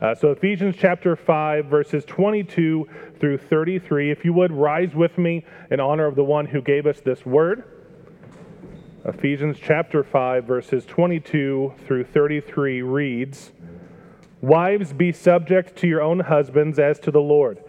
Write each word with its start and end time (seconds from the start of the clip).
Uh, 0.00 0.14
so, 0.14 0.30
Ephesians 0.30 0.74
chapter 0.78 1.14
5, 1.14 1.66
verses 1.66 2.06
22 2.06 2.88
through 3.18 3.36
33. 3.36 4.10
If 4.10 4.24
you 4.24 4.32
would, 4.32 4.50
rise 4.50 4.94
with 4.94 5.18
me 5.18 5.44
in 5.70 5.78
honor 5.78 6.06
of 6.06 6.16
the 6.16 6.24
one 6.24 6.46
who 6.46 6.62
gave 6.62 6.86
us 6.86 7.00
this 7.00 7.26
word. 7.26 7.64
Ephesians 9.04 9.58
chapter 9.60 10.02
5, 10.02 10.44
verses 10.44 10.86
22 10.86 11.74
through 11.86 12.04
33 12.04 12.80
reads 12.80 13.52
Wives, 14.40 14.94
be 14.94 15.12
subject 15.12 15.76
to 15.76 15.86
your 15.86 16.00
own 16.00 16.20
husbands 16.20 16.78
as 16.78 16.98
to 17.00 17.10
the 17.10 17.20
Lord. 17.20 17.62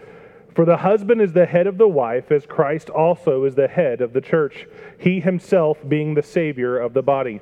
For 0.55 0.63
the 0.63 0.77
husband 0.77 1.21
is 1.21 1.33
the 1.33 1.45
head 1.45 1.67
of 1.67 1.77
the 1.77 1.87
wife, 1.87 2.31
as 2.31 2.45
Christ 2.45 2.89
also 2.89 3.43
is 3.43 3.55
the 3.55 3.67
head 3.67 3.99
of 3.99 4.13
the 4.13 4.21
church, 4.21 4.67
he 4.97 5.19
himself 5.19 5.79
being 5.85 6.13
the 6.13 6.23
Savior 6.23 6.77
of 6.77 6.93
the 6.93 7.01
body. 7.01 7.41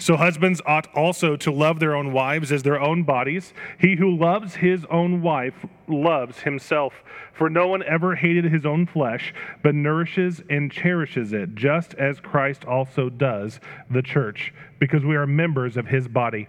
So 0.00 0.16
husbands 0.16 0.62
ought 0.64 0.86
also 0.94 1.36
to 1.36 1.52
love 1.52 1.78
their 1.78 1.94
own 1.94 2.10
wives 2.14 2.50
as 2.50 2.62
their 2.62 2.80
own 2.80 3.02
bodies. 3.02 3.52
He 3.78 3.96
who 3.96 4.16
loves 4.16 4.56
his 4.56 4.86
own 4.86 5.20
wife 5.20 5.66
loves 5.86 6.40
himself. 6.40 7.04
For 7.34 7.50
no 7.50 7.68
one 7.68 7.82
ever 7.82 8.14
hated 8.14 8.46
his 8.46 8.64
own 8.64 8.86
flesh, 8.86 9.34
but 9.62 9.74
nourishes 9.74 10.42
and 10.48 10.72
cherishes 10.72 11.34
it, 11.34 11.54
just 11.54 11.92
as 11.94 12.18
Christ 12.18 12.64
also 12.64 13.10
does 13.10 13.60
the 13.90 14.00
church, 14.00 14.54
because 14.78 15.04
we 15.04 15.16
are 15.16 15.26
members 15.26 15.76
of 15.76 15.88
his 15.88 16.08
body. 16.08 16.48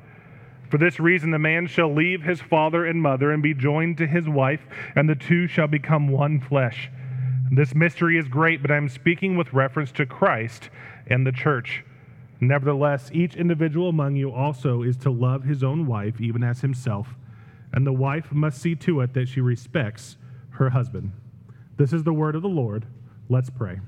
For 0.69 0.77
this 0.77 1.01
reason, 1.01 1.31
the 1.31 1.37
man 1.37 1.67
shall 1.67 1.93
leave 1.93 2.23
his 2.23 2.39
father 2.39 2.85
and 2.85 3.01
mother 3.01 3.33
and 3.33 3.43
be 3.43 3.53
joined 3.53 3.97
to 3.97 4.07
his 4.07 4.29
wife, 4.29 4.61
and 4.95 5.09
the 5.09 5.15
two 5.15 5.47
shall 5.47 5.67
become 5.67 6.07
one 6.07 6.39
flesh. 6.39 6.89
This 7.51 7.75
mystery 7.75 8.17
is 8.17 8.29
great, 8.29 8.61
but 8.61 8.71
I 8.71 8.77
am 8.77 8.87
speaking 8.87 9.35
with 9.35 9.51
reference 9.51 9.91
to 9.93 10.05
Christ 10.05 10.69
and 11.07 11.27
the 11.27 11.33
church. 11.33 11.83
Nevertheless, 12.43 13.11
each 13.13 13.35
individual 13.35 13.89
among 13.89 14.15
you 14.15 14.31
also 14.31 14.81
is 14.81 14.97
to 14.97 15.11
love 15.11 15.43
his 15.43 15.63
own 15.63 15.85
wife, 15.85 16.19
even 16.19 16.43
as 16.43 16.61
himself, 16.61 17.15
and 17.71 17.85
the 17.85 17.93
wife 17.93 18.31
must 18.31 18.59
see 18.59 18.75
to 18.75 19.01
it 19.01 19.13
that 19.13 19.29
she 19.29 19.39
respects 19.39 20.17
her 20.49 20.71
husband. 20.71 21.11
This 21.77 21.93
is 21.93 22.03
the 22.03 22.13
word 22.13 22.35
of 22.35 22.41
the 22.41 22.49
Lord. 22.49 22.87
Let's 23.29 23.51
pray. 23.51 23.79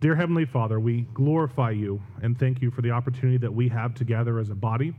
Dear 0.00 0.16
Heavenly 0.16 0.44
Father, 0.44 0.80
we 0.80 1.02
glorify 1.14 1.70
you 1.70 2.02
and 2.20 2.38
thank 2.38 2.60
you 2.60 2.70
for 2.70 2.82
the 2.82 2.90
opportunity 2.90 3.38
that 3.38 3.54
we 3.54 3.68
have 3.68 3.94
together 3.94 4.40
as 4.40 4.50
a 4.50 4.54
body, 4.54 4.92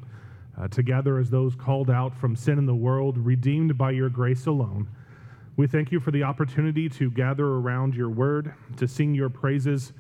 uh, 0.58 0.70
together 0.70 1.20
as 1.20 1.30
those 1.30 1.54
called 1.54 1.92
out 1.92 2.16
from 2.16 2.36
sin 2.36 2.58
in 2.58 2.66
the 2.66 2.74
world, 2.74 3.18
redeemed 3.18 3.78
by 3.78 3.92
your 3.92 4.10
grace 4.10 4.46
alone. 4.48 4.88
We 5.58 5.68
thank 5.68 5.92
you 5.92 6.00
for 6.00 6.12
the 6.12 6.24
opportunity 6.24 6.88
to 6.90 7.12
gather 7.12 7.46
around 7.46 7.94
your 7.94 8.10
word, 8.10 8.54
to 8.78 8.88
sing 8.88 9.14
your 9.14 9.30
praises 9.30 9.94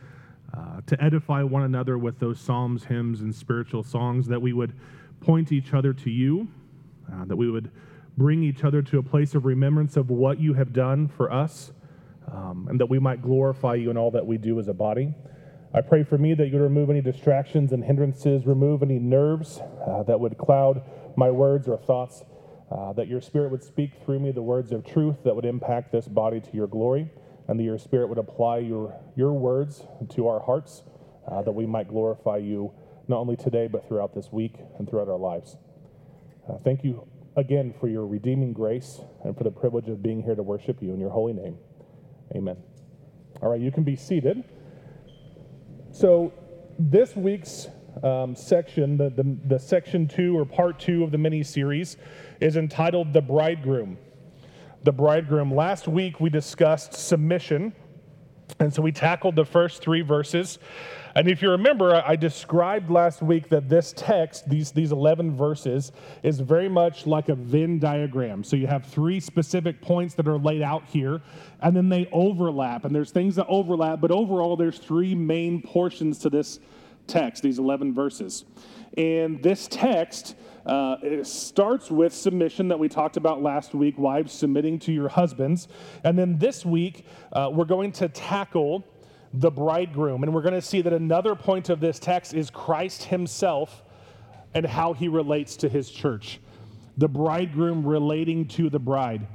uh, 0.57 0.81
to 0.87 1.03
edify 1.03 1.43
one 1.43 1.63
another 1.63 1.97
with 1.97 2.19
those 2.19 2.39
psalms, 2.39 2.85
hymns, 2.85 3.21
and 3.21 3.33
spiritual 3.33 3.83
songs, 3.83 4.27
that 4.27 4.41
we 4.41 4.53
would 4.53 4.73
point 5.19 5.51
each 5.51 5.73
other 5.73 5.93
to 5.93 6.09
you, 6.09 6.47
uh, 7.11 7.25
that 7.25 7.35
we 7.35 7.49
would 7.49 7.71
bring 8.17 8.43
each 8.43 8.63
other 8.63 8.81
to 8.81 8.97
a 8.97 9.03
place 9.03 9.35
of 9.35 9.45
remembrance 9.45 9.97
of 9.97 10.09
what 10.09 10.39
you 10.39 10.53
have 10.53 10.71
done 10.71 11.07
for 11.07 11.31
us, 11.31 11.73
um, 12.31 12.67
and 12.69 12.79
that 12.79 12.85
we 12.85 12.99
might 12.99 13.21
glorify 13.21 13.75
you 13.75 13.89
in 13.89 13.97
all 13.97 14.11
that 14.11 14.25
we 14.25 14.37
do 14.37 14.59
as 14.59 14.67
a 14.67 14.73
body. 14.73 15.13
I 15.73 15.81
pray 15.81 16.03
for 16.03 16.17
me 16.17 16.33
that 16.35 16.47
you 16.47 16.53
would 16.53 16.61
remove 16.61 16.89
any 16.89 17.01
distractions 17.01 17.73
and 17.73 17.83
hindrances, 17.83 18.45
remove 18.45 18.81
any 18.81 18.97
nerves 18.97 19.59
uh, 19.85 20.03
that 20.03 20.17
would 20.17 20.37
cloud 20.37 20.81
my 21.17 21.29
words 21.29 21.67
or 21.67 21.77
thoughts, 21.77 22.23
uh, 22.71 22.93
that 22.93 23.07
your 23.07 23.19
spirit 23.19 23.51
would 23.51 23.63
speak 23.63 23.91
through 24.05 24.19
me 24.19 24.31
the 24.31 24.41
words 24.41 24.71
of 24.71 24.85
truth 24.85 25.17
that 25.25 25.35
would 25.35 25.45
impact 25.45 25.91
this 25.91 26.07
body 26.07 26.39
to 26.39 26.49
your 26.53 26.67
glory 26.67 27.09
and 27.47 27.59
that 27.59 27.63
your 27.63 27.77
Spirit 27.77 28.09
would 28.09 28.17
apply 28.17 28.59
your, 28.59 28.99
your 29.15 29.33
words 29.33 29.83
to 30.09 30.27
our 30.27 30.39
hearts, 30.39 30.83
uh, 31.27 31.41
that 31.41 31.51
we 31.51 31.65
might 31.65 31.87
glorify 31.87 32.37
you 32.37 32.71
not 33.07 33.17
only 33.17 33.35
today, 33.35 33.67
but 33.67 33.87
throughout 33.87 34.15
this 34.15 34.31
week 34.31 34.55
and 34.77 34.89
throughout 34.89 35.07
our 35.07 35.17
lives. 35.17 35.57
Uh, 36.49 36.57
thank 36.63 36.83
you 36.83 37.07
again 37.37 37.73
for 37.79 37.87
your 37.87 38.05
redeeming 38.07 38.53
grace 38.53 39.01
and 39.23 39.37
for 39.37 39.43
the 39.43 39.51
privilege 39.51 39.89
of 39.89 40.01
being 40.01 40.23
here 40.23 40.35
to 40.35 40.43
worship 40.43 40.81
you 40.81 40.93
in 40.93 40.99
your 40.99 41.09
holy 41.09 41.33
name. 41.33 41.57
Amen. 42.35 42.57
All 43.41 43.49
right, 43.49 43.59
you 43.59 43.71
can 43.71 43.83
be 43.83 43.95
seated. 43.95 44.43
So, 45.91 46.33
this 46.77 47.15
week's 47.15 47.67
um, 48.03 48.35
section, 48.35 48.97
the, 48.97 49.09
the, 49.09 49.37
the 49.45 49.59
section 49.59 50.07
two 50.07 50.37
or 50.37 50.45
part 50.45 50.79
two 50.79 51.03
of 51.03 51.11
the 51.11 51.17
mini 51.17 51.43
series, 51.43 51.97
is 52.41 52.57
entitled 52.57 53.13
The 53.13 53.21
Bridegroom 53.21 53.97
the 54.85 54.91
bridegroom. 54.91 55.53
Last 55.53 55.87
week 55.87 56.19
we 56.19 56.29
discussed 56.29 56.93
submission. 56.93 57.73
And 58.59 58.71
so 58.71 58.83
we 58.83 58.91
tackled 58.91 59.35
the 59.35 59.43
first 59.43 59.81
three 59.81 60.01
verses. 60.01 60.59
And 61.15 61.27
if 61.27 61.41
you 61.41 61.49
remember, 61.49 62.03
I 62.05 62.15
described 62.15 62.91
last 62.91 63.23
week 63.23 63.49
that 63.49 63.67
this 63.67 63.91
text, 63.97 64.47
these, 64.47 64.71
these 64.71 64.91
11 64.91 65.35
verses, 65.35 65.91
is 66.21 66.39
very 66.39 66.69
much 66.69 67.07
like 67.07 67.29
a 67.29 67.35
Venn 67.35 67.79
diagram. 67.79 68.43
So 68.43 68.55
you 68.55 68.67
have 68.67 68.85
three 68.85 69.19
specific 69.19 69.81
points 69.81 70.13
that 70.15 70.27
are 70.27 70.37
laid 70.37 70.61
out 70.61 70.85
here, 70.85 71.21
and 71.61 71.75
then 71.75 71.89
they 71.89 72.07
overlap. 72.11 72.85
And 72.85 72.93
there's 72.93 73.11
things 73.11 73.35
that 73.37 73.47
overlap, 73.47 73.99
but 73.99 74.11
overall, 74.11 74.55
there's 74.55 74.77
three 74.77 75.15
main 75.15 75.61
portions 75.63 76.19
to 76.19 76.29
this 76.29 76.59
text, 77.07 77.41
these 77.41 77.57
11 77.57 77.95
verses. 77.95 78.45
And 78.95 79.41
this 79.41 79.67
text 79.69 80.35
uh, 80.65 80.97
it 81.03 81.27
starts 81.27 81.91
with 81.91 82.13
submission 82.13 82.67
that 82.69 82.79
we 82.79 82.89
talked 82.89 83.17
about 83.17 83.41
last 83.41 83.75
week, 83.75 83.97
wives 83.97 84.33
submitting 84.33 84.79
to 84.79 84.91
your 84.91 85.09
husbands. 85.09 85.67
And 86.03 86.17
then 86.17 86.37
this 86.39 86.65
week, 86.65 87.05
uh, 87.33 87.49
we're 87.53 87.65
going 87.65 87.91
to 87.93 88.09
tackle 88.09 88.83
the 89.33 89.51
bridegroom. 89.51 90.23
And 90.23 90.33
we're 90.33 90.41
going 90.41 90.55
to 90.55 90.61
see 90.61 90.81
that 90.81 90.93
another 90.93 91.35
point 91.35 91.69
of 91.69 91.79
this 91.79 91.99
text 91.99 92.33
is 92.33 92.49
Christ 92.49 93.03
himself 93.03 93.83
and 94.53 94.65
how 94.65 94.93
he 94.93 95.07
relates 95.07 95.55
to 95.57 95.69
his 95.69 95.91
church. 95.91 96.39
The 96.97 97.09
bridegroom 97.09 97.85
relating 97.85 98.47
to 98.49 98.69
the 98.69 98.79
bride. 98.79 99.27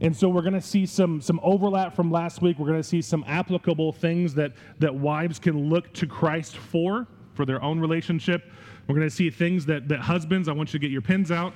And 0.00 0.16
so 0.16 0.28
we're 0.28 0.42
going 0.42 0.54
to 0.54 0.60
see 0.60 0.86
some, 0.86 1.20
some 1.20 1.38
overlap 1.42 1.94
from 1.94 2.10
last 2.10 2.42
week. 2.42 2.58
We're 2.58 2.66
going 2.66 2.82
to 2.82 2.88
see 2.88 3.02
some 3.02 3.24
applicable 3.28 3.92
things 3.92 4.34
that, 4.34 4.52
that 4.80 4.94
wives 4.94 5.38
can 5.38 5.68
look 5.68 5.92
to 5.94 6.06
Christ 6.06 6.56
for, 6.56 7.06
for 7.34 7.44
their 7.44 7.62
own 7.62 7.78
relationship. 7.78 8.50
We're 8.86 8.94
going 8.94 9.08
to 9.08 9.14
see 9.14 9.30
things 9.30 9.66
that, 9.66 9.88
that 9.88 10.00
husbands, 10.00 10.48
I 10.48 10.52
want 10.52 10.72
you 10.72 10.78
to 10.78 10.82
get 10.82 10.90
your 10.90 11.02
pens 11.02 11.30
out. 11.30 11.54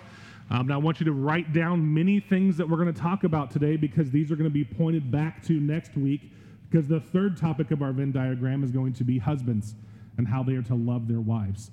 Um, 0.51 0.61
and 0.61 0.73
I 0.73 0.79
want 0.79 0.99
you 0.99 1.05
to 1.05 1.13
write 1.13 1.53
down 1.53 1.93
many 1.93 2.21
things 2.21 2.57
that 2.57 2.69
we're 2.69 2.79
going 2.79 2.93
to 2.93 3.01
talk 3.01 3.25
about 3.25 3.51
today 3.51 3.77
because 3.77 4.11
these 4.11 4.33
are 4.33 4.37
going 4.37 4.49
to 4.49 4.55
be 4.55 4.65
pointed 4.65 5.11
back 5.11 5.43
to 5.45 5.61
next 5.61 5.95
week. 5.97 6.33
Because 6.71 6.89
the 6.89 7.01
third 7.01 7.37
topic 7.37 7.71
of 7.71 7.83
our 7.83 7.93
Venn 7.93 8.13
diagram 8.13 8.65
is 8.65 8.71
going 8.71 8.95
to 8.95 9.05
be 9.05 9.19
husbands 9.19 9.75
and 10.17 10.27
how 10.27 10.43
they 10.43 10.55
are 10.55 10.63
to 10.63 10.75
love 10.75 11.07
their 11.07 11.21
wives. 11.21 11.71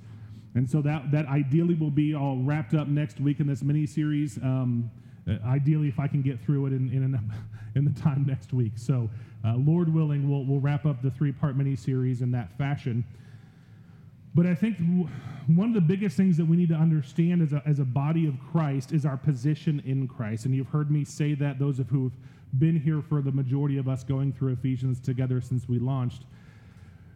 And 0.56 0.70
so 0.70 0.82
that, 0.82 1.12
that 1.12 1.28
ideally 1.28 1.76
will 1.76 1.92
be 1.92 2.16
all 2.16 2.38
wrapped 2.38 2.74
up 2.74 2.88
next 2.88 3.20
week 3.20 3.40
in 3.40 3.48
this 3.48 3.62
mini 3.62 3.86
series. 3.86 4.38
Um, 4.38 4.90
uh, 5.28 5.36
ideally, 5.46 5.90
if 5.90 6.00
I 6.00 6.08
can 6.08 6.22
get 6.22 6.42
through 6.42 6.68
it 6.68 6.74
in, 6.74 6.90
in, 6.92 7.32
in 7.76 7.86
the 7.86 8.02
time 8.02 8.26
next 8.28 8.54
week. 8.54 8.74
So, 8.76 9.10
uh, 9.44 9.56
Lord 9.56 9.94
willing, 9.94 10.30
we'll, 10.30 10.46
we'll 10.46 10.60
wrap 10.60 10.86
up 10.86 11.02
the 11.02 11.12
three 11.12 11.32
part 11.32 11.56
mini 11.56 11.76
series 11.76 12.22
in 12.22 12.32
that 12.32 12.58
fashion. 12.58 13.04
But 14.36 14.46
I 14.46 14.54
think 14.54 14.78
one 15.48 15.70
of 15.70 15.74
the 15.74 15.82
biggest 15.82 16.18
things 16.18 16.36
that 16.38 16.46
we 16.46 16.58
need 16.58 16.70
to 16.70 16.76
understand 16.76 17.42
as 17.42 17.54
a, 17.54 17.64
as 17.66 17.80
a 17.80 17.86
body 17.86 18.28
of 18.28 18.36
Christ 18.52 18.92
is 18.92 19.06
our 19.06 19.16
position 19.16 19.82
in 19.86 20.10
Christ. 20.10 20.46
And 20.46 20.54
you've 20.54 20.68
heard 20.68 20.92
me 20.92 21.06
say 21.06 21.34
that, 21.36 21.58
those 21.58 21.80
of 21.80 21.90
who 21.90 22.04
have 22.04 22.60
been 22.60 22.78
here 22.78 23.02
for 23.02 23.22
the 23.22 23.32
majority 23.32 23.78
of 23.78 23.88
us 23.88 24.04
going 24.04 24.34
through 24.34 24.52
Ephesians 24.52 25.00
together 25.00 25.40
since 25.40 25.70
we 25.70 25.80
launched, 25.80 26.24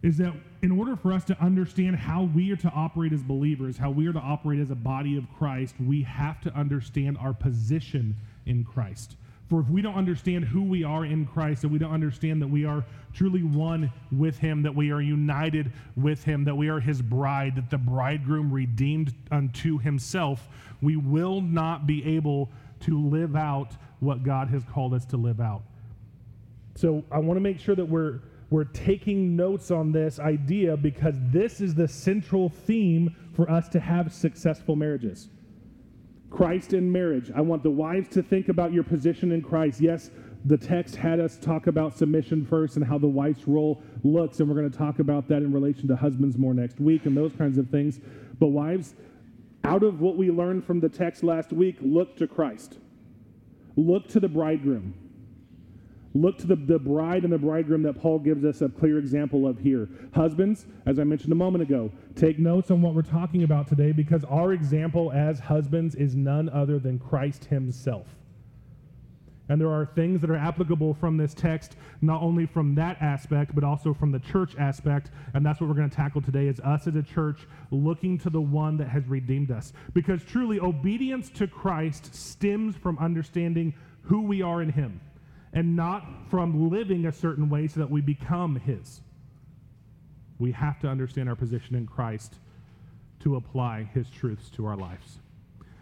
is 0.01 0.17
that 0.17 0.33
in 0.61 0.71
order 0.71 0.95
for 0.95 1.11
us 1.11 1.25
to 1.25 1.37
understand 1.41 1.97
how 1.97 2.23
we 2.23 2.51
are 2.53 2.55
to 2.55 2.69
operate 2.69 3.11
as 3.11 3.21
believers, 3.21 3.77
how 3.77 3.89
we 3.89 4.07
are 4.07 4.13
to 4.13 4.19
operate 4.19 4.61
as 4.61 4.71
a 4.71 4.75
body 4.75 5.17
of 5.17 5.25
Christ, 5.37 5.75
we 5.77 6.03
have 6.03 6.39
to 6.41 6.53
understand 6.53 7.17
our 7.17 7.33
position 7.33 8.15
in 8.45 8.63
Christ. 8.63 9.17
For 9.49 9.59
if 9.59 9.69
we 9.69 9.81
don't 9.81 9.95
understand 9.95 10.45
who 10.45 10.61
we 10.61 10.83
are 10.83 11.05
in 11.05 11.25
Christ, 11.25 11.63
and 11.63 11.73
we 11.73 11.79
don't 11.79 11.91
understand 11.91 12.39
that 12.41 12.47
we 12.47 12.65
are 12.65 12.85
truly 13.13 13.41
one 13.41 13.91
with 14.11 14.37
Him, 14.37 14.61
that 14.61 14.75
we 14.75 14.91
are 14.91 15.01
united 15.01 15.71
with 15.95 16.23
Him, 16.23 16.43
that 16.43 16.55
we 16.55 16.69
are 16.69 16.79
His 16.79 17.01
bride, 17.01 17.55
that 17.55 17.71
the 17.71 17.77
bridegroom 17.77 18.51
redeemed 18.51 19.13
unto 19.31 19.79
Himself, 19.79 20.47
we 20.81 20.95
will 20.95 21.41
not 21.41 21.87
be 21.87 22.05
able 22.15 22.49
to 22.81 22.99
live 23.09 23.35
out 23.35 23.71
what 24.01 24.23
God 24.23 24.49
has 24.49 24.63
called 24.63 24.93
us 24.93 25.03
to 25.05 25.17
live 25.17 25.41
out. 25.41 25.63
So 26.75 27.03
I 27.11 27.17
want 27.17 27.37
to 27.37 27.41
make 27.41 27.59
sure 27.59 27.75
that 27.75 27.85
we're 27.85 28.21
we're 28.51 28.63
taking 28.63 29.35
notes 29.35 29.69
on 29.69 29.91
this 29.91 30.19
idea 30.19 30.75
because 30.75 31.13
this 31.31 31.61
is 31.61 31.75
the 31.75 31.87
central 31.87 32.49
theme 32.49 33.15
for 33.33 33.49
us 33.49 33.69
to 33.69 33.79
have 33.79 34.11
successful 34.11 34.75
marriages. 34.75 35.29
Christ 36.29 36.73
in 36.73 36.91
marriage. 36.91 37.31
I 37.35 37.41
want 37.41 37.63
the 37.63 37.71
wives 37.71 38.09
to 38.09 38.23
think 38.23 38.49
about 38.49 38.71
your 38.71 38.83
position 38.83 39.31
in 39.31 39.41
Christ. 39.41 39.81
Yes, 39.81 40.11
the 40.45 40.57
text 40.57 40.95
had 40.95 41.19
us 41.19 41.37
talk 41.37 41.67
about 41.67 41.97
submission 41.97 42.45
first 42.45 42.75
and 42.75 42.85
how 42.85 42.97
the 42.97 43.07
wife's 43.07 43.47
role 43.47 43.81
looks, 44.03 44.39
and 44.39 44.47
we're 44.47 44.55
going 44.55 44.69
to 44.69 44.77
talk 44.77 44.99
about 44.99 45.27
that 45.27 45.37
in 45.37 45.51
relation 45.51 45.87
to 45.87 45.95
husbands 45.95 46.37
more 46.37 46.53
next 46.53 46.79
week 46.79 47.05
and 47.05 47.17
those 47.17 47.33
kinds 47.33 47.57
of 47.57 47.69
things. 47.69 47.99
But 48.39 48.47
wives, 48.47 48.95
out 49.63 49.83
of 49.83 49.99
what 49.99 50.15
we 50.15 50.31
learned 50.31 50.65
from 50.65 50.79
the 50.79 50.89
text 50.89 51.23
last 51.23 51.51
week, 51.51 51.77
look 51.81 52.15
to 52.17 52.27
Christ. 52.27 52.77
Look 53.75 54.07
to 54.09 54.19
the 54.19 54.29
bridegroom. 54.29 54.93
Look 56.15 56.39
to 56.39 56.47
the, 56.47 56.55
the 56.55 56.79
bride 56.79 57.23
and 57.23 57.31
the 57.31 57.37
bridegroom 57.37 57.83
that 57.83 58.01
Paul 58.01 58.19
gives 58.19 58.43
us 58.43 58.61
a 58.61 58.69
clear 58.69 58.97
example 58.97 59.47
of 59.47 59.59
here. 59.59 59.87
Husbands, 60.13 60.65
as 60.87 60.97
I 60.97 61.03
mentioned 61.03 61.31
a 61.31 61.35
moment 61.35 61.61
ago, 61.61 61.91
take 62.15 62.39
notes 62.39 62.71
on 62.71 62.81
what 62.81 62.95
we're 62.95 63.03
talking 63.03 63.43
about 63.43 63.67
today 63.67 63.91
because 63.91 64.23
our 64.23 64.53
example 64.53 65.11
as 65.11 65.39
husbands 65.39 65.93
is 65.93 66.15
none 66.15 66.49
other 66.49 66.79
than 66.79 66.97
Christ 66.97 67.45
himself. 67.45 68.07
And 69.49 69.59
there 69.59 69.71
are 69.71 69.85
things 69.85 70.21
that 70.21 70.29
are 70.29 70.35
applicable 70.35 70.95
from 70.95 71.17
this 71.17 71.33
text, 71.33 71.75
not 72.01 72.21
only 72.21 72.45
from 72.45 72.75
that 72.75 73.01
aspect, 73.01 73.53
but 73.53 73.63
also 73.63 73.93
from 73.93 74.11
the 74.11 74.19
church 74.19 74.55
aspect. 74.57 75.09
And 75.33 75.43
that's 75.43 75.59
what 75.59 75.67
we're 75.69 75.75
going 75.75 75.89
to 75.89 75.95
tackle 75.95 76.21
today 76.21 76.47
is 76.47 76.59
us 76.59 76.85
as 76.85 76.95
a 76.95 77.01
church 77.01 77.47
looking 77.71 78.17
to 78.19 78.29
the 78.29 78.41
one 78.41 78.77
that 78.77 78.89
has 78.89 79.07
redeemed 79.07 79.49
us. 79.49 79.73
Because 79.93 80.23
truly, 80.23 80.59
obedience 80.59 81.31
to 81.31 81.47
Christ 81.47 82.13
stems 82.13 82.75
from 82.75 82.97
understanding 82.99 83.73
who 84.03 84.21
we 84.21 84.43
are 84.43 84.61
in 84.61 84.71
him 84.71 85.01
and 85.53 85.75
not 85.75 86.05
from 86.29 86.69
living 86.69 87.05
a 87.05 87.11
certain 87.11 87.49
way 87.49 87.67
so 87.67 87.79
that 87.79 87.89
we 87.89 88.01
become 88.01 88.55
his. 88.55 89.01
We 90.37 90.51
have 90.53 90.79
to 90.81 90.87
understand 90.87 91.27
our 91.27 91.35
position 91.35 91.75
in 91.75 91.85
Christ 91.85 92.35
to 93.21 93.35
apply 93.35 93.89
his 93.93 94.09
truths 94.09 94.49
to 94.51 94.65
our 94.65 94.77
lives. 94.77 95.19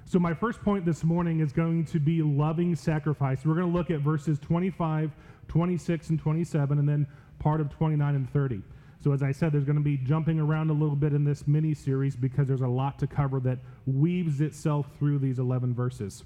So, 0.05 0.19
my 0.19 0.33
first 0.33 0.61
point 0.61 0.85
this 0.85 1.03
morning 1.03 1.41
is 1.41 1.51
going 1.51 1.85
to 1.87 1.99
be 1.99 2.21
loving 2.21 2.75
sacrifice. 2.75 3.45
We're 3.45 3.55
going 3.55 3.69
to 3.69 3.77
look 3.77 3.91
at 3.91 3.99
verses 3.99 4.39
25, 4.39 5.11
26, 5.49 6.09
and 6.09 6.19
27, 6.19 6.79
and 6.79 6.87
then 6.87 7.05
part 7.39 7.59
of 7.59 7.69
29 7.69 8.15
and 8.15 8.29
30. 8.31 8.61
So, 9.03 9.11
as 9.11 9.21
I 9.21 9.33
said, 9.33 9.51
there's 9.51 9.65
going 9.65 9.77
to 9.77 9.83
be 9.83 9.97
jumping 9.97 10.39
around 10.39 10.69
a 10.69 10.73
little 10.73 10.95
bit 10.95 11.11
in 11.11 11.25
this 11.25 11.45
mini 11.45 11.73
series 11.73 12.15
because 12.15 12.47
there's 12.47 12.61
a 12.61 12.67
lot 12.67 12.97
to 12.99 13.07
cover 13.07 13.41
that 13.41 13.59
weaves 13.85 14.39
itself 14.39 14.87
through 14.97 15.19
these 15.19 15.39
11 15.39 15.73
verses. 15.73 16.23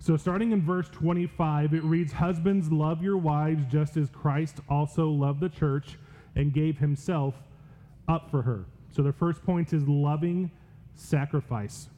So, 0.00 0.16
starting 0.16 0.52
in 0.52 0.62
verse 0.62 0.88
25, 0.90 1.74
it 1.74 1.82
reads 1.82 2.12
Husbands, 2.12 2.70
love 2.70 3.02
your 3.02 3.16
wives 3.16 3.64
just 3.70 3.96
as 3.96 4.08
Christ 4.10 4.60
also 4.68 5.08
loved 5.08 5.40
the 5.40 5.48
church 5.48 5.98
and 6.36 6.52
gave 6.52 6.78
himself 6.78 7.34
up 8.06 8.30
for 8.30 8.42
her. 8.42 8.64
So, 8.90 9.02
the 9.02 9.12
first 9.12 9.42
point 9.42 9.72
is 9.72 9.86
loving 9.88 10.50
sacrifice. 10.94 11.88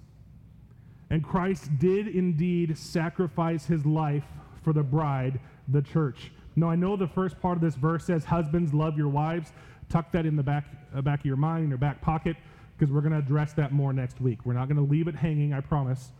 And 1.11 1.23
Christ 1.23 1.79
did 1.79 2.09
indeed 2.09 2.79
sacrifice 2.79 3.67
his 3.67 3.85
life 3.85 4.25
for 4.63 4.73
the 4.73 4.83
bride, 4.83 5.41
the 5.69 5.83
church. 5.83 6.31
Now, 6.57 6.71
I 6.71 6.77
know 6.77 6.97
the 6.97 7.09
first 7.09 7.41
part 7.41 7.57
of 7.57 7.63
this 7.63 7.75
verse 7.75 8.05
says, 8.05 8.25
Husbands, 8.25 8.73
love 8.73 8.97
your 8.97 9.09
wives. 9.09 9.53
Tuck 9.89 10.11
that 10.13 10.25
in 10.25 10.37
the 10.37 10.43
back, 10.43 10.65
uh, 10.95 11.03
back 11.03 11.21
of 11.21 11.27
your 11.27 11.37
mind, 11.37 11.65
in 11.65 11.69
your 11.69 11.79
back 11.79 12.01
pocket, 12.01 12.37
because 12.79 12.93
we're 12.93 13.01
going 13.01 13.13
to 13.13 13.19
address 13.19 13.53
that 13.55 13.73
more 13.73 13.93
next 13.93 14.21
week. 14.21 14.47
We're 14.47 14.55
not 14.55 14.69
going 14.69 14.77
to 14.77 14.91
leave 14.91 15.09
it 15.09 15.17
hanging, 15.17 15.53
I 15.53 15.61
promise. 15.61 16.13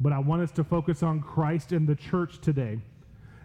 But 0.00 0.12
I 0.12 0.18
want 0.18 0.42
us 0.42 0.52
to 0.52 0.64
focus 0.64 1.02
on 1.02 1.20
Christ 1.20 1.72
and 1.72 1.88
the 1.88 1.94
church 1.94 2.40
today. 2.40 2.80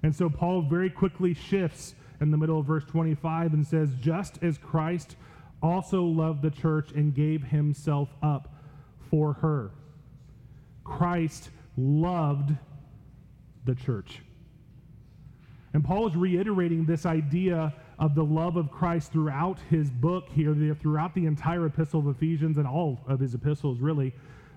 And 0.03 0.15
so 0.15 0.29
Paul 0.29 0.63
very 0.63 0.89
quickly 0.89 1.33
shifts 1.33 1.95
in 2.19 2.31
the 2.31 2.37
middle 2.37 2.59
of 2.59 2.65
verse 2.65 2.85
25 2.85 3.53
and 3.53 3.65
says, 3.65 3.93
Just 3.99 4.43
as 4.43 4.57
Christ 4.57 5.15
also 5.61 6.03
loved 6.03 6.41
the 6.41 6.51
church 6.51 6.91
and 6.91 7.13
gave 7.13 7.43
himself 7.43 8.09
up 8.21 8.53
for 9.09 9.33
her. 9.33 9.71
Christ 10.83 11.49
loved 11.77 12.55
the 13.65 13.75
church. 13.75 14.21
And 15.73 15.83
Paul 15.83 16.07
is 16.07 16.15
reiterating 16.15 16.85
this 16.85 17.05
idea 17.05 17.73
of 17.97 18.15
the 18.15 18.23
love 18.23 18.57
of 18.57 18.71
Christ 18.71 19.11
throughout 19.11 19.59
his 19.69 19.89
book 19.89 20.27
here, 20.29 20.55
throughout 20.81 21.13
the 21.13 21.27
entire 21.27 21.67
epistle 21.67 22.01
of 22.01 22.07
Ephesians 22.07 22.57
and 22.57 22.67
all 22.67 22.99
of 23.07 23.19
his 23.19 23.35
epistles, 23.35 23.79
really. 23.79 24.13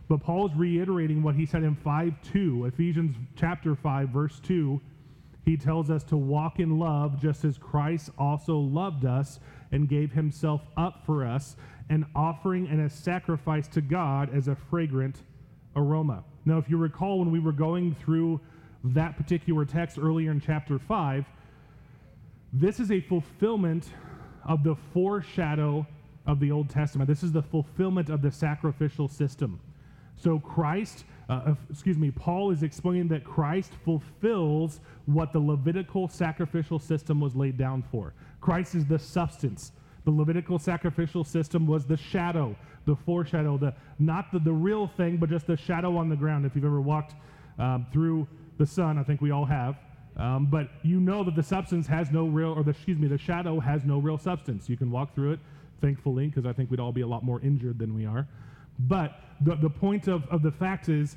But 0.08 0.20
Paul 0.20 0.46
is 0.46 0.54
reiterating 0.54 1.22
what 1.22 1.34
he 1.34 1.46
said 1.46 1.62
in 1.62 1.74
5 1.76 2.14
2, 2.32 2.66
Ephesians 2.66 3.16
chapter 3.36 3.74
5, 3.74 4.08
verse 4.10 4.40
2. 4.40 4.80
He 5.44 5.56
tells 5.56 5.90
us 5.90 6.02
to 6.04 6.16
walk 6.16 6.58
in 6.58 6.78
love 6.78 7.20
just 7.20 7.44
as 7.44 7.58
Christ 7.58 8.10
also 8.18 8.56
loved 8.56 9.04
us 9.04 9.40
and 9.72 9.88
gave 9.88 10.12
himself 10.12 10.62
up 10.76 11.02
for 11.04 11.24
us, 11.24 11.56
an 11.90 12.06
offering 12.14 12.66
and 12.68 12.80
a 12.80 12.88
sacrifice 12.88 13.68
to 13.68 13.82
God 13.82 14.34
as 14.34 14.48
a 14.48 14.54
fragrant 14.54 15.22
aroma. 15.76 16.24
Now, 16.46 16.58
if 16.58 16.68
you 16.68 16.76
recall, 16.76 17.18
when 17.18 17.30
we 17.30 17.40
were 17.40 17.52
going 17.52 17.94
through 17.94 18.40
that 18.84 19.16
particular 19.16 19.64
text 19.64 19.98
earlier 19.98 20.30
in 20.30 20.40
chapter 20.40 20.78
5, 20.78 21.24
this 22.52 22.78
is 22.80 22.90
a 22.90 23.00
fulfillment 23.00 23.88
of 24.44 24.62
the 24.62 24.76
foreshadow 24.92 25.86
of 26.26 26.40
the 26.40 26.50
Old 26.50 26.70
Testament. 26.70 27.08
This 27.08 27.22
is 27.22 27.32
the 27.32 27.42
fulfillment 27.42 28.08
of 28.08 28.22
the 28.22 28.30
sacrificial 28.30 29.08
system. 29.08 29.60
So, 30.16 30.38
Christ, 30.38 31.04
uh, 31.28 31.54
excuse 31.70 31.98
me, 31.98 32.10
Paul 32.10 32.50
is 32.50 32.62
explaining 32.62 33.08
that 33.08 33.24
Christ 33.24 33.72
fulfills 33.84 34.80
what 35.06 35.32
the 35.32 35.40
Levitical 35.40 36.08
sacrificial 36.08 36.78
system 36.78 37.20
was 37.20 37.34
laid 37.34 37.56
down 37.58 37.82
for. 37.90 38.14
Christ 38.40 38.74
is 38.74 38.86
the 38.86 38.98
substance. 38.98 39.72
The 40.04 40.10
Levitical 40.10 40.58
sacrificial 40.58 41.24
system 41.24 41.66
was 41.66 41.86
the 41.86 41.96
shadow 41.96 42.56
the 42.86 42.96
foreshadow, 42.96 43.56
the 43.56 43.74
not 43.98 44.30
the, 44.32 44.38
the 44.38 44.52
real 44.52 44.86
thing, 44.86 45.16
but 45.16 45.30
just 45.30 45.46
the 45.46 45.56
shadow 45.56 45.96
on 45.96 46.08
the 46.08 46.16
ground. 46.16 46.46
If 46.46 46.54
you've 46.54 46.64
ever 46.64 46.80
walked 46.80 47.14
um, 47.58 47.86
through 47.92 48.26
the 48.58 48.66
sun, 48.66 48.98
I 48.98 49.02
think 49.02 49.20
we 49.20 49.30
all 49.30 49.44
have. 49.44 49.76
Um, 50.16 50.46
but 50.46 50.68
you 50.82 51.00
know 51.00 51.24
that 51.24 51.34
the 51.34 51.42
substance 51.42 51.86
has 51.88 52.10
no 52.10 52.26
real, 52.26 52.50
or 52.50 52.62
the, 52.62 52.70
excuse 52.70 52.98
me, 52.98 53.08
the 53.08 53.18
shadow 53.18 53.58
has 53.58 53.84
no 53.84 53.98
real 53.98 54.18
substance. 54.18 54.68
You 54.68 54.76
can 54.76 54.90
walk 54.90 55.14
through 55.14 55.32
it, 55.32 55.40
thankfully, 55.80 56.26
because 56.26 56.46
I 56.46 56.52
think 56.52 56.70
we'd 56.70 56.80
all 56.80 56.92
be 56.92 57.00
a 57.00 57.06
lot 57.06 57.24
more 57.24 57.40
injured 57.40 57.78
than 57.78 57.94
we 57.94 58.06
are. 58.06 58.28
But 58.78 59.20
the, 59.40 59.56
the 59.56 59.70
point 59.70 60.08
of, 60.08 60.26
of 60.28 60.42
the 60.42 60.50
fact 60.50 60.88
is, 60.88 61.16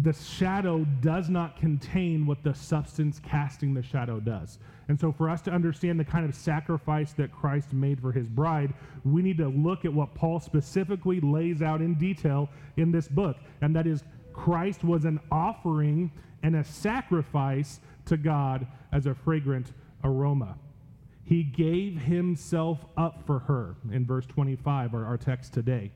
the 0.00 0.12
shadow 0.12 0.86
does 1.02 1.28
not 1.28 1.58
contain 1.58 2.24
what 2.24 2.42
the 2.42 2.54
substance 2.54 3.20
casting 3.22 3.74
the 3.74 3.82
shadow 3.82 4.20
does. 4.20 4.58
And 4.88 4.98
so, 4.98 5.12
for 5.12 5.28
us 5.28 5.42
to 5.42 5.50
understand 5.50 6.00
the 6.00 6.04
kind 6.04 6.24
of 6.24 6.34
sacrifice 6.34 7.12
that 7.14 7.30
Christ 7.30 7.74
made 7.74 8.00
for 8.00 8.10
his 8.10 8.26
bride, 8.26 8.72
we 9.04 9.20
need 9.20 9.36
to 9.38 9.48
look 9.48 9.84
at 9.84 9.92
what 9.92 10.14
Paul 10.14 10.40
specifically 10.40 11.20
lays 11.20 11.60
out 11.60 11.82
in 11.82 11.94
detail 11.94 12.48
in 12.78 12.90
this 12.90 13.06
book. 13.06 13.36
And 13.60 13.76
that 13.76 13.86
is, 13.86 14.02
Christ 14.32 14.82
was 14.82 15.04
an 15.04 15.20
offering 15.30 16.10
and 16.42 16.56
a 16.56 16.64
sacrifice 16.64 17.80
to 18.06 18.16
God 18.16 18.66
as 18.92 19.06
a 19.06 19.14
fragrant 19.14 19.72
aroma. 20.04 20.56
He 21.24 21.42
gave 21.42 22.00
himself 22.00 22.84
up 22.96 23.24
for 23.26 23.40
her 23.40 23.76
in 23.92 24.06
verse 24.06 24.26
25, 24.26 24.94
our, 24.94 25.04
our 25.04 25.16
text 25.18 25.52
today. 25.52 25.92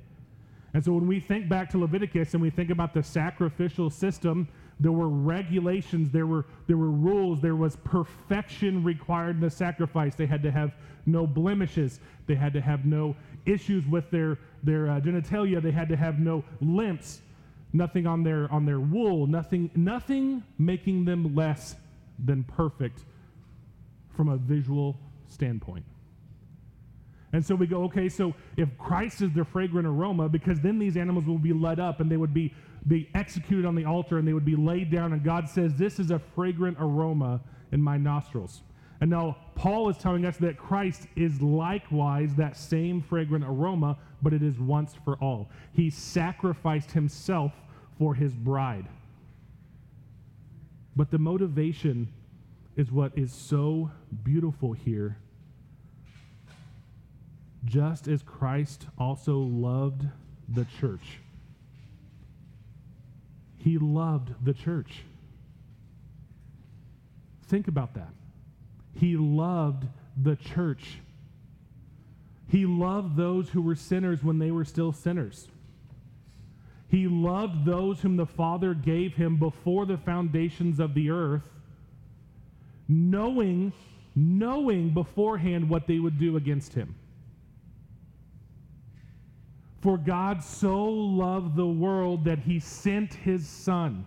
And 0.77 0.85
so 0.85 0.93
when 0.93 1.07
we 1.07 1.21
think 1.21 1.49
back 1.49 1.71
to 1.71 1.79
Leviticus 1.79 2.35
and 2.35 2.43
we 2.43 2.51
think 2.51 2.69
about 2.69 2.93
the 2.93 3.03
sacrificial 3.03 3.89
system, 3.89 4.47
there 4.79 4.93
were 4.93 5.09
regulations, 5.09 6.11
there 6.11 6.27
were, 6.27 6.45
there 6.67 6.77
were 6.77 6.91
rules, 6.91 7.41
there 7.41 7.57
was 7.57 7.77
perfection 7.77 8.85
required 8.85 9.37
in 9.37 9.41
the 9.41 9.49
sacrifice. 9.49 10.17
They 10.17 10.27
had 10.27 10.43
to 10.43 10.51
have 10.51 10.75
no 11.07 11.27
blemishes, 11.27 12.01
they 12.27 12.35
had 12.35 12.53
to 12.53 12.61
have 12.61 12.85
no 12.85 13.17
issues 13.47 13.87
with 13.87 14.11
their, 14.11 14.39
their 14.65 14.91
uh, 14.91 15.01
genitalia, 15.01 15.63
they 15.63 15.71
had 15.71 15.89
to 15.89 15.97
have 15.97 16.19
no 16.19 16.45
limps, 16.61 17.23
nothing 17.73 18.07
on 18.07 18.23
their, 18.23 18.53
on 18.53 18.67
their 18.67 18.81
wool, 18.81 19.27
nothing, 19.27 19.71
nothing 19.77 20.43
making 20.59 21.07
them 21.07 21.35
less 21.35 21.77
than 22.23 22.45
perfect 22.45 23.07
from 24.15 24.29
a 24.29 24.37
visual 24.37 24.99
standpoint. 25.27 25.87
And 27.37 27.45
so 27.45 27.55
we 27.55 27.67
go, 27.67 27.83
okay, 27.83 28.09
so 28.09 28.35
if 28.57 28.67
Christ 28.79 29.21
is 29.21 29.31
the 29.31 29.45
fragrant 29.45 29.87
aroma, 29.87 30.27
because 30.27 30.59
then 30.59 30.79
these 30.79 30.97
animals 30.97 31.27
will 31.27 31.37
be 31.37 31.53
led 31.53 31.79
up 31.79 32.01
and 32.01 32.11
they 32.11 32.17
would 32.17 32.33
be, 32.33 32.55
be 32.89 33.11
executed 33.15 33.67
on 33.67 33.75
the 33.75 33.85
altar 33.85 34.17
and 34.17 34.27
they 34.27 34.33
would 34.33 34.47
be 34.47 34.57
laid 34.57 34.91
down, 34.91 35.13
and 35.13 35.23
God 35.23 35.47
says, 35.47 35.75
This 35.75 35.99
is 35.99 36.11
a 36.11 36.19
fragrant 36.19 36.79
aroma 36.81 37.43
in 37.73 37.83
my 37.83 37.99
nostrils. 37.99 38.63
And 39.03 39.11
now 39.11 39.37
Paul 39.55 39.91
is 39.91 39.99
telling 39.99 40.25
us 40.25 40.39
that 40.39 40.57
Christ 40.57 41.09
is 41.15 41.43
likewise 41.43 42.35
that 42.37 42.57
same 42.57 43.03
fragrant 43.03 43.45
aroma, 43.45 43.99
but 44.23 44.33
it 44.33 44.43
is 44.43 44.59
once 44.59 44.95
for 45.05 45.17
all. 45.17 45.51
He 45.75 45.91
sacrificed 45.91 46.91
himself 46.91 47.53
for 47.99 48.15
his 48.15 48.33
bride. 48.33 48.87
But 50.97 51.11
the 51.11 51.19
motivation 51.19 52.11
is 52.77 52.91
what 52.91 53.13
is 53.15 53.31
so 53.31 53.91
beautiful 54.25 54.73
here 54.73 55.19
just 57.67 58.09
as 58.09 58.23
Christ 58.23 58.87
also 58.99 59.37
loved 59.39 60.09
the 60.49 60.67
church. 60.81 61.19
He 63.59 63.77
loved 63.79 64.33
the 64.45 64.55
church. 64.55 65.03
Think 67.49 67.69
about 67.69 67.95
that. 67.95 68.11
He 68.95 69.17
loved 69.17 69.87
the 70.17 70.37
church. 70.37 70.99
He 72.49 72.65
loved 72.65 73.17
those 73.17 73.51
who 73.51 73.61
were 73.61 73.75
sinners 73.75 74.23
when 74.23 74.39
they 74.39 74.51
were 74.51 74.65
still 74.65 74.93
sinners. 74.93 75.49
He 76.89 77.09
loved 77.09 77.65
those 77.65 78.01
whom 78.01 78.17
the 78.17 78.27
Father 78.27 78.73
gave 78.73 79.15
him 79.15 79.37
before 79.37 79.85
the 79.85 79.99
foundations 79.99 80.81
of 80.81 80.95
the 80.95 81.11
earth 81.11 81.43
knowing, 82.89 83.73
knowing 84.15 84.91
beforehand 84.91 85.69
what 85.69 85.87
they 85.87 85.99
would 85.99 86.19
do 86.19 86.37
against 86.37 86.75
him. 86.75 86.95
For 89.87 89.97
God 89.97 90.43
so 90.43 90.83
loved 90.85 91.55
the 91.55 91.65
world 91.65 92.25
that 92.25 92.41
he 92.41 92.59
sent 92.59 93.15
his 93.15 93.47
Son. 93.47 94.05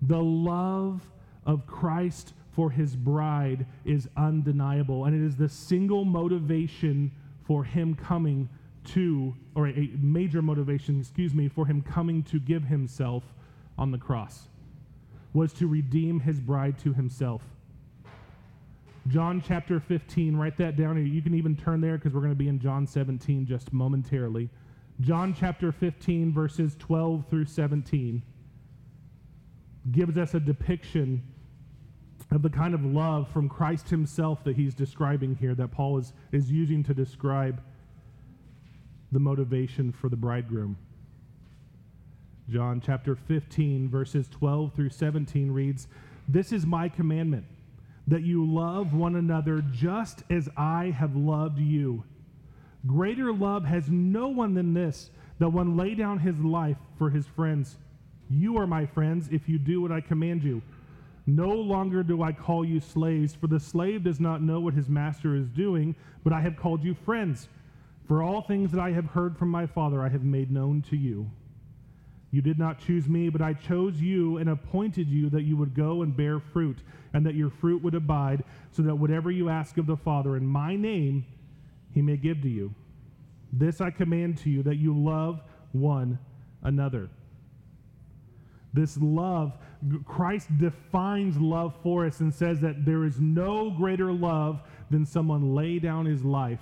The 0.00 0.16
love 0.16 1.06
of 1.44 1.66
Christ 1.66 2.32
for 2.52 2.70
his 2.70 2.96
bride 2.96 3.66
is 3.84 4.08
undeniable, 4.16 5.04
and 5.04 5.14
it 5.14 5.22
is 5.22 5.36
the 5.36 5.50
single 5.50 6.06
motivation 6.06 7.12
for 7.44 7.62
him 7.62 7.94
coming 7.94 8.48
to, 8.94 9.36
or 9.54 9.68
a 9.68 9.90
major 10.00 10.40
motivation, 10.40 10.98
excuse 10.98 11.34
me, 11.34 11.46
for 11.46 11.66
him 11.66 11.82
coming 11.82 12.22
to 12.22 12.40
give 12.40 12.64
himself 12.64 13.24
on 13.76 13.90
the 13.90 13.98
cross, 13.98 14.48
was 15.34 15.52
to 15.52 15.66
redeem 15.66 16.20
his 16.20 16.40
bride 16.40 16.78
to 16.78 16.94
himself. 16.94 17.42
John 19.10 19.42
chapter 19.44 19.80
15, 19.80 20.36
write 20.36 20.56
that 20.58 20.76
down. 20.76 21.04
You 21.04 21.20
can 21.20 21.34
even 21.34 21.56
turn 21.56 21.80
there 21.80 21.96
because 21.98 22.14
we're 22.14 22.20
going 22.20 22.32
to 22.32 22.36
be 22.36 22.48
in 22.48 22.60
John 22.60 22.86
17 22.86 23.44
just 23.44 23.72
momentarily. 23.72 24.48
John 25.00 25.34
chapter 25.34 25.72
15, 25.72 26.32
verses 26.32 26.76
12 26.78 27.24
through 27.28 27.46
17, 27.46 28.22
gives 29.90 30.16
us 30.16 30.34
a 30.34 30.40
depiction 30.40 31.22
of 32.30 32.42
the 32.42 32.50
kind 32.50 32.72
of 32.72 32.84
love 32.84 33.28
from 33.28 33.48
Christ 33.48 33.88
himself 33.88 34.44
that 34.44 34.54
he's 34.54 34.74
describing 34.74 35.34
here, 35.34 35.56
that 35.56 35.72
Paul 35.72 35.98
is, 35.98 36.12
is 36.30 36.48
using 36.52 36.84
to 36.84 36.94
describe 36.94 37.60
the 39.10 39.18
motivation 39.18 39.90
for 39.90 40.08
the 40.08 40.16
bridegroom. 40.16 40.76
John 42.48 42.80
chapter 42.80 43.16
15, 43.16 43.88
verses 43.88 44.28
12 44.28 44.72
through 44.74 44.90
17 44.90 45.50
reads, 45.50 45.88
This 46.28 46.52
is 46.52 46.64
my 46.64 46.88
commandment, 46.88 47.46
that 48.06 48.22
you 48.22 48.44
love 48.44 48.94
one 48.94 49.16
another 49.16 49.62
just 49.72 50.22
as 50.30 50.48
I 50.56 50.94
have 50.96 51.14
loved 51.14 51.58
you. 51.58 52.04
Greater 52.86 53.32
love 53.32 53.64
has 53.64 53.88
no 53.88 54.28
one 54.28 54.54
than 54.54 54.74
this, 54.74 55.10
that 55.38 55.48
one 55.48 55.76
lay 55.76 55.94
down 55.94 56.18
his 56.18 56.38
life 56.38 56.78
for 56.98 57.10
his 57.10 57.26
friends. 57.26 57.76
You 58.30 58.58
are 58.58 58.66
my 58.66 58.86
friends 58.86 59.28
if 59.30 59.48
you 59.48 59.58
do 59.58 59.80
what 59.80 59.92
I 59.92 60.00
command 60.00 60.42
you. 60.42 60.62
No 61.26 61.50
longer 61.50 62.02
do 62.02 62.22
I 62.22 62.32
call 62.32 62.64
you 62.64 62.80
slaves, 62.80 63.34
for 63.34 63.46
the 63.46 63.60
slave 63.60 64.04
does 64.04 64.18
not 64.18 64.42
know 64.42 64.60
what 64.60 64.74
his 64.74 64.88
master 64.88 65.36
is 65.36 65.48
doing, 65.48 65.94
but 66.24 66.32
I 66.32 66.40
have 66.40 66.56
called 66.56 66.82
you 66.82 66.94
friends. 66.94 67.48
For 68.08 68.22
all 68.22 68.42
things 68.42 68.72
that 68.72 68.80
I 68.80 68.90
have 68.92 69.06
heard 69.06 69.36
from 69.36 69.50
my 69.50 69.66
Father, 69.66 70.02
I 70.02 70.08
have 70.08 70.24
made 70.24 70.50
known 70.50 70.82
to 70.90 70.96
you. 70.96 71.30
You 72.30 72.42
did 72.42 72.58
not 72.58 72.78
choose 72.78 73.08
me, 73.08 73.28
but 73.28 73.42
I 73.42 73.54
chose 73.54 74.00
you 74.00 74.36
and 74.36 74.50
appointed 74.50 75.08
you 75.08 75.30
that 75.30 75.42
you 75.42 75.56
would 75.56 75.74
go 75.74 76.02
and 76.02 76.16
bear 76.16 76.38
fruit, 76.38 76.78
and 77.12 77.26
that 77.26 77.34
your 77.34 77.50
fruit 77.50 77.82
would 77.82 77.94
abide, 77.94 78.44
so 78.70 78.82
that 78.82 78.94
whatever 78.94 79.30
you 79.30 79.48
ask 79.48 79.78
of 79.78 79.86
the 79.86 79.96
Father 79.96 80.36
in 80.36 80.46
my 80.46 80.76
name, 80.76 81.24
he 81.92 82.02
may 82.02 82.16
give 82.16 82.40
to 82.42 82.48
you. 82.48 82.72
This 83.52 83.80
I 83.80 83.90
command 83.90 84.38
to 84.38 84.50
you, 84.50 84.62
that 84.62 84.76
you 84.76 84.96
love 84.96 85.40
one 85.72 86.18
another. 86.62 87.10
This 88.72 88.96
love, 88.98 89.58
Christ 90.04 90.56
defines 90.58 91.36
love 91.36 91.74
for 91.82 92.06
us 92.06 92.20
and 92.20 92.32
says 92.32 92.60
that 92.60 92.84
there 92.84 93.04
is 93.04 93.18
no 93.18 93.70
greater 93.70 94.12
love 94.12 94.62
than 94.90 95.04
someone 95.04 95.56
lay 95.56 95.80
down 95.80 96.06
his 96.06 96.24
life 96.24 96.60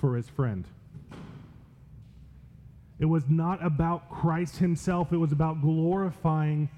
for 0.00 0.16
his 0.16 0.28
friend. 0.28 0.64
It 2.98 3.04
was 3.04 3.24
not 3.28 3.64
about 3.64 4.10
Christ 4.10 4.56
himself, 4.56 5.12
it 5.12 5.18
was 5.18 5.32
about 5.32 5.60
glorifying 5.60 6.68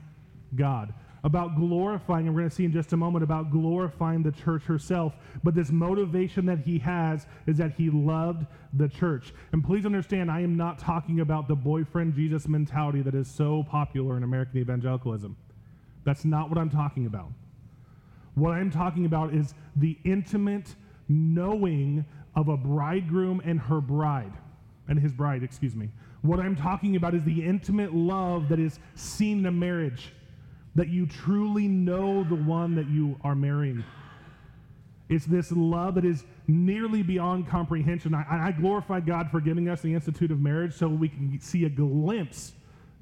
God. 0.54 0.92
About 1.24 1.56
glorifying, 1.56 2.26
and 2.26 2.34
we're 2.34 2.42
going 2.42 2.50
to 2.50 2.54
see 2.54 2.64
in 2.64 2.72
just 2.72 2.92
a 2.92 2.96
moment 2.96 3.24
about 3.24 3.50
glorifying 3.50 4.22
the 4.22 4.30
church 4.30 4.62
herself. 4.62 5.14
But 5.42 5.54
this 5.54 5.70
motivation 5.70 6.46
that 6.46 6.60
he 6.60 6.78
has 6.78 7.26
is 7.46 7.56
that 7.58 7.72
he 7.72 7.90
loved 7.90 8.46
the 8.72 8.88
church. 8.88 9.34
And 9.52 9.64
please 9.64 9.84
understand, 9.84 10.30
I 10.30 10.42
am 10.42 10.56
not 10.56 10.78
talking 10.78 11.18
about 11.18 11.48
the 11.48 11.56
boyfriend 11.56 12.14
Jesus 12.14 12.46
mentality 12.46 13.02
that 13.02 13.16
is 13.16 13.28
so 13.28 13.64
popular 13.64 14.16
in 14.16 14.22
American 14.22 14.58
evangelicalism. 14.58 15.36
That's 16.04 16.24
not 16.24 16.50
what 16.50 16.58
I'm 16.58 16.70
talking 16.70 17.06
about. 17.06 17.30
What 18.36 18.52
I'm 18.52 18.70
talking 18.70 19.04
about 19.04 19.34
is 19.34 19.54
the 19.74 19.98
intimate 20.04 20.76
knowing 21.08 22.04
of 22.36 22.48
a 22.48 22.56
bridegroom 22.56 23.42
and 23.44 23.58
her 23.58 23.80
bride, 23.80 24.32
and 24.86 25.00
his 25.00 25.12
bride, 25.12 25.42
excuse 25.42 25.74
me. 25.74 25.90
What 26.22 26.40
I'm 26.40 26.56
talking 26.56 26.96
about 26.96 27.14
is 27.14 27.22
the 27.22 27.44
intimate 27.44 27.94
love 27.94 28.48
that 28.48 28.58
is 28.58 28.78
seen 28.94 29.40
in 29.40 29.46
a 29.46 29.52
marriage, 29.52 30.12
that 30.74 30.88
you 30.88 31.06
truly 31.06 31.68
know 31.68 32.24
the 32.24 32.34
one 32.34 32.74
that 32.74 32.88
you 32.88 33.18
are 33.22 33.34
marrying. 33.34 33.84
It's 35.08 35.24
this 35.24 35.50
love 35.52 35.94
that 35.94 36.04
is 36.04 36.24
nearly 36.46 37.02
beyond 37.02 37.48
comprehension. 37.48 38.14
I, 38.14 38.48
I 38.48 38.52
glorify 38.52 39.00
God 39.00 39.30
for 39.30 39.40
giving 39.40 39.68
us 39.68 39.80
the 39.80 39.94
Institute 39.94 40.30
of 40.30 40.40
Marriage 40.40 40.74
so 40.74 40.88
we 40.88 41.08
can 41.08 41.40
see 41.40 41.64
a 41.64 41.70
glimpse, 41.70 42.52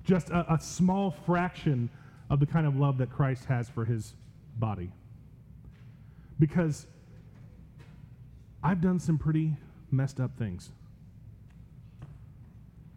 just 0.04 0.30
a, 0.30 0.54
a 0.54 0.60
small 0.60 1.10
fraction 1.10 1.90
of 2.30 2.38
the 2.38 2.46
kind 2.46 2.66
of 2.66 2.76
love 2.76 2.98
that 2.98 3.10
Christ 3.10 3.46
has 3.46 3.68
for 3.68 3.84
his 3.84 4.14
body. 4.58 4.92
Because 6.38 6.86
I've 8.62 8.80
done 8.80 8.98
some 8.98 9.18
pretty 9.18 9.56
messed 9.90 10.20
up 10.20 10.36
things. 10.36 10.70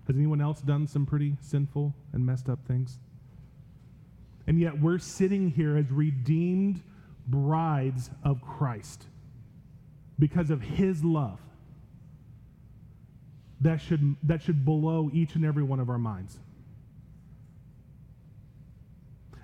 Has 0.10 0.18
anyone 0.18 0.42
else 0.42 0.60
done 0.62 0.88
some 0.88 1.06
pretty 1.06 1.38
sinful 1.40 1.94
and 2.14 2.26
messed 2.26 2.50
up 2.50 2.66
things? 2.66 2.98
And 4.48 4.60
yet 4.60 4.82
we're 4.82 4.98
sitting 4.98 5.52
here 5.52 5.78
as 5.78 5.92
redeemed 5.92 6.82
brides 7.28 8.10
of 8.24 8.42
Christ 8.42 9.06
because 10.18 10.50
of 10.50 10.64
his 10.64 11.04
love. 11.04 11.40
That 13.62 13.80
should, 13.80 14.16
that 14.24 14.42
should 14.42 14.66
blow 14.66 15.12
each 15.14 15.36
and 15.36 15.46
every 15.46 15.62
one 15.62 15.80
of 15.80 15.92
our 15.92 16.00
minds. 16.00 16.40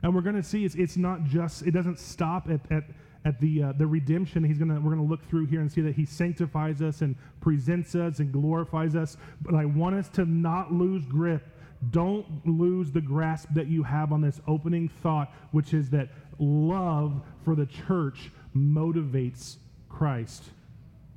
And 0.02 0.16
we're 0.16 0.22
going 0.22 0.36
to 0.36 0.42
see 0.42 0.66
it's, 0.66 0.74
it's 0.74 0.98
not 0.98 1.26
just, 1.26 1.62
it 1.62 1.72
doesn't 1.72 2.00
stop 2.00 2.50
at, 2.50 2.62
at 2.72 2.86
at 3.26 3.40
the, 3.42 3.64
uh, 3.64 3.74
the 3.74 3.88
redemption, 3.88 4.44
he's 4.44 4.60
gonna, 4.60 4.80
we're 4.80 4.96
to 4.96 5.02
look 5.02 5.28
through 5.28 5.48
here 5.48 5.60
and 5.60 5.72
see 5.72 5.82
that 5.82 5.96
he 5.96 6.06
sanctifies 6.06 6.82
us 6.82 7.02
and 7.02 7.16
presents 7.42 7.96
us 7.96 8.20
and 8.20 8.32
glorifies 8.32 8.96
us. 8.96 9.18
But 9.42 9.56
I 9.56 9.66
want 9.66 9.96
us 9.96 10.08
to 10.10 10.26
not 10.26 10.72
lose 10.72 11.06
grip. 11.06 11.44
Don't 11.90 12.26
lose 12.46 12.92
the 12.92 13.02
grasp 13.02 13.50
that 13.56 13.68
you 13.68 13.82
have 13.82 14.14
on 14.14 14.22
this 14.22 14.40
opening 14.48 14.88
thought, 14.88 15.34
which 15.52 15.74
is 15.74 15.90
that 15.90 16.10
love 16.38 17.20
for 17.44 17.56
the 17.56 17.66
church 17.66 18.32
motivates 18.56 19.58
Christ 19.90 20.44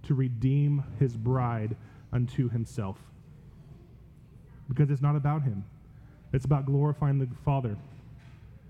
to 0.05 0.15
redeem 0.15 0.83
his 0.99 1.15
bride 1.15 1.77
unto 2.13 2.49
himself. 2.49 2.97
Because 4.69 4.91
it's 4.91 5.03
not 5.03 5.15
about 5.15 5.43
him, 5.43 5.65
it's 6.33 6.47
about 6.47 6.65
glorifying 6.65 7.19
the 7.19 7.29
Father. 7.45 7.77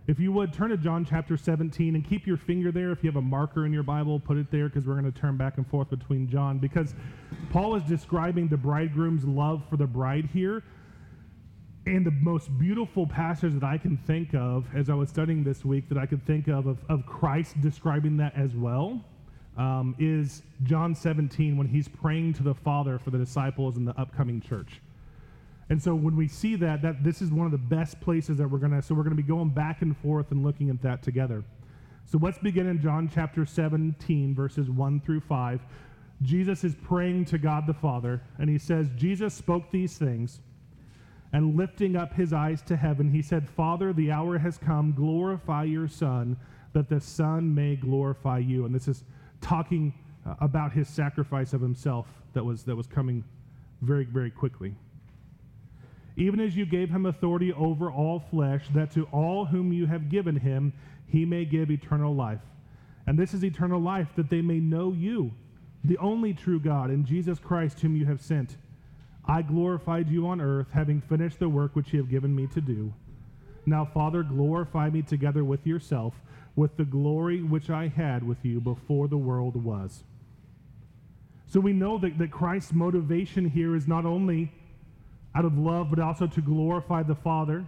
If 0.09 0.19
you 0.19 0.33
would, 0.33 0.55
turn 0.55 0.71
to 0.71 0.79
John 0.79 1.05
chapter 1.05 1.37
17 1.37 1.95
and 1.95 2.03
keep 2.03 2.27
your 2.27 2.39
finger 2.39 2.73
there. 2.73 2.93
If 2.93 3.05
you 3.05 3.11
have 3.11 3.17
a 3.17 3.23
marker 3.23 3.67
in 3.67 3.75
your 3.75 3.83
Bible, 3.83 4.19
put 4.19 4.39
it 4.39 4.51
there 4.51 4.67
because 4.71 4.87
we're 4.87 4.99
going 4.99 5.13
to 5.13 5.21
turn 5.21 5.37
back 5.37 5.59
and 5.59 5.67
forth 5.67 5.91
between 5.91 6.27
John. 6.31 6.59
Because 6.59 6.95
Paul 7.51 7.75
is 7.75 7.83
describing 7.83 8.49
the 8.49 8.57
bridegroom's 8.57 9.27
love 9.27 9.63
for 9.69 9.77
the 9.77 9.87
bride 9.87 10.31
here. 10.33 10.65
And 11.85 12.07
the 12.07 12.11
most 12.11 12.49
beautiful 12.59 13.07
passage 13.07 13.53
that 13.53 13.65
I 13.65 13.77
can 13.77 13.99
think 13.99 14.35
of 14.35 14.67
as 14.75 14.89
I 14.89 14.95
was 14.95 15.11
studying 15.11 15.45
this 15.45 15.63
week 15.63 15.91
that 15.91 15.99
I 15.99 16.07
could 16.07 16.25
think 16.25 16.49
of 16.49 16.67
of, 16.67 16.79
of 16.89 17.05
Christ 17.05 17.61
describing 17.61 18.17
that 18.17 18.35
as 18.35 18.55
well 18.55 19.05
um, 19.59 19.95
is 19.99 20.43
John 20.63 20.95
17 20.95 21.59
when 21.59 21.67
he's 21.67 21.87
praying 21.87 22.33
to 22.35 22.43
the 22.43 22.55
Father 22.55 22.99
for 22.99 23.11
the 23.11 23.19
disciples 23.19 23.77
in 23.77 23.85
the 23.85 23.99
upcoming 24.01 24.41
church. 24.41 24.81
And 25.71 25.83
so 25.83 25.95
when 25.95 26.17
we 26.17 26.29
see 26.29 26.57
that, 26.57 26.81
that 26.83 27.05
this 27.05 27.21
is 27.21 27.31
one 27.31 27.45
of 27.45 27.53
the 27.53 27.59
best 27.59 28.01
places 28.01 28.39
that 28.39 28.49
we're 28.49 28.59
going 28.59 28.73
to, 28.73 28.81
so 28.81 28.95
we're 28.95 29.03
going 29.03 29.17
to 29.17 29.23
be 29.23 29.29
going 29.29 29.51
back 29.51 29.83
and 29.83 29.97
forth 29.97 30.31
and 30.31 30.43
looking 30.43 30.71
at 30.71 30.81
that 30.83 31.03
together. 31.03 31.45
So 32.07 32.19
let's 32.23 32.39
begin 32.39 32.67
in 32.67 32.81
John 32.81 33.11
chapter 33.13 33.45
17, 33.45 34.35
verses 34.35 34.71
1 34.71 35.01
through 35.01 35.21
5. 35.21 35.61
Jesus 36.23 36.65
is 36.65 36.75
praying 36.83 37.27
to 37.27 37.39
God 37.39 37.67
the 37.67 37.75
Father, 37.75 38.23
and 38.39 38.49
he 38.49 38.59
says, 38.59 38.89
Jesus 38.97 39.35
spoke 39.35 39.71
these 39.71 39.99
things, 39.99 40.41
and 41.35 41.55
lifting 41.55 41.97
up 41.97 42.15
his 42.15 42.33
eyes 42.33 42.63
to 42.63 42.77
heaven, 42.77 43.11
he 43.11 43.21
said, 43.21 43.47
Father, 43.47 43.93
the 43.93 44.11
hour 44.11 44.39
has 44.39 44.57
come, 44.57 44.93
glorify 44.93 45.65
your 45.65 45.87
Son, 45.87 46.39
that 46.73 46.89
the 46.89 47.01
Son 47.01 47.55
may 47.55 47.77
glorify 47.77 48.39
you. 48.39 48.65
And 48.65 48.75
this 48.75 48.89
is 48.89 49.05
talking 49.43 49.93
uh, 50.27 50.35
about 50.41 50.73
his 50.73 50.89
sacrifice 50.89 51.53
of 51.53 51.61
himself 51.61 52.07
that 52.33 52.43
was, 52.43 52.63
that 52.65 52.75
was 52.75 52.87
coming 52.87 53.23
very, 53.83 54.07
very 54.07 54.31
quickly 54.31 54.75
even 56.19 56.41
as 56.41 56.57
you 56.57 56.67
gave 56.67 56.91
him 56.91 57.07
authority 57.07 57.53
over 57.53 57.91
all 57.91 58.19
flesh, 58.19 58.65
that 58.75 58.91
to 58.91 59.05
all 59.13 59.45
whom 59.45 59.73
you 59.73 59.87
have 59.87 60.11
given 60.11 60.35
him, 60.35 60.73
he 61.07 61.25
may 61.25 61.45
give 61.45 61.71
eternal 61.71 62.13
life. 62.13 62.41
And 63.07 63.17
this 63.17 63.33
is 63.33 63.45
eternal 63.45 63.81
life, 63.81 64.09
that 64.17 64.29
they 64.29 64.43
may 64.43 64.59
know 64.59 64.93
you, 64.93 65.31
the 65.85 65.97
only 65.99 66.35
true 66.35 66.59
God, 66.59 66.91
and 66.91 67.07
Jesus 67.07 67.39
Christ, 67.39 67.81
whom 67.81 67.95
you 67.95 68.05
have 68.07 68.21
sent. 68.21 68.57
I 69.25 69.43
glorified 69.43 70.09
you 70.09 70.27
on 70.27 70.41
earth, 70.41 70.67
having 70.73 71.01
finished 71.01 71.39
the 71.39 71.49
work 71.49 71.77
which 71.77 71.93
you 71.93 72.01
have 72.01 72.11
given 72.11 72.35
me 72.35 72.49
to 72.49 72.61
do. 72.61 72.93
Now, 73.65 73.85
Father, 73.85 74.25
glorify 74.25 74.91
me 74.91 75.03
together 75.03 75.45
with 75.45 75.67
yourself, 75.69 76.15
with 76.57 76.77
the 76.77 76.85
glory 76.85 77.43
which 77.43 77.71
I 77.71 77.87
had 77.87 78.27
with 78.27 78.45
you 78.45 78.61
before 78.61 79.07
the 79.07 79.17
world 79.17 79.63
was. 79.63 80.03
So 81.47 81.61
we 81.61 81.73
know 81.73 81.97
that, 81.99 82.19
that 82.19 82.33
Christ's 82.33 82.73
motivation 82.73 83.49
here 83.49 83.77
is 83.77 83.87
not 83.87 84.05
only 84.05 84.53
out 85.39 85.45
of 85.45 85.57
love, 85.57 85.89
but 85.89 86.01
also 86.01 86.27
to 86.27 86.41
glorify 86.41 87.01
the 87.01 87.15
Father, 87.15 87.65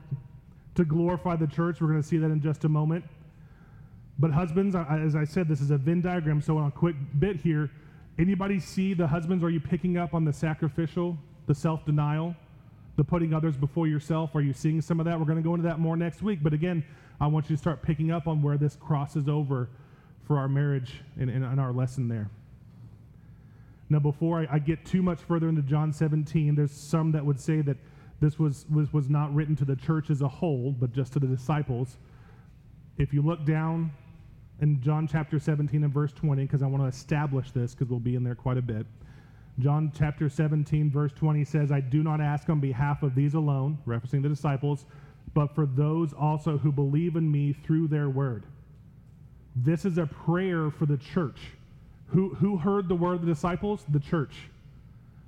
to 0.74 0.84
glorify 0.84 1.36
the 1.36 1.46
church. 1.46 1.80
We're 1.80 1.86
going 1.86 2.02
to 2.02 2.08
see 2.08 2.16
that 2.18 2.26
in 2.26 2.40
just 2.40 2.64
a 2.64 2.68
moment. 2.68 3.04
But 4.18 4.32
husbands, 4.32 4.74
as 4.74 5.14
I 5.14 5.24
said, 5.24 5.46
this 5.46 5.60
is 5.60 5.70
a 5.70 5.78
Venn 5.78 6.00
diagram. 6.00 6.42
So 6.42 6.58
on 6.58 6.66
a 6.66 6.70
quick 6.72 6.96
bit 7.20 7.36
here, 7.36 7.70
anybody 8.18 8.58
see 8.58 8.92
the 8.92 9.06
husbands? 9.06 9.44
Are 9.44 9.50
you 9.50 9.60
picking 9.60 9.96
up 9.98 10.14
on 10.14 10.24
the 10.24 10.32
sacrificial, 10.32 11.16
the 11.46 11.54
self-denial, 11.54 12.34
the 12.96 13.04
putting 13.04 13.32
others 13.32 13.56
before 13.56 13.86
yourself? 13.86 14.34
Are 14.34 14.40
you 14.40 14.52
seeing 14.52 14.80
some 14.80 14.98
of 14.98 15.06
that? 15.06 15.16
We're 15.16 15.26
going 15.26 15.38
to 15.38 15.44
go 15.44 15.54
into 15.54 15.68
that 15.68 15.78
more 15.78 15.96
next 15.96 16.22
week. 16.22 16.40
But 16.42 16.52
again, 16.52 16.84
I 17.20 17.28
want 17.28 17.48
you 17.48 17.54
to 17.54 17.60
start 17.60 17.82
picking 17.82 18.10
up 18.10 18.26
on 18.26 18.42
where 18.42 18.58
this 18.58 18.74
crosses 18.74 19.28
over 19.28 19.68
for 20.26 20.38
our 20.38 20.48
marriage 20.48 21.02
and, 21.20 21.30
and, 21.30 21.44
and 21.44 21.60
our 21.60 21.72
lesson 21.72 22.08
there. 22.08 22.30
Now, 23.90 23.98
before 23.98 24.40
I, 24.40 24.54
I, 24.54 24.58
get 24.60 24.84
too 24.86 25.02
much 25.02 25.18
further 25.18 25.48
into 25.48 25.62
John 25.62 25.92
17, 25.92 26.54
there's 26.54 26.70
some 26.70 27.10
that 27.10 27.26
would 27.26 27.40
say 27.40 27.60
that 27.62 27.76
this 28.20 28.38
was, 28.38 28.64
was, 28.70 28.92
was 28.92 29.10
not 29.10 29.34
written 29.34 29.56
to 29.56 29.64
the 29.64 29.74
church 29.74 30.10
as 30.10 30.22
a 30.22 30.28
whole, 30.28 30.70
but 30.78 30.92
just 30.92 31.12
to 31.14 31.18
the 31.18 31.26
disciples. 31.26 31.98
If 32.98 33.12
you 33.12 33.20
look 33.20 33.44
down 33.44 33.90
in 34.60 34.80
John 34.80 35.08
chapter 35.08 35.40
17 35.40 35.82
and 35.82 35.92
verse 35.92 36.12
20, 36.12 36.42
because 36.42 36.62
I 36.62 36.66
want 36.66 36.84
to 36.84 36.86
establish 36.86 37.50
this, 37.50 37.74
because 37.74 37.90
we'll 37.90 37.98
be 37.98 38.14
in 38.14 38.22
there 38.22 38.36
quite 38.36 38.58
a 38.58 38.62
bit. 38.62 38.86
John 39.58 39.90
chapter 39.96 40.28
17, 40.28 40.88
verse 40.90 41.12
20 41.12 41.44
says, 41.44 41.72
I 41.72 41.80
do 41.80 42.04
not 42.04 42.20
ask 42.20 42.48
on 42.48 42.60
behalf 42.60 43.02
of 43.02 43.16
these 43.16 43.34
alone, 43.34 43.76
referencing 43.86 44.22
the 44.22 44.28
disciples, 44.28 44.86
but 45.34 45.52
for 45.52 45.66
those 45.66 46.12
also 46.12 46.58
who 46.58 46.70
believe 46.70 47.16
in 47.16 47.30
me 47.30 47.52
through 47.52 47.88
their 47.88 48.08
word. 48.08 48.44
This 49.56 49.84
is 49.84 49.98
a 49.98 50.06
prayer 50.06 50.70
for 50.70 50.86
the 50.86 50.96
church 50.96 51.40
who, 52.12 52.34
who 52.34 52.56
heard 52.56 52.88
the 52.88 52.94
word 52.94 53.14
of 53.14 53.20
the 53.22 53.32
disciples? 53.32 53.84
The 53.88 54.00
church. 54.00 54.34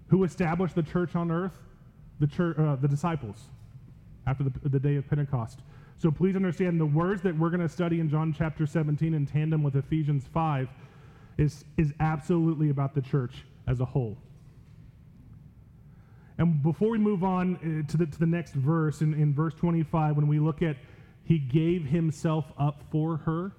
Who 0.09 0.25
established 0.25 0.75
the 0.75 0.83
church 0.83 1.15
on 1.15 1.31
earth? 1.31 1.53
The, 2.21 2.27
church, 2.27 2.59
uh, 2.59 2.77
the 2.77 2.89
disciples 2.89 3.37
after 4.27 4.45
the, 4.45 4.53
the 4.69 4.79
day 4.79 4.97
of 4.97 5.09
Pentecost. 5.09 5.61
So 5.99 6.11
please 6.11 6.37
understand 6.37 6.81
the 6.81 6.87
words 6.87 7.23
that 7.23 7.37
we're 7.37 7.51
going 7.51 7.61
to 7.61 7.69
study 7.69 8.01
in 8.01 8.11
John 8.11 8.35
chapter 8.37 8.67
17 8.67 9.15
in 9.15 9.27
tandem 9.27 9.63
with 9.63 9.77
Ephesians 9.77 10.25
5 10.33 10.69
is, 11.39 11.65
is 11.77 11.93
absolutely 12.01 12.71
about 12.71 12.95
the 12.95 13.03
church 13.03 13.45
as 13.67 13.81
a 13.81 13.85
whole. 13.85 14.17
And 16.39 16.63
before 16.63 16.91
we 16.91 16.99
move 16.99 17.23
on 17.25 17.85
uh, 17.87 17.91
to 17.91 17.97
the, 17.97 18.07
to 18.07 18.19
the 18.19 18.27
next 18.27 18.55
verse, 18.55 19.01
in, 19.01 19.15
in 19.15 19.33
verse 19.33 19.55
25, 19.55 20.17
when 20.17 20.27
we 20.27 20.39
look 20.39 20.63
at 20.63 20.77
he 21.25 21.39
gave 21.39 21.85
himself 21.85 22.47
up 22.59 22.83
for 22.91 23.19
her, 23.19 23.53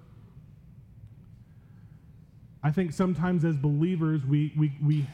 I 2.64 2.72
think 2.72 2.94
sometimes 2.94 3.44
as 3.44 3.58
believers, 3.58 4.26
we, 4.26 4.54
we, 4.58 4.72
we 4.82 5.06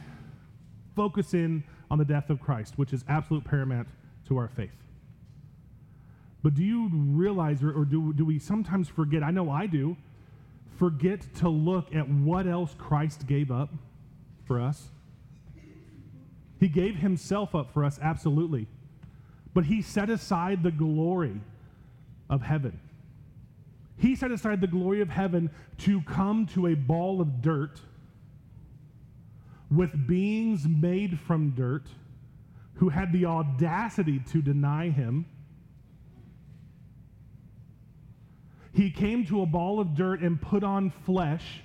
focus 0.94 1.34
in 1.34 1.64
on 1.90 1.98
the 1.98 2.04
death 2.04 2.30
of 2.30 2.40
Christ, 2.40 2.74
which 2.76 2.92
is 2.92 3.04
absolute 3.08 3.44
paramount 3.44 3.88
to 4.28 4.36
our 4.36 4.48
faith. 4.48 4.70
But 6.42 6.54
do 6.54 6.62
you 6.62 6.88
realize, 6.92 7.62
or, 7.62 7.72
or 7.72 7.84
do, 7.84 8.12
do 8.12 8.24
we 8.24 8.38
sometimes 8.38 8.88
forget? 8.88 9.22
I 9.22 9.30
know 9.30 9.50
I 9.50 9.66
do, 9.66 9.96
forget 10.78 11.34
to 11.36 11.48
look 11.48 11.94
at 11.94 12.08
what 12.08 12.46
else 12.46 12.74
Christ 12.78 13.26
gave 13.26 13.50
up 13.50 13.70
for 14.46 14.60
us. 14.60 14.88
He 16.58 16.68
gave 16.68 16.96
himself 16.96 17.54
up 17.54 17.72
for 17.72 17.84
us, 17.84 17.98
absolutely. 18.00 18.68
But 19.52 19.64
he 19.64 19.82
set 19.82 20.08
aside 20.08 20.62
the 20.62 20.70
glory 20.70 21.40
of 22.28 22.42
heaven. 22.42 22.78
He 24.00 24.16
set 24.16 24.30
aside 24.30 24.62
the 24.62 24.66
glory 24.66 25.02
of 25.02 25.10
heaven 25.10 25.50
to 25.78 26.00
come 26.02 26.46
to 26.54 26.68
a 26.68 26.74
ball 26.74 27.20
of 27.20 27.42
dirt 27.42 27.82
with 29.70 30.06
beings 30.06 30.66
made 30.66 31.20
from 31.20 31.50
dirt 31.50 31.86
who 32.74 32.88
had 32.88 33.12
the 33.12 33.26
audacity 33.26 34.18
to 34.30 34.40
deny 34.40 34.88
him. 34.88 35.26
He 38.72 38.90
came 38.90 39.26
to 39.26 39.42
a 39.42 39.46
ball 39.46 39.80
of 39.80 39.94
dirt 39.94 40.22
and 40.22 40.40
put 40.40 40.64
on 40.64 40.88
flesh. 41.04 41.60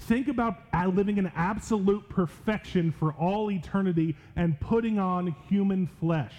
Think 0.00 0.28
about 0.28 0.58
living 0.94 1.16
in 1.16 1.32
absolute 1.34 2.06
perfection 2.10 2.92
for 2.92 3.14
all 3.14 3.50
eternity 3.50 4.14
and 4.36 4.60
putting 4.60 4.98
on 4.98 5.34
human 5.48 5.86
flesh 5.86 6.34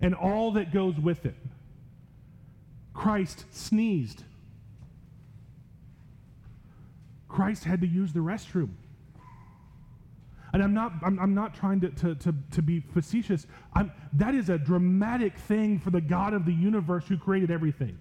and 0.00 0.14
all 0.14 0.52
that 0.52 0.72
goes 0.72 0.98
with 0.98 1.26
it. 1.26 1.36
Christ 2.96 3.44
sneezed. 3.50 4.24
Christ 7.28 7.64
had 7.64 7.82
to 7.82 7.86
use 7.86 8.14
the 8.14 8.20
restroom. 8.20 8.70
And 10.54 10.62
I'm 10.62 10.72
not, 10.72 10.92
I'm, 11.04 11.18
I'm 11.18 11.34
not 11.34 11.54
trying 11.54 11.82
to, 11.82 11.90
to, 11.90 12.14
to, 12.14 12.34
to 12.52 12.62
be 12.62 12.80
facetious. 12.80 13.46
I'm, 13.74 13.92
that 14.14 14.34
is 14.34 14.48
a 14.48 14.56
dramatic 14.56 15.36
thing 15.36 15.78
for 15.78 15.90
the 15.90 16.00
God 16.00 16.32
of 16.32 16.46
the 16.46 16.54
universe 16.54 17.04
who 17.06 17.18
created 17.18 17.50
everything. 17.50 17.98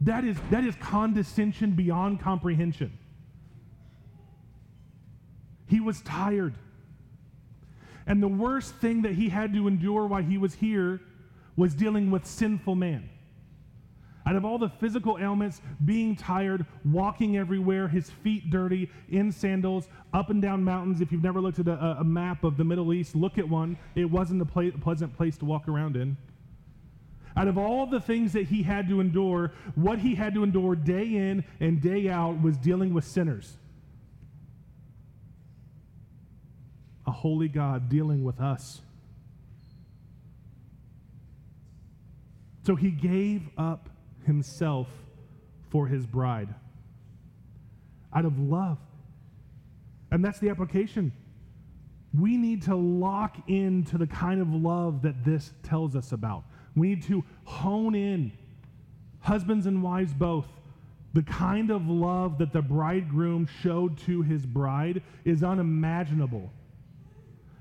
That 0.00 0.24
is, 0.24 0.38
that 0.50 0.64
is 0.64 0.74
condescension 0.76 1.72
beyond 1.72 2.20
comprehension. 2.20 2.98
He 5.66 5.80
was 5.80 6.00
tired. 6.00 6.54
And 8.06 8.22
the 8.22 8.28
worst 8.28 8.74
thing 8.76 9.02
that 9.02 9.12
he 9.12 9.28
had 9.28 9.52
to 9.52 9.68
endure 9.68 10.06
while 10.06 10.22
he 10.22 10.38
was 10.38 10.54
here 10.54 11.02
was 11.56 11.74
dealing 11.74 12.10
with 12.10 12.24
sinful 12.24 12.74
man. 12.74 13.10
Out 14.30 14.36
of 14.36 14.44
all 14.44 14.58
the 14.58 14.68
physical 14.68 15.18
ailments, 15.18 15.60
being 15.84 16.14
tired, 16.14 16.64
walking 16.84 17.36
everywhere, 17.36 17.88
his 17.88 18.10
feet 18.10 18.48
dirty, 18.48 18.88
in 19.08 19.32
sandals, 19.32 19.88
up 20.14 20.30
and 20.30 20.40
down 20.40 20.62
mountains. 20.62 21.00
If 21.00 21.10
you've 21.10 21.24
never 21.24 21.40
looked 21.40 21.58
at 21.58 21.66
a, 21.66 21.96
a 21.98 22.04
map 22.04 22.44
of 22.44 22.56
the 22.56 22.62
Middle 22.62 22.94
East, 22.94 23.16
look 23.16 23.38
at 23.38 23.48
one. 23.48 23.76
It 23.96 24.04
wasn't 24.04 24.40
a 24.40 24.44
ple- 24.44 24.70
pleasant 24.80 25.16
place 25.16 25.36
to 25.38 25.44
walk 25.44 25.66
around 25.66 25.96
in. 25.96 26.16
Out 27.36 27.48
of 27.48 27.58
all 27.58 27.86
the 27.86 27.98
things 27.98 28.32
that 28.34 28.46
he 28.46 28.62
had 28.62 28.88
to 28.88 29.00
endure, 29.00 29.52
what 29.74 29.98
he 29.98 30.14
had 30.14 30.32
to 30.34 30.44
endure 30.44 30.76
day 30.76 31.06
in 31.06 31.44
and 31.58 31.82
day 31.82 32.08
out 32.08 32.40
was 32.40 32.56
dealing 32.56 32.94
with 32.94 33.04
sinners. 33.04 33.56
A 37.04 37.10
holy 37.10 37.48
God 37.48 37.88
dealing 37.88 38.22
with 38.22 38.40
us. 38.40 38.80
So 42.64 42.76
he 42.76 42.92
gave 42.92 43.48
up 43.58 43.88
himself 44.24 44.88
for 45.70 45.86
his 45.86 46.06
bride 46.06 46.54
out 48.12 48.24
of 48.24 48.38
love. 48.38 48.78
And 50.10 50.24
that's 50.24 50.38
the 50.40 50.48
application. 50.48 51.12
We 52.18 52.36
need 52.36 52.62
to 52.62 52.74
lock 52.74 53.36
into 53.48 53.96
the 53.96 54.06
kind 54.06 54.40
of 54.40 54.52
love 54.52 55.02
that 55.02 55.24
this 55.24 55.52
tells 55.62 55.94
us 55.94 56.10
about. 56.12 56.44
We 56.74 56.88
need 56.88 57.02
to 57.04 57.24
hone 57.44 57.94
in, 57.94 58.32
husbands 59.20 59.66
and 59.66 59.82
wives 59.82 60.12
both. 60.12 60.48
The 61.12 61.22
kind 61.22 61.70
of 61.70 61.88
love 61.88 62.38
that 62.38 62.52
the 62.52 62.62
bridegroom 62.62 63.48
showed 63.62 63.98
to 63.98 64.22
his 64.22 64.46
bride 64.46 65.02
is 65.24 65.42
unimaginable. 65.42 66.52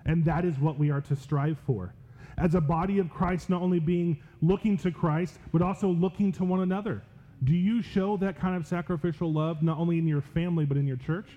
And 0.06 0.26
that 0.26 0.46
is 0.46 0.58
what 0.58 0.80
we 0.80 0.90
are 0.90 1.02
to 1.02 1.16
strive 1.16 1.58
for 1.66 1.94
as 2.40 2.56
a 2.56 2.62
body 2.62 3.00
of 3.00 3.10
Christ, 3.10 3.50
not 3.50 3.62
only 3.62 3.80
being 3.80 4.22
looking 4.42 4.78
to 4.78 4.92
Christ, 4.92 5.38
but 5.52 5.62
also 5.62 5.90
looking 5.90 6.32
to 6.34 6.44
one 6.44 6.62
another? 6.62 7.04
Do 7.44 7.54
you 7.54 7.82
show 7.82 8.18
that 8.18 8.40
kind 8.40 8.56
of 8.56 8.66
sacrificial 8.66 9.32
love 9.32 9.62
not 9.62 9.78
only 9.78 9.98
in 9.98 10.08
your 10.08 10.22
family, 10.22 10.66
but 10.66 10.78
in 10.78 10.88
your 10.88 10.98
church? 10.98 11.28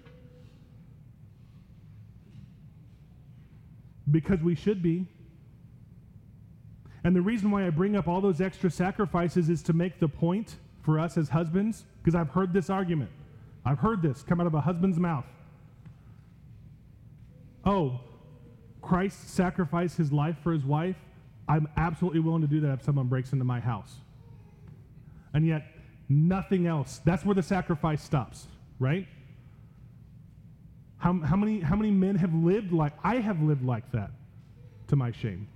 Because 4.10 4.40
we 4.40 4.54
should 4.54 4.82
be. 4.82 5.06
And 7.04 7.14
the 7.16 7.20
reason 7.20 7.50
why 7.50 7.66
I 7.66 7.70
bring 7.70 7.96
up 7.96 8.08
all 8.08 8.20
those 8.20 8.40
extra 8.40 8.70
sacrifices 8.70 9.48
is 9.48 9.62
to 9.64 9.72
make 9.72 9.98
the 9.98 10.08
point 10.08 10.56
for 10.82 10.98
us 10.98 11.16
as 11.16 11.28
husbands, 11.28 11.84
because 12.02 12.14
I've 12.14 12.30
heard 12.30 12.52
this 12.52 12.70
argument. 12.70 13.10
I've 13.64 13.78
heard 13.78 14.02
this 14.02 14.22
come 14.22 14.40
out 14.40 14.46
of 14.46 14.54
a 14.54 14.60
husband's 14.60 14.98
mouth. 14.98 15.24
Oh, 17.64 18.00
Christ 18.82 19.30
sacrificed 19.30 19.96
his 19.96 20.12
life 20.12 20.36
for 20.42 20.52
his 20.52 20.64
wife, 20.64 20.96
I'm 21.48 21.68
absolutely 21.76 22.20
willing 22.20 22.42
to 22.42 22.48
do 22.48 22.60
that 22.60 22.72
if 22.72 22.82
someone 22.82 23.06
breaks 23.06 23.32
into 23.32 23.44
my 23.44 23.60
house. 23.60 23.96
And 25.32 25.46
yet, 25.46 25.64
nothing 26.08 26.66
else. 26.66 27.00
That's 27.04 27.24
where 27.24 27.34
the 27.34 27.42
sacrifice 27.42 28.02
stops, 28.02 28.48
right? 28.78 29.06
How, 30.98 31.18
how, 31.20 31.36
many, 31.36 31.60
how 31.60 31.76
many 31.76 31.90
men 31.90 32.16
have 32.16 32.34
lived 32.34 32.72
like, 32.72 32.92
I 33.02 33.16
have 33.16 33.40
lived 33.42 33.64
like 33.64 33.90
that 33.92 34.10
to 34.88 34.96
my 34.96 35.10
shame. 35.10 35.48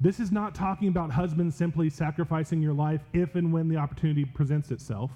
This 0.00 0.20
is 0.20 0.30
not 0.30 0.54
talking 0.54 0.88
about 0.88 1.10
husbands 1.10 1.56
simply 1.56 1.88
sacrificing 1.88 2.60
your 2.60 2.74
life 2.74 3.00
if 3.12 3.34
and 3.34 3.52
when 3.52 3.68
the 3.68 3.76
opportunity 3.76 4.24
presents 4.24 4.70
itself, 4.70 5.10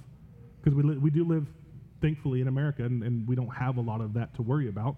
because 0.63 0.75
we, 0.75 0.83
li- 0.83 0.97
we 0.97 1.11
do 1.11 1.25
live 1.25 1.47
thankfully 2.01 2.41
in 2.41 2.49
America, 2.49 2.85
and, 2.85 3.03
and 3.03 3.27
we 3.29 3.35
don't 3.35 3.55
have 3.55 3.77
a 3.77 3.81
lot 3.81 4.01
of 4.01 4.15
that 4.15 4.35
to 4.35 4.43
worry 4.43 4.69
about. 4.69 4.97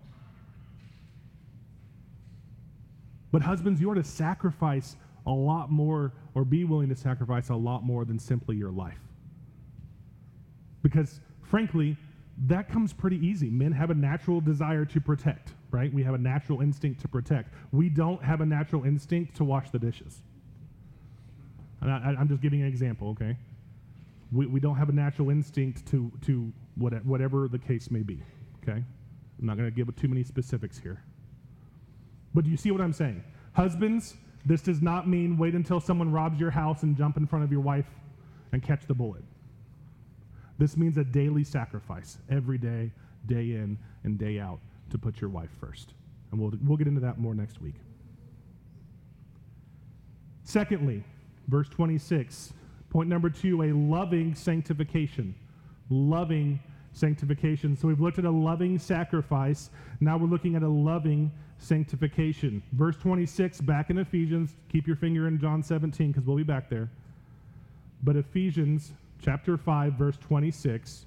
But 3.31 3.43
husbands, 3.43 3.81
you 3.81 3.91
are 3.91 3.95
to 3.95 4.05
sacrifice 4.05 4.97
a 5.27 5.31
lot 5.31 5.71
more 5.71 6.13
or 6.35 6.45
be 6.45 6.65
willing 6.65 6.89
to 6.89 6.97
sacrifice 6.97 7.49
a 7.49 7.55
lot 7.55 7.83
more 7.83 8.05
than 8.05 8.19
simply 8.19 8.57
your 8.57 8.71
life. 8.71 9.01
Because, 10.83 11.21
frankly, 11.43 11.97
that 12.47 12.69
comes 12.69 12.93
pretty 12.93 13.25
easy. 13.25 13.49
Men 13.49 13.73
have 13.73 13.91
a 13.91 13.95
natural 13.95 14.41
desire 14.41 14.85
to 14.87 15.01
protect, 15.01 15.53
right? 15.71 15.93
We 15.93 16.03
have 16.03 16.15
a 16.15 16.19
natural 16.19 16.61
instinct 16.61 17.01
to 17.03 17.09
protect. 17.09 17.55
We 17.71 17.89
don't 17.89 18.23
have 18.23 18.41
a 18.41 18.47
natural 18.47 18.85
instinct 18.85 19.37
to 19.37 19.45
wash 19.45 19.71
the 19.71 19.79
dishes. 19.79 20.23
And 21.81 21.91
I, 21.91 22.21
am 22.21 22.29
just 22.29 22.43
giving 22.43 22.63
an 22.63 22.69
example, 22.69 23.11
okay? 23.11 23.37
We, 24.33 24.47
we 24.47 24.61
don't 24.61 24.77
have 24.77 24.89
a 24.89 24.93
natural 24.93 25.31
instinct 25.31 25.87
to, 25.89 26.11
to 26.23 26.53
whatever 26.77 27.49
the 27.49 27.59
case 27.59 27.91
may 27.91 28.03
be, 28.03 28.23
okay? 28.63 28.83
I'm 29.39 29.47
not 29.47 29.57
going 29.57 29.69
to 29.69 29.75
give 29.75 29.95
too 29.97 30.09
many 30.09 30.23
specifics 30.23 30.79
here. 30.79 31.03
But 32.35 32.45
do 32.45 32.51
you 32.51 32.57
see 32.57 32.71
what 32.71 32.81
I'm 32.81 32.93
saying? 32.93 33.23
Husbands, 33.53 34.15
this 34.47 34.63
does 34.63 34.81
not 34.81 35.09
mean 35.09 35.37
wait 35.37 35.55
until 35.55 35.81
someone 35.81 36.11
robs 36.11 36.41
your 36.41 36.51
house 36.51 36.83
and 36.83 36.97
jump 36.97 37.17
in 37.17 37.27
front 37.27 37.45
of 37.45 37.53
your 37.53 37.61
wife 37.61 37.87
and 38.53 38.63
catch 38.63 38.87
the 38.87 38.95
bullet. 38.95 39.23
This 40.59 40.77
means 40.77 40.97
a 40.97 41.05
daily 41.05 41.45
sacrifice, 41.45 42.19
every 42.31 42.59
day, 42.59 42.93
day 43.27 43.53
in 43.53 43.79
and 44.05 44.19
day 44.19 44.39
out, 44.39 44.61
to 44.91 44.99
put 44.99 45.21
your 45.21 45.31
wife 45.31 45.51
first. 45.61 45.95
And 46.31 46.41
we'll, 46.41 46.53
we'll 46.65 46.77
get 46.77 46.87
into 46.87 47.01
that 47.01 47.19
more 47.19 47.35
next 47.35 47.61
week. 47.61 47.75
Secondly, 50.45 51.05
verse 51.49 51.69
26, 51.69 52.53
point 52.93 53.09
number 53.09 53.31
two, 53.31 53.63
a 53.63 53.73
loving 53.73 54.35
sanctification. 54.35 55.35
Loving 55.89 56.61
sanctification. 56.93 57.75
So 57.75 57.89
we've 57.89 58.01
looked 58.01 58.19
at 58.19 58.27
a 58.27 58.31
loving 58.31 58.79
sacrifice. 58.79 59.71
Now 60.01 60.19
we're 60.19 60.27
looking 60.27 60.57
at 60.57 60.63
a 60.63 60.69
loving 60.69 61.33
sanctification. 61.57 62.63
Verse 62.73 62.97
26, 62.97 63.63
back 63.63 63.89
in 63.89 63.97
Ephesians. 63.97 64.57
Keep 64.71 64.87
your 64.87 64.97
finger 64.97 65.27
in 65.27 65.41
John 65.41 65.63
17 65.63 66.13
because 66.13 66.27
we'll 66.27 66.37
be 66.37 66.43
back 66.43 66.69
there. 66.69 66.91
But 68.03 68.17
Ephesians 68.17 68.93
chapter 69.23 69.57
5, 69.57 69.95
verse 69.95 70.19
26 70.19 71.07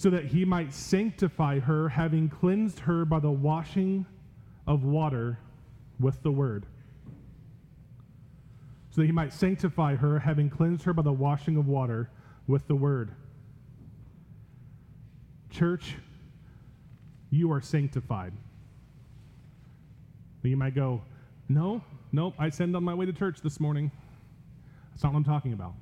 so 0.00 0.08
that 0.08 0.24
he 0.24 0.46
might 0.46 0.72
sanctify 0.72 1.58
her, 1.58 1.90
having 1.90 2.26
cleansed 2.26 2.78
her 2.78 3.04
by 3.04 3.18
the 3.18 3.30
washing 3.30 4.06
of 4.66 4.82
water 4.82 5.38
with 5.98 6.22
the 6.22 6.30
word. 6.30 6.64
So 8.90 9.00
that 9.00 9.06
he 9.06 9.12
might 9.12 9.32
sanctify 9.32 9.96
her, 9.96 10.18
having 10.18 10.50
cleansed 10.50 10.84
her 10.84 10.92
by 10.92 11.02
the 11.02 11.12
washing 11.12 11.56
of 11.56 11.66
water 11.66 12.10
with 12.46 12.66
the 12.66 12.74
word. 12.74 13.12
Church, 15.50 15.96
you 17.30 17.52
are 17.52 17.60
sanctified. 17.60 18.32
But 20.42 20.50
You 20.50 20.56
might 20.56 20.74
go, 20.74 21.02
No, 21.48 21.82
nope, 22.12 22.34
I 22.38 22.50
send 22.50 22.74
on 22.74 22.84
my 22.84 22.94
way 22.94 23.06
to 23.06 23.12
church 23.12 23.40
this 23.42 23.60
morning. 23.60 23.90
That's 24.90 25.04
not 25.04 25.12
what 25.12 25.18
I'm 25.18 25.24
talking 25.24 25.52
about. 25.52 25.74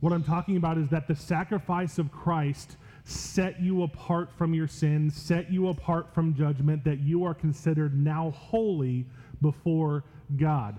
What 0.00 0.12
I'm 0.12 0.22
talking 0.22 0.58
about 0.58 0.76
is 0.76 0.88
that 0.90 1.08
the 1.08 1.16
sacrifice 1.16 1.98
of 1.98 2.12
Christ 2.12 2.76
set 3.04 3.60
you 3.60 3.82
apart 3.82 4.30
from 4.36 4.52
your 4.52 4.68
sins, 4.68 5.16
set 5.16 5.50
you 5.50 5.68
apart 5.68 6.12
from 6.14 6.34
judgment, 6.34 6.84
that 6.84 7.00
you 7.00 7.24
are 7.24 7.34
considered 7.34 7.98
now 7.98 8.30
holy 8.30 9.06
before 9.40 10.04
God, 10.36 10.78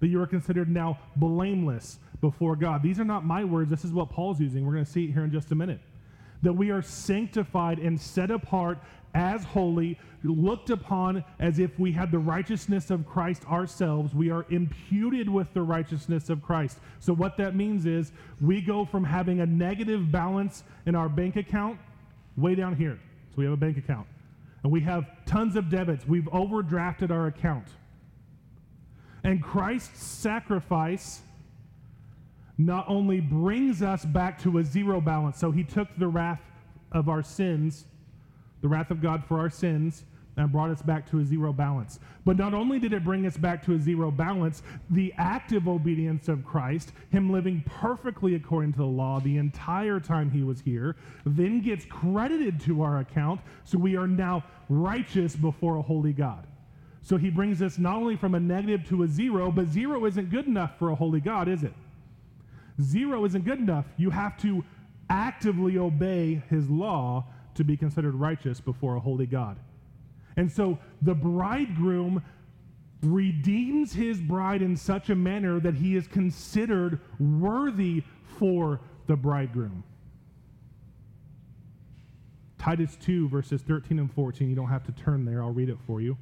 that 0.00 0.08
you 0.08 0.20
are 0.20 0.26
considered 0.26 0.68
now 0.68 0.98
blameless 1.16 1.98
before 2.20 2.56
God. 2.56 2.82
These 2.82 3.00
are 3.00 3.04
not 3.04 3.24
my 3.24 3.44
words. 3.44 3.70
This 3.70 3.84
is 3.84 3.92
what 3.92 4.10
Paul's 4.10 4.40
using. 4.40 4.66
We're 4.66 4.74
going 4.74 4.84
to 4.84 4.90
see 4.90 5.04
it 5.04 5.12
here 5.12 5.24
in 5.24 5.30
just 5.30 5.52
a 5.52 5.54
minute 5.54 5.80
that 6.42 6.52
we 6.52 6.70
are 6.70 6.82
sanctified 6.82 7.78
and 7.78 8.00
set 8.00 8.30
apart 8.30 8.78
as 9.14 9.44
holy, 9.44 9.98
looked 10.22 10.68
upon 10.70 11.24
as 11.38 11.58
if 11.58 11.78
we 11.78 11.90
had 11.90 12.10
the 12.10 12.18
righteousness 12.18 12.90
of 12.90 13.06
Christ 13.06 13.44
ourselves. 13.46 14.14
We 14.14 14.30
are 14.30 14.44
imputed 14.50 15.28
with 15.28 15.52
the 15.54 15.62
righteousness 15.62 16.28
of 16.28 16.42
Christ. 16.42 16.78
So, 17.00 17.14
what 17.14 17.36
that 17.38 17.56
means 17.56 17.86
is 17.86 18.12
we 18.40 18.60
go 18.60 18.84
from 18.84 19.04
having 19.04 19.40
a 19.40 19.46
negative 19.46 20.12
balance 20.12 20.64
in 20.84 20.94
our 20.94 21.08
bank 21.08 21.36
account 21.36 21.78
way 22.36 22.54
down 22.54 22.76
here. 22.76 22.98
So, 23.30 23.36
we 23.38 23.44
have 23.44 23.54
a 23.54 23.56
bank 23.56 23.78
account. 23.78 24.06
And 24.62 24.70
we 24.70 24.80
have 24.82 25.06
tons 25.24 25.56
of 25.56 25.70
debits. 25.70 26.06
We've 26.06 26.24
overdrafted 26.24 27.10
our 27.10 27.28
account. 27.28 27.68
And 29.26 29.42
Christ's 29.42 30.04
sacrifice 30.04 31.20
not 32.58 32.84
only 32.88 33.20
brings 33.20 33.82
us 33.82 34.04
back 34.04 34.40
to 34.42 34.58
a 34.58 34.64
zero 34.64 35.00
balance, 35.00 35.36
so 35.36 35.50
he 35.50 35.64
took 35.64 35.88
the 35.98 36.06
wrath 36.06 36.40
of 36.92 37.08
our 37.08 37.24
sins, 37.24 37.86
the 38.62 38.68
wrath 38.68 38.92
of 38.92 39.02
God 39.02 39.24
for 39.24 39.40
our 39.40 39.50
sins, 39.50 40.04
and 40.36 40.52
brought 40.52 40.70
us 40.70 40.80
back 40.80 41.10
to 41.10 41.18
a 41.18 41.24
zero 41.24 41.52
balance. 41.52 41.98
But 42.24 42.36
not 42.36 42.54
only 42.54 42.78
did 42.78 42.92
it 42.92 43.02
bring 43.02 43.26
us 43.26 43.36
back 43.36 43.64
to 43.64 43.74
a 43.74 43.80
zero 43.80 44.12
balance, 44.12 44.62
the 44.90 45.12
active 45.18 45.66
obedience 45.66 46.28
of 46.28 46.44
Christ, 46.44 46.92
him 47.10 47.32
living 47.32 47.64
perfectly 47.66 48.36
according 48.36 48.74
to 48.74 48.78
the 48.78 48.86
law 48.86 49.18
the 49.18 49.38
entire 49.38 49.98
time 49.98 50.30
he 50.30 50.44
was 50.44 50.60
here, 50.60 50.94
then 51.24 51.60
gets 51.60 51.84
credited 51.86 52.60
to 52.60 52.80
our 52.82 53.00
account, 53.00 53.40
so 53.64 53.76
we 53.76 53.96
are 53.96 54.06
now 54.06 54.44
righteous 54.68 55.34
before 55.34 55.78
a 55.78 55.82
holy 55.82 56.12
God. 56.12 56.46
So 57.06 57.16
he 57.16 57.30
brings 57.30 57.62
us 57.62 57.78
not 57.78 57.94
only 57.94 58.16
from 58.16 58.34
a 58.34 58.40
negative 58.40 58.84
to 58.88 59.04
a 59.04 59.06
zero, 59.06 59.52
but 59.52 59.68
zero 59.68 60.06
isn't 60.06 60.28
good 60.28 60.48
enough 60.48 60.76
for 60.76 60.90
a 60.90 60.94
holy 60.96 61.20
God, 61.20 61.46
is 61.46 61.62
it? 61.62 61.72
Zero 62.82 63.24
isn't 63.24 63.44
good 63.44 63.60
enough. 63.60 63.84
You 63.96 64.10
have 64.10 64.36
to 64.38 64.64
actively 65.08 65.78
obey 65.78 66.42
his 66.50 66.68
law 66.68 67.24
to 67.54 67.62
be 67.62 67.76
considered 67.76 68.16
righteous 68.16 68.60
before 68.60 68.96
a 68.96 69.00
holy 69.00 69.26
God. 69.26 69.56
And 70.36 70.50
so 70.50 70.80
the 71.00 71.14
bridegroom 71.14 72.24
redeems 73.02 73.92
his 73.92 74.20
bride 74.20 74.60
in 74.60 74.76
such 74.76 75.08
a 75.08 75.14
manner 75.14 75.60
that 75.60 75.76
he 75.76 75.94
is 75.94 76.08
considered 76.08 76.98
worthy 77.20 78.02
for 78.36 78.80
the 79.06 79.14
bridegroom. 79.14 79.84
Titus 82.58 82.96
2, 83.00 83.28
verses 83.28 83.62
13 83.62 84.00
and 84.00 84.12
14. 84.12 84.50
You 84.50 84.56
don't 84.56 84.66
have 84.66 84.82
to 84.86 84.92
turn 84.92 85.24
there, 85.24 85.40
I'll 85.40 85.52
read 85.52 85.68
it 85.68 85.78
for 85.86 86.00
you. 86.00 86.18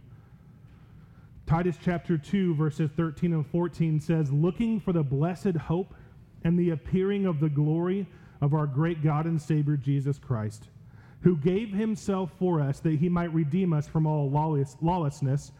Titus 1.46 1.76
chapter 1.83 2.16
2, 2.16 2.54
verses 2.54 2.90
13 2.96 3.35
and 3.35 3.46
14 3.46 4.00
says, 4.00 4.33
Looking 4.33 4.80
for 4.80 4.92
the 4.92 5.02
blessed 5.02 5.57
hope 5.57 5.94
and 6.42 6.59
the 6.59 6.70
appearing 6.70 7.26
of 7.26 7.38
the 7.38 7.50
glory 7.50 8.07
of 8.40 8.54
our 8.54 8.66
great 8.66 9.02
God 9.02 9.26
and 9.26 9.40
Savior 9.40 9.76
Jesus 9.76 10.18
Christ, 10.18 10.68
who 11.20 11.37
gave 11.37 11.70
himself 11.70 12.30
for 12.38 12.61
us 12.61 12.80
that 12.80 12.98
he 12.98 13.11
might 13.11 13.33
redeem 13.35 13.74
us 13.74 13.87
from 13.87 14.07
all 14.07 14.30
lawless, 14.30 14.76
lawlessness 14.80 15.52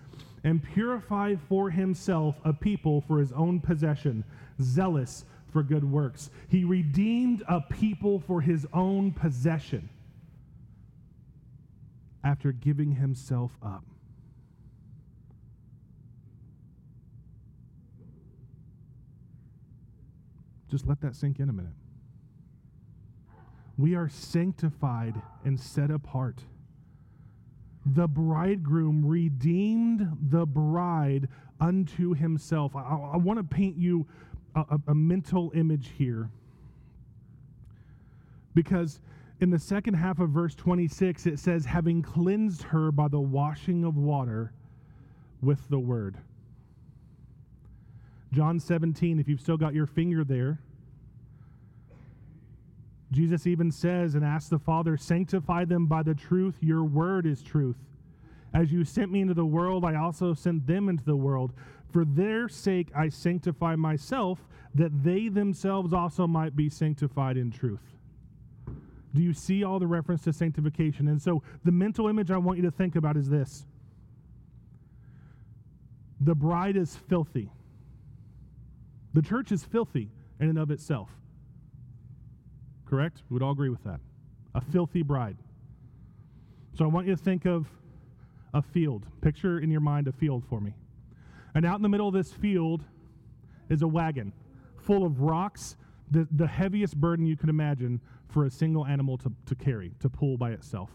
and 0.42 0.62
purify 0.62 1.35
for 1.49 1.70
himself 1.70 2.37
a 2.44 2.53
people 2.53 3.03
for 3.03 3.18
his 3.18 3.33
own 3.33 3.61
possession, 3.61 4.25
zealous 4.62 5.25
for 5.53 5.62
good 5.62 5.85
works. 5.85 6.31
He 6.49 6.64
redeemed 6.64 7.42
a 7.47 7.61
people 7.61 8.20
for 8.20 8.40
his 8.40 8.66
own 8.73 9.12
possession 9.12 9.90
after 12.23 12.53
giving 12.53 12.94
himself 12.94 13.53
up. 13.62 13.85
Just 20.75 20.89
let 20.89 21.01
that 21.03 21.15
sink 21.15 21.39
in 21.39 21.49
a 21.49 21.53
minute. 21.53 21.71
We 23.79 23.95
are 23.95 24.09
sanctified 24.09 25.15
and 25.45 25.61
set 25.61 25.89
apart. 25.89 26.41
The 27.87 28.09
bridegroom 28.09 29.07
redeemed 29.07 30.19
the 30.21 30.45
bride 30.45 31.29
unto 31.61 32.13
himself. 32.13 32.75
I, 32.75 32.81
I 32.81 33.17
want 33.19 33.39
to 33.39 33.45
paint 33.45 33.77
you 33.77 34.05
a, 34.57 34.81
a 34.89 34.95
mental 34.97 35.53
image 35.55 35.93
here. 35.97 36.29
Because 38.53 38.99
in 39.41 39.51
the 39.51 39.61
second 39.61 39.95
half 39.95 40.19
of 40.19 40.31
verse 40.31 40.57
26, 40.57 41.27
it 41.27 41.39
says, 41.39 41.65
having 41.65 42.03
cleansed 42.03 42.65
her 42.65 42.91
by 42.91 43.07
the 43.07 43.21
washing 43.21 43.85
of 43.85 43.97
water 43.97 44.53
with 45.41 45.69
the 45.69 45.79
word. 45.79 46.17
John 48.35 48.59
17, 48.59 49.20
if 49.20 49.29
you've 49.29 49.40
still 49.40 49.57
got 49.57 49.75
your 49.75 49.87
finger 49.87 50.25
there, 50.25 50.59
Jesus 53.12 53.47
even 53.47 53.70
says 53.70 54.16
and 54.16 54.25
asks 54.25 54.51
the 54.51 54.59
Father, 54.59 54.97
Sanctify 54.97 55.66
them 55.66 55.87
by 55.87 56.03
the 56.03 56.14
truth. 56.14 56.57
Your 56.61 56.83
word 56.83 57.27
is 57.27 57.42
truth. 57.42 57.77
As 58.53 58.73
you 58.73 58.85
sent 58.85 59.12
me 59.12 59.20
into 59.20 59.35
the 59.35 59.47
world, 59.47 59.85
I 59.85 59.94
also 59.94 60.35
sent 60.35 60.66
them 60.66 60.88
into 60.88 61.05
the 61.05 61.14
world. 61.14 61.53
For 61.92 62.05
their 62.05 62.49
sake 62.49 62.88
I 62.97 63.09
sanctify 63.09 63.77
myself, 63.77 64.40
that 64.75 65.05
they 65.05 65.29
themselves 65.29 65.92
also 65.92 66.27
might 66.27 66.57
be 66.57 66.68
sanctified 66.68 67.37
in 67.37 67.53
truth. 67.53 67.94
Do 69.14 69.23
you 69.23 69.33
see 69.33 69.62
all 69.62 69.79
the 69.79 69.87
reference 69.87 70.23
to 70.23 70.33
sanctification? 70.33 71.07
And 71.07 71.23
so 71.23 71.40
the 71.62 71.70
mental 71.70 72.09
image 72.09 72.33
I 72.33 72.37
want 72.38 72.59
you 72.59 72.64
to 72.64 72.73
think 72.73 72.97
about 72.97 73.16
is 73.16 73.29
this 73.29 73.64
the 76.20 76.35
bride 76.35 76.77
is 76.77 76.97
filthy. 76.97 77.53
The 79.14 79.22
church 79.22 79.53
is 79.53 79.64
filthy 79.64 80.11
in 80.38 80.48
and 80.48 80.59
of 80.59 80.70
itself. 80.70 81.09
Correct? 82.85 83.22
We 83.31 83.35
would 83.35 83.42
all 83.42 83.53
agree 83.53 83.70
with 83.70 83.83
that. 83.85 84.00
A 84.55 84.61
filthy 84.61 85.03
bride. 85.03 85.37
So 86.77 86.85
I 86.85 86.88
want 86.88 87.07
you 87.07 87.16
to 87.16 87.22
think 87.22 87.46
of 87.46 87.66
a 88.53 88.61
field. 88.61 89.07
Picture 89.22 89.59
in 89.59 89.70
your 89.70 89.81
mind 89.81 90.09
a 90.09 90.12
field 90.12 90.44
for 90.48 90.61
me. 90.61 90.74
And 91.55 91.64
out 91.64 91.77
in 91.77 91.83
the 91.83 91.88
middle 91.88 92.09
of 92.09 92.14
this 92.14 92.33
field 92.33 92.85
is 93.70 93.83
a 93.83 93.88
wagon 93.88 94.33
full 94.85 95.05
of 95.05 95.20
rocks, 95.20 95.77
the, 96.11 96.29
the 96.31 96.46
heaviest 96.46 96.96
burden 96.96 97.27
you 97.27 97.37
can 97.37 97.48
imagine 97.48 98.00
for 98.29 98.44
a 98.44 98.50
single 98.50 98.87
animal 98.87 99.16
to, 99.18 99.33
to 99.46 99.55
carry, 99.55 99.92
to 100.00 100.09
pull 100.09 100.37
by 100.37 100.50
itself. 100.50 100.90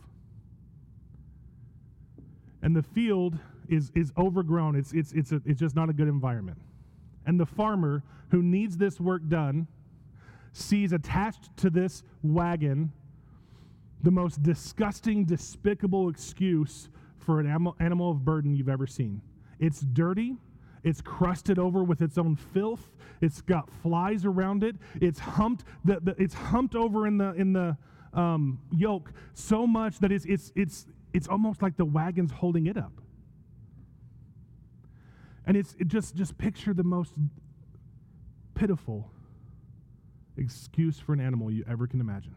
And 2.62 2.76
the 2.76 2.84
field 2.84 3.38
is, 3.68 3.92
is 3.96 4.12
overgrown. 4.18 4.76
It's, 4.76 4.94
it's, 4.94 5.14
it's, 5.14 5.32
a, 5.32 5.42
it's 5.46 5.60
just 5.60 5.76
not 5.76 5.90
a 5.90 5.94
good 5.94 6.08
environment. 6.08 6.60
And 7.30 7.40
the 7.40 7.46
farmer 7.46 8.02
who 8.32 8.42
needs 8.42 8.76
this 8.76 9.00
work 9.00 9.22
done 9.30 9.68
sees 10.52 10.94
attached 10.94 11.56
to 11.58 11.70
this 11.70 12.02
wagon 12.24 12.92
the 14.02 14.10
most 14.10 14.42
disgusting, 14.42 15.26
despicable 15.26 16.10
excuse 16.10 16.90
for 17.20 17.40
an 17.40 17.46
animal, 17.46 18.10
of 18.10 18.26
burden 18.26 18.56
you've 18.56 18.68
ever 18.68 18.88
seen. 18.88 19.22
It's 19.60 19.82
dirty. 19.82 20.38
It's 20.84 21.02
crusted 21.02 21.60
over 21.60 21.84
with 21.84 22.02
its 22.02 22.18
own 22.18 22.36
filth. 22.36 22.90
It's 23.22 23.42
got 23.42 23.70
flies 23.84 24.26
around 24.26 24.64
it. 24.64 24.78
It's 25.00 25.20
humped. 25.20 25.66
The, 25.86 26.00
the, 26.00 26.16
it's 26.18 26.34
humped 26.34 26.74
over 26.74 27.06
in 27.06 27.20
the 27.20 27.34
in 27.34 27.54
the 27.54 27.78
um, 28.12 28.60
yoke 28.72 29.14
so 29.36 29.68
much 29.68 30.00
that 30.00 30.12
it's 30.12 30.26
it's 30.26 30.52
it's 30.56 30.88
it's 31.14 31.28
almost 31.28 31.62
like 31.62 31.78
the 31.78 31.86
wagon's 31.86 32.32
holding 32.32 32.66
it 32.66 32.76
up. 32.76 32.94
And 35.46 35.58
it's 35.58 35.76
it 35.80 35.88
just 35.88 36.16
just 36.16 36.38
picture 36.38 36.74
the 36.74 36.84
most 36.84 37.14
pitiful 38.54 39.12
excuse 40.38 41.00
for 41.00 41.14
an 41.14 41.20
animal 41.20 41.52
you 41.52 41.64
ever 41.68 41.88
can 41.88 42.02
imagine. 42.02 42.36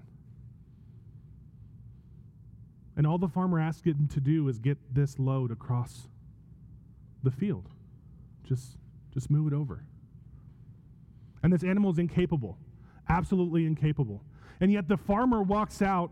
And 2.96 3.06
all 3.06 3.18
the 3.18 3.28
farmer 3.28 3.58
asks 3.58 3.86
it 3.86 3.96
to 4.10 4.20
do 4.20 4.48
is 4.48 4.58
get 4.58 4.78
this 4.94 5.18
load 5.18 5.50
across 5.50 6.08
the 7.22 7.30
field. 7.30 7.68
Just, 8.44 8.76
just 9.14 9.30
move 9.30 9.52
it 9.52 9.56
over. 9.56 9.84
And 11.42 11.52
this 11.52 11.64
animal 11.64 11.90
is 11.90 11.98
incapable, 11.98 12.58
absolutely 13.08 13.66
incapable. 13.66 14.22
And 14.60 14.70
yet 14.70 14.88
the 14.88 14.96
farmer 14.96 15.42
walks 15.42 15.80
out 15.80 16.10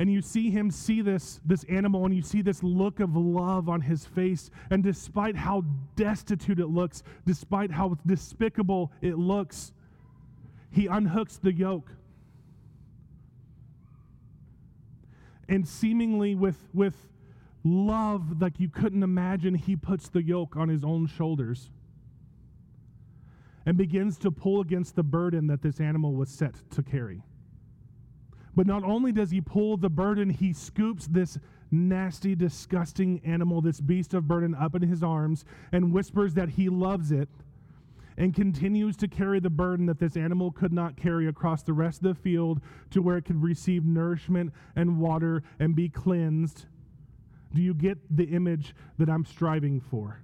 and 0.00 0.10
you 0.10 0.22
see 0.22 0.48
him 0.48 0.70
see 0.70 1.02
this, 1.02 1.40
this 1.44 1.62
animal 1.64 2.06
and 2.06 2.16
you 2.16 2.22
see 2.22 2.40
this 2.40 2.62
look 2.62 3.00
of 3.00 3.14
love 3.14 3.68
on 3.68 3.82
his 3.82 4.06
face. 4.06 4.50
And 4.70 4.82
despite 4.82 5.36
how 5.36 5.62
destitute 5.94 6.58
it 6.58 6.68
looks, 6.68 7.02
despite 7.26 7.70
how 7.70 7.98
despicable 8.06 8.92
it 9.02 9.18
looks, 9.18 9.72
he 10.70 10.88
unhooks 10.88 11.38
the 11.38 11.52
yoke. 11.52 11.90
And 15.50 15.68
seemingly 15.68 16.34
with, 16.34 16.56
with 16.72 16.96
love 17.62 18.40
like 18.40 18.58
you 18.58 18.70
couldn't 18.70 19.02
imagine, 19.02 19.54
he 19.54 19.76
puts 19.76 20.08
the 20.08 20.22
yoke 20.22 20.56
on 20.56 20.70
his 20.70 20.82
own 20.82 21.08
shoulders 21.08 21.68
and 23.66 23.76
begins 23.76 24.16
to 24.20 24.30
pull 24.30 24.62
against 24.62 24.96
the 24.96 25.02
burden 25.02 25.46
that 25.48 25.60
this 25.60 25.78
animal 25.78 26.14
was 26.14 26.30
set 26.30 26.54
to 26.70 26.82
carry. 26.82 27.22
But 28.54 28.66
not 28.66 28.82
only 28.84 29.12
does 29.12 29.30
he 29.30 29.40
pull 29.40 29.76
the 29.76 29.88
burden, 29.88 30.30
he 30.30 30.52
scoops 30.52 31.06
this 31.06 31.38
nasty, 31.70 32.34
disgusting 32.34 33.20
animal, 33.24 33.60
this 33.60 33.80
beast 33.80 34.12
of 34.14 34.26
burden, 34.26 34.54
up 34.54 34.74
in 34.74 34.82
his 34.82 35.02
arms 35.02 35.44
and 35.72 35.92
whispers 35.92 36.34
that 36.34 36.50
he 36.50 36.68
loves 36.68 37.12
it 37.12 37.28
and 38.16 38.34
continues 38.34 38.96
to 38.96 39.08
carry 39.08 39.40
the 39.40 39.50
burden 39.50 39.86
that 39.86 39.98
this 39.98 40.16
animal 40.16 40.50
could 40.50 40.72
not 40.72 40.96
carry 40.96 41.28
across 41.28 41.62
the 41.62 41.72
rest 41.72 42.04
of 42.04 42.08
the 42.08 42.14
field 42.14 42.60
to 42.90 43.00
where 43.00 43.16
it 43.16 43.24
could 43.24 43.42
receive 43.42 43.84
nourishment 43.84 44.52
and 44.76 44.98
water 44.98 45.42
and 45.58 45.74
be 45.74 45.88
cleansed. 45.88 46.66
Do 47.54 47.62
you 47.62 47.72
get 47.72 47.98
the 48.14 48.24
image 48.24 48.74
that 48.98 49.08
I'm 49.08 49.24
striving 49.24 49.80
for? 49.80 50.20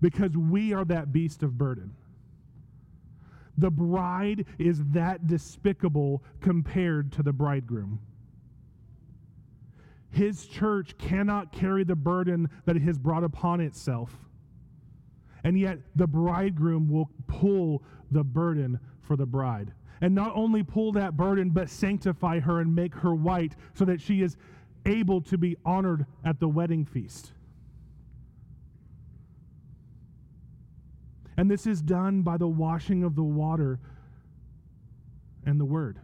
Because 0.00 0.36
we 0.36 0.72
are 0.72 0.84
that 0.84 1.12
beast 1.12 1.42
of 1.42 1.58
burden. 1.58 1.94
The 3.56 3.70
bride 3.70 4.46
is 4.58 4.82
that 4.92 5.26
despicable 5.26 6.22
compared 6.40 7.12
to 7.12 7.22
the 7.22 7.32
bridegroom. 7.32 8.00
His 10.10 10.46
church 10.46 10.96
cannot 10.98 11.52
carry 11.52 11.84
the 11.84 11.96
burden 11.96 12.48
that 12.64 12.76
it 12.76 12.82
has 12.82 12.98
brought 12.98 13.24
upon 13.24 13.60
itself. 13.60 14.16
And 15.42 15.58
yet, 15.58 15.78
the 15.94 16.06
bridegroom 16.06 16.88
will 16.88 17.10
pull 17.26 17.82
the 18.10 18.24
burden 18.24 18.78
for 19.02 19.16
the 19.16 19.26
bride. 19.26 19.72
And 20.00 20.14
not 20.14 20.32
only 20.34 20.62
pull 20.62 20.92
that 20.92 21.16
burden, 21.16 21.50
but 21.50 21.68
sanctify 21.68 22.40
her 22.40 22.60
and 22.60 22.74
make 22.74 22.94
her 22.96 23.14
white 23.14 23.54
so 23.74 23.84
that 23.84 24.00
she 24.00 24.22
is 24.22 24.36
able 24.86 25.20
to 25.22 25.38
be 25.38 25.56
honored 25.64 26.06
at 26.24 26.40
the 26.40 26.48
wedding 26.48 26.84
feast. 26.84 27.32
And 31.36 31.50
this 31.50 31.66
is 31.66 31.82
done 31.82 32.22
by 32.22 32.36
the 32.36 32.48
washing 32.48 33.02
of 33.02 33.16
the 33.16 33.22
water 33.22 33.78
and 35.46 35.60
the 35.60 35.64
word. 35.64 35.98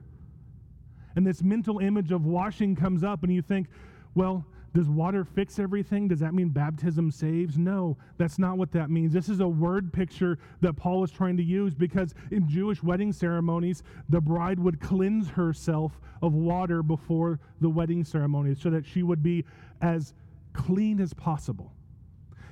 And 1.17 1.27
this 1.27 1.43
mental 1.43 1.79
image 1.79 2.13
of 2.13 2.25
washing 2.25 2.77
comes 2.77 3.03
up, 3.03 3.23
and 3.23 3.33
you 3.33 3.43
think, 3.43 3.69
well, 4.15 4.45
does 4.73 4.89
water 4.89 5.25
fix 5.25 5.59
everything? 5.59 6.07
Does 6.07 6.21
that 6.21 6.33
mean 6.33 6.51
baptism 6.51 7.11
saves? 7.11 7.59
No, 7.59 7.97
that's 8.19 8.39
not 8.39 8.57
what 8.57 8.71
that 8.73 8.89
means. 8.89 9.13
This 9.13 9.29
is 9.29 9.41
a 9.41 9.49
word 9.49 9.93
picture 9.93 10.39
that 10.61 10.75
Paul 10.77 11.03
is 11.03 11.11
trying 11.11 11.37
to 11.39 11.43
use 11.43 11.75
because 11.75 12.15
in 12.31 12.49
Jewish 12.49 12.83
wedding 12.83 13.13
ceremonies, 13.13 13.83
the 14.09 14.21
bride 14.21 14.61
would 14.61 14.81
cleanse 14.81 15.29
herself 15.29 16.01
of 16.23 16.35
water 16.35 16.85
before 16.85 17.41
the 17.61 17.69
wedding 17.69 18.05
ceremony 18.05 18.55
so 18.55 18.71
that 18.71 18.87
she 18.87 19.03
would 19.03 19.23
be 19.23 19.45
as 19.83 20.15
clean 20.53 21.01
as 21.01 21.13
possible. 21.15 21.73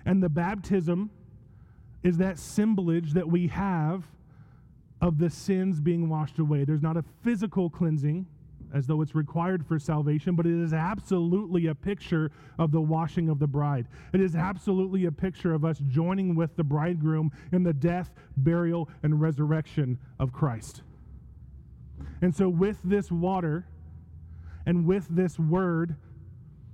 And 0.04 0.20
the 0.20 0.28
baptism 0.28 1.10
is 2.02 2.18
that 2.18 2.38
symbolage 2.38 3.12
that 3.12 3.28
we 3.28 3.48
have 3.48 4.04
of 5.00 5.18
the 5.18 5.30
sins 5.30 5.80
being 5.80 6.08
washed 6.08 6.38
away. 6.38 6.64
There's 6.64 6.82
not 6.82 6.96
a 6.96 7.04
physical 7.22 7.70
cleansing 7.70 8.26
as 8.74 8.86
though 8.86 9.00
it's 9.00 9.14
required 9.14 9.64
for 9.64 9.78
salvation, 9.78 10.34
but 10.34 10.46
it 10.46 10.60
is 10.60 10.72
absolutely 10.72 11.66
a 11.66 11.74
picture 11.74 12.30
of 12.58 12.70
the 12.70 12.80
washing 12.80 13.28
of 13.28 13.38
the 13.38 13.46
bride. 13.46 13.86
It 14.12 14.20
is 14.20 14.36
absolutely 14.36 15.06
a 15.06 15.12
picture 15.12 15.54
of 15.54 15.64
us 15.64 15.80
joining 15.88 16.34
with 16.34 16.54
the 16.56 16.64
bridegroom 16.64 17.32
in 17.52 17.62
the 17.62 17.72
death, 17.72 18.12
burial, 18.36 18.88
and 19.02 19.20
resurrection 19.20 19.98
of 20.18 20.32
Christ. 20.32 20.82
And 22.20 22.34
so, 22.34 22.48
with 22.48 22.78
this 22.84 23.10
water 23.10 23.66
and 24.66 24.84
with 24.84 25.06
this 25.08 25.38
word, 25.38 25.96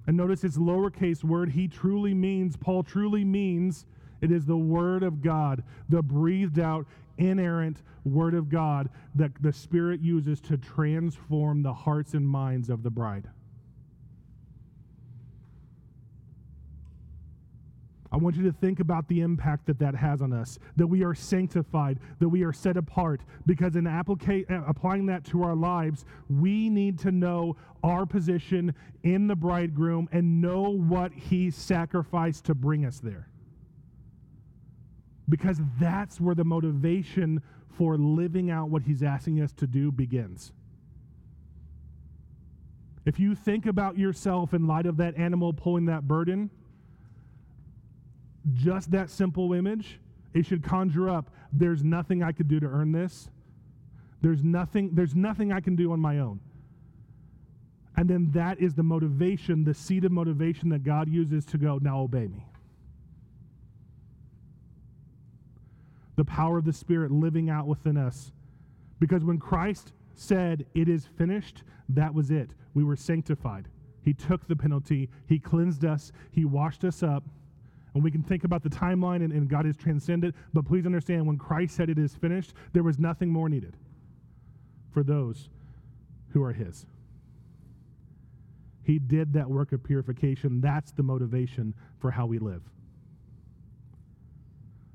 and 0.07 0.17
notice 0.17 0.43
it's 0.43 0.59
lowercase 0.59 1.23
word, 1.23 1.51
he 1.51 1.69
truly 1.69 2.13
means, 2.13 2.57
Paul 2.57 2.83
truly 2.83 3.25
means, 3.25 3.87
it 4.25 4.33
is 4.33 4.47
the 4.47 4.57
word 4.57 5.03
of 5.03 5.21
God, 5.21 5.63
the 5.91 6.03
breathed 6.03 6.59
out, 6.59 6.87
inerrant 7.19 7.83
Word 8.05 8.35
of 8.35 8.49
God 8.49 8.89
that 9.15 9.31
the 9.43 9.53
Spirit 9.53 10.01
uses 10.01 10.41
to 10.43 10.57
transform 10.57 11.63
the 11.63 11.73
hearts 11.73 12.15
and 12.15 12.27
minds 12.27 12.71
of 12.71 12.83
the 12.83 12.91
bride. 12.91 13.29
I 18.11 18.17
want 18.17 18.37
you 18.37 18.45
to 18.45 18.53
think 18.53 18.81
about 18.81 19.09
the 19.09 19.21
impact 19.21 19.67
that 19.67 19.79
that 19.81 19.95
has 19.95 20.23
on 20.23 20.33
us, 20.33 20.59
that 20.77 20.87
we 20.87 21.03
are 21.03 21.15
sanctified, 21.15 21.99
that 22.21 22.29
we 22.29 22.45
are 22.45 22.53
set 22.53 22.79
apart, 22.79 23.21
because 23.45 23.75
in 23.75 23.85
applica- 23.85 24.49
uh, 24.49 24.63
applying 24.69 25.05
that 25.07 25.25
to 25.27 25.43
our 25.43 25.57
lives, 25.57 26.05
we 26.31 26.71
need 26.71 26.97
to 27.01 27.11
know 27.11 27.57
our 27.83 28.07
position 28.07 28.73
in 29.03 29.27
the 29.27 29.35
bridegroom 29.37 30.09
and 30.13 30.41
know 30.41 30.63
what 30.63 31.13
he 31.13 31.51
sacrificed 31.51 32.45
to 32.45 32.55
bring 32.55 32.87
us 32.87 33.01
there 33.01 33.29
because 35.29 35.59
that's 35.81 36.21
where 36.21 36.35
the 36.35 36.45
motivation 36.45 37.43
for 37.77 37.97
living 37.97 38.51
out 38.51 38.69
what 38.69 38.83
he's 38.83 39.03
asking 39.03 39.41
us 39.41 39.53
to 39.53 39.67
do 39.67 39.91
begins. 39.91 40.53
If 43.05 43.19
you 43.19 43.35
think 43.35 43.67
about 43.67 43.99
yourself 43.99 44.55
in 44.55 44.67
light 44.67 44.87
of 44.87 44.97
that 44.99 45.17
animal 45.17 45.53
pulling 45.53 45.87
that 45.87 46.07
burden, 46.09 46.51
just 48.53 48.91
that 48.93 49.11
simple 49.11 49.53
image, 49.53 49.99
it 50.33 50.47
should 50.47 50.63
conjure 50.63 51.09
up 51.09 51.31
there's 51.53 51.85
nothing 51.85 52.23
I 52.23 52.33
could 52.33 52.49
do 52.49 52.61
to 52.61 52.67
earn 52.67 52.93
this. 52.93 53.29
There's 54.21 54.43
nothing 54.43 54.91
there's 54.93 55.15
nothing 55.15 55.53
I 55.53 55.61
can 55.61 55.77
do 55.77 55.93
on 55.93 56.01
my 56.01 56.19
own. 56.19 56.41
And 57.97 58.09
then 58.09 58.31
that 58.33 58.61
is 58.61 58.75
the 58.75 58.83
motivation, 58.83 59.65
the 59.65 59.75
seed 59.75 60.05
of 60.05 60.11
motivation 60.11 60.69
that 60.71 60.83
God 60.83 61.09
uses 61.09 61.45
to 61.47 61.59
go, 61.59 61.79
now 61.81 62.01
obey 62.01 62.27
me. 62.27 62.45
The 66.17 66.25
power 66.25 66.59
of 66.59 66.65
the 66.65 66.73
Spirit 66.73 67.11
living 67.11 67.51
out 67.51 67.67
within 67.67 67.97
us. 67.97 68.33
Because 69.01 69.25
when 69.25 69.39
Christ 69.39 69.93
said, 70.15 70.67
It 70.75 70.89
is 70.89 71.07
finished, 71.19 71.63
that 71.89 72.15
was 72.15 72.31
it. 72.31 72.51
We 72.75 72.85
were 72.85 72.97
sanctified. 72.97 73.69
He 74.03 74.13
took 74.13 74.47
the 74.47 74.57
penalty, 74.57 75.09
He 75.27 75.39
cleansed 75.39 75.85
us, 75.85 76.13
He 76.31 76.45
washed 76.45 76.85
us 76.85 77.03
up. 77.03 77.25
And 77.95 78.03
we 78.03 78.11
can 78.11 78.25
think 78.25 78.43
about 78.43 78.65
the 78.65 78.71
timeline 78.71 79.23
and, 79.25 79.33
and 79.33 79.49
God 79.49 79.67
is 79.67 79.77
transcendent, 79.77 80.35
but 80.53 80.65
please 80.65 80.85
understand 80.85 81.27
when 81.27 81.39
Christ 81.39 81.77
said 81.77 81.89
it 81.89 81.99
is 81.99 82.15
finished, 82.15 82.53
there 82.73 82.83
was 82.83 82.99
nothing 82.99 83.31
more 83.31 83.49
needed 83.49 83.77
for 84.91 85.05
those 85.05 85.49
who 86.31 86.43
are 86.43 86.53
His. 86.53 86.87
He 88.83 88.99
did 88.99 89.33
that 89.33 89.49
work 89.49 89.73
of 89.73 89.83
purification. 89.83 90.61
That's 90.61 90.93
the 90.93 91.03
motivation 91.03 91.73
for 92.01 92.11
how 92.11 92.27
we 92.27 92.39
live. 92.39 92.63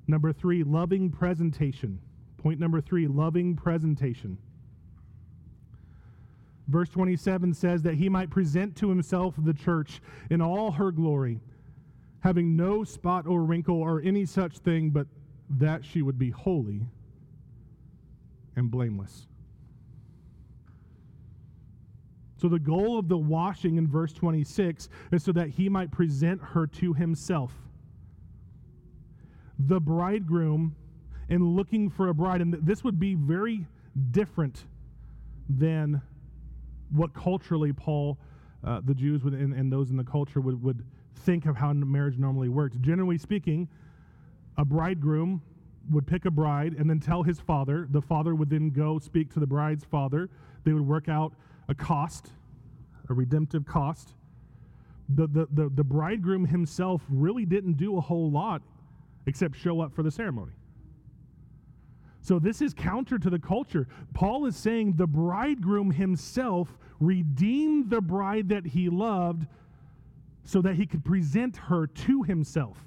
Number 0.09 0.33
three, 0.33 0.63
loving 0.63 1.11
presentation. 1.11 1.99
Point 2.37 2.59
number 2.59 2.81
three, 2.81 3.07
loving 3.07 3.55
presentation. 3.55 4.39
Verse 6.67 6.89
27 6.89 7.53
says 7.53 7.83
that 7.83 7.93
he 7.93 8.09
might 8.09 8.31
present 8.31 8.75
to 8.77 8.89
himself 8.89 9.35
the 9.37 9.53
church 9.53 10.01
in 10.31 10.41
all 10.41 10.71
her 10.71 10.91
glory, 10.91 11.39
having 12.21 12.55
no 12.55 12.83
spot 12.83 13.27
or 13.27 13.43
wrinkle 13.43 13.79
or 13.79 14.01
any 14.01 14.25
such 14.25 14.57
thing, 14.57 14.89
but 14.89 15.05
that 15.47 15.85
she 15.85 16.01
would 16.01 16.17
be 16.17 16.31
holy 16.31 16.81
and 18.55 18.71
blameless. 18.71 19.27
So, 22.37 22.47
the 22.47 22.57
goal 22.57 22.97
of 22.97 23.09
the 23.09 23.17
washing 23.17 23.75
in 23.75 23.87
verse 23.87 24.13
26 24.13 24.89
is 25.11 25.23
so 25.23 25.31
that 25.33 25.49
he 25.49 25.69
might 25.69 25.91
present 25.91 26.41
her 26.41 26.65
to 26.65 26.93
himself. 26.93 27.53
The 29.59 29.79
bridegroom, 29.79 30.75
in 31.27 31.55
looking 31.55 31.89
for 31.89 32.07
a 32.07 32.13
bride, 32.13 32.41
and 32.41 32.53
this 32.53 32.83
would 32.83 32.99
be 32.99 33.15
very 33.15 33.65
different 34.11 34.63
than 35.49 36.01
what 36.91 37.13
culturally 37.13 37.73
Paul, 37.73 38.17
uh, 38.63 38.81
the 38.83 38.93
Jews 38.93 39.23
would, 39.23 39.33
and, 39.33 39.53
and 39.53 39.71
those 39.71 39.89
in 39.89 39.97
the 39.97 40.03
culture 40.03 40.41
would, 40.41 40.61
would 40.63 40.83
think 41.15 41.45
of 41.45 41.57
how 41.57 41.73
marriage 41.73 42.17
normally 42.17 42.49
works. 42.49 42.77
Generally 42.81 43.17
speaking, 43.17 43.67
a 44.57 44.65
bridegroom 44.65 45.41
would 45.91 46.05
pick 46.07 46.25
a 46.25 46.31
bride 46.31 46.75
and 46.77 46.89
then 46.89 46.99
tell 46.99 47.23
his 47.23 47.39
father. 47.39 47.87
The 47.89 48.01
father 48.01 48.35
would 48.35 48.49
then 48.49 48.69
go 48.69 48.99
speak 48.99 49.33
to 49.33 49.39
the 49.39 49.47
bride's 49.47 49.83
father. 49.83 50.29
They 50.63 50.73
would 50.73 50.87
work 50.87 51.09
out 51.09 51.33
a 51.67 51.75
cost, 51.75 52.29
a 53.09 53.13
redemptive 53.13 53.65
cost. 53.65 54.09
The, 55.09 55.27
the, 55.27 55.47
the, 55.51 55.69
the 55.69 55.83
bridegroom 55.83 56.45
himself 56.45 57.01
really 57.09 57.45
didn't 57.45 57.73
do 57.73 57.97
a 57.97 58.01
whole 58.01 58.29
lot 58.29 58.61
except 59.29 59.55
show 59.55 59.79
up 59.79 59.93
for 59.93 60.03
the 60.03 60.11
ceremony. 60.11 60.51
So 62.21 62.39
this 62.39 62.61
is 62.61 62.73
counter 62.73 63.17
to 63.17 63.29
the 63.29 63.39
culture. 63.39 63.87
Paul 64.13 64.45
is 64.45 64.55
saying 64.55 64.93
the 64.97 65.07
bridegroom 65.07 65.91
himself 65.91 66.77
redeemed 66.99 67.89
the 67.89 68.01
bride 68.01 68.49
that 68.49 68.65
he 68.65 68.89
loved 68.89 69.47
so 70.43 70.61
that 70.61 70.75
he 70.75 70.85
could 70.85 71.05
present 71.05 71.55
her 71.55 71.87
to 71.87 72.23
himself. 72.23 72.77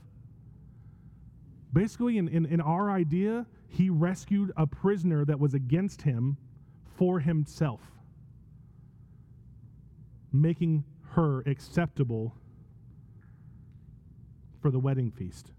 Basically, 1.72 2.18
in, 2.18 2.28
in, 2.28 2.44
in 2.46 2.61
our 2.61 2.90
idea, 2.90 3.46
he 3.68 3.88
rescued 3.88 4.52
a 4.57 4.66
prisoner 4.66 5.24
that 5.24 5.38
was 5.38 5.55
against 5.55 6.02
him 6.02 6.37
for 6.98 7.20
himself 7.20 7.81
making 10.33 10.85
her 11.11 11.40
acceptable 11.40 12.35
for 14.61 14.70
the 14.70 14.78
wedding 14.78 15.11
feast. 15.11 15.52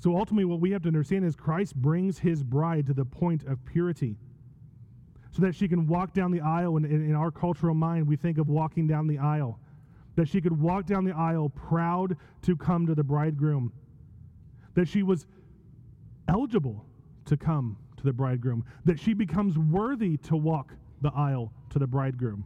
So 0.00 0.16
ultimately, 0.16 0.46
what 0.46 0.60
we 0.60 0.70
have 0.70 0.82
to 0.82 0.88
understand 0.88 1.26
is 1.26 1.36
Christ 1.36 1.76
brings 1.76 2.18
his 2.18 2.42
bride 2.42 2.86
to 2.86 2.94
the 2.94 3.04
point 3.04 3.44
of 3.44 3.62
purity 3.66 4.16
so 5.30 5.42
that 5.42 5.54
she 5.54 5.68
can 5.68 5.86
walk 5.86 6.14
down 6.14 6.30
the 6.30 6.40
aisle. 6.40 6.78
And 6.78 6.86
in, 6.86 7.10
in, 7.10 7.14
our 7.14 7.30
cultural 7.30 7.74
mind, 7.74 8.08
we 8.08 8.16
think 8.16 8.38
of 8.38 8.48
walking 8.48 8.86
down 8.86 9.06
the 9.06 9.18
aisle. 9.18 9.60
That 10.16 10.26
she 10.26 10.40
could 10.40 10.58
walk 10.58 10.86
down 10.86 11.04
the 11.04 11.14
aisle 11.14 11.50
proud 11.50 12.16
to 12.42 12.56
come 12.56 12.86
to 12.86 12.94
the 12.94 13.04
bridegroom. 13.04 13.72
That 14.74 14.88
she 14.88 15.02
was 15.02 15.26
eligible 16.28 16.86
to 17.26 17.36
come 17.36 17.76
to 17.98 18.02
the 18.02 18.12
bridegroom. 18.12 18.64
That 18.86 18.98
she 18.98 19.12
becomes 19.12 19.58
worthy 19.58 20.16
to 20.16 20.36
walk 20.36 20.72
the 21.02 21.12
aisle 21.14 21.52
to 21.70 21.78
the 21.78 21.86
bridegroom. 21.86 22.44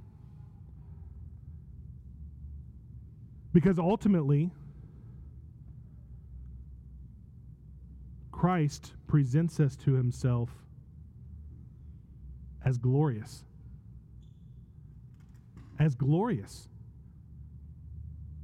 Because 3.52 3.78
ultimately, 3.78 4.50
Christ 8.44 8.92
presents 9.06 9.58
us 9.58 9.74
to 9.74 9.94
himself 9.94 10.50
as 12.62 12.76
glorious. 12.76 13.42
As 15.78 15.94
glorious. 15.94 16.68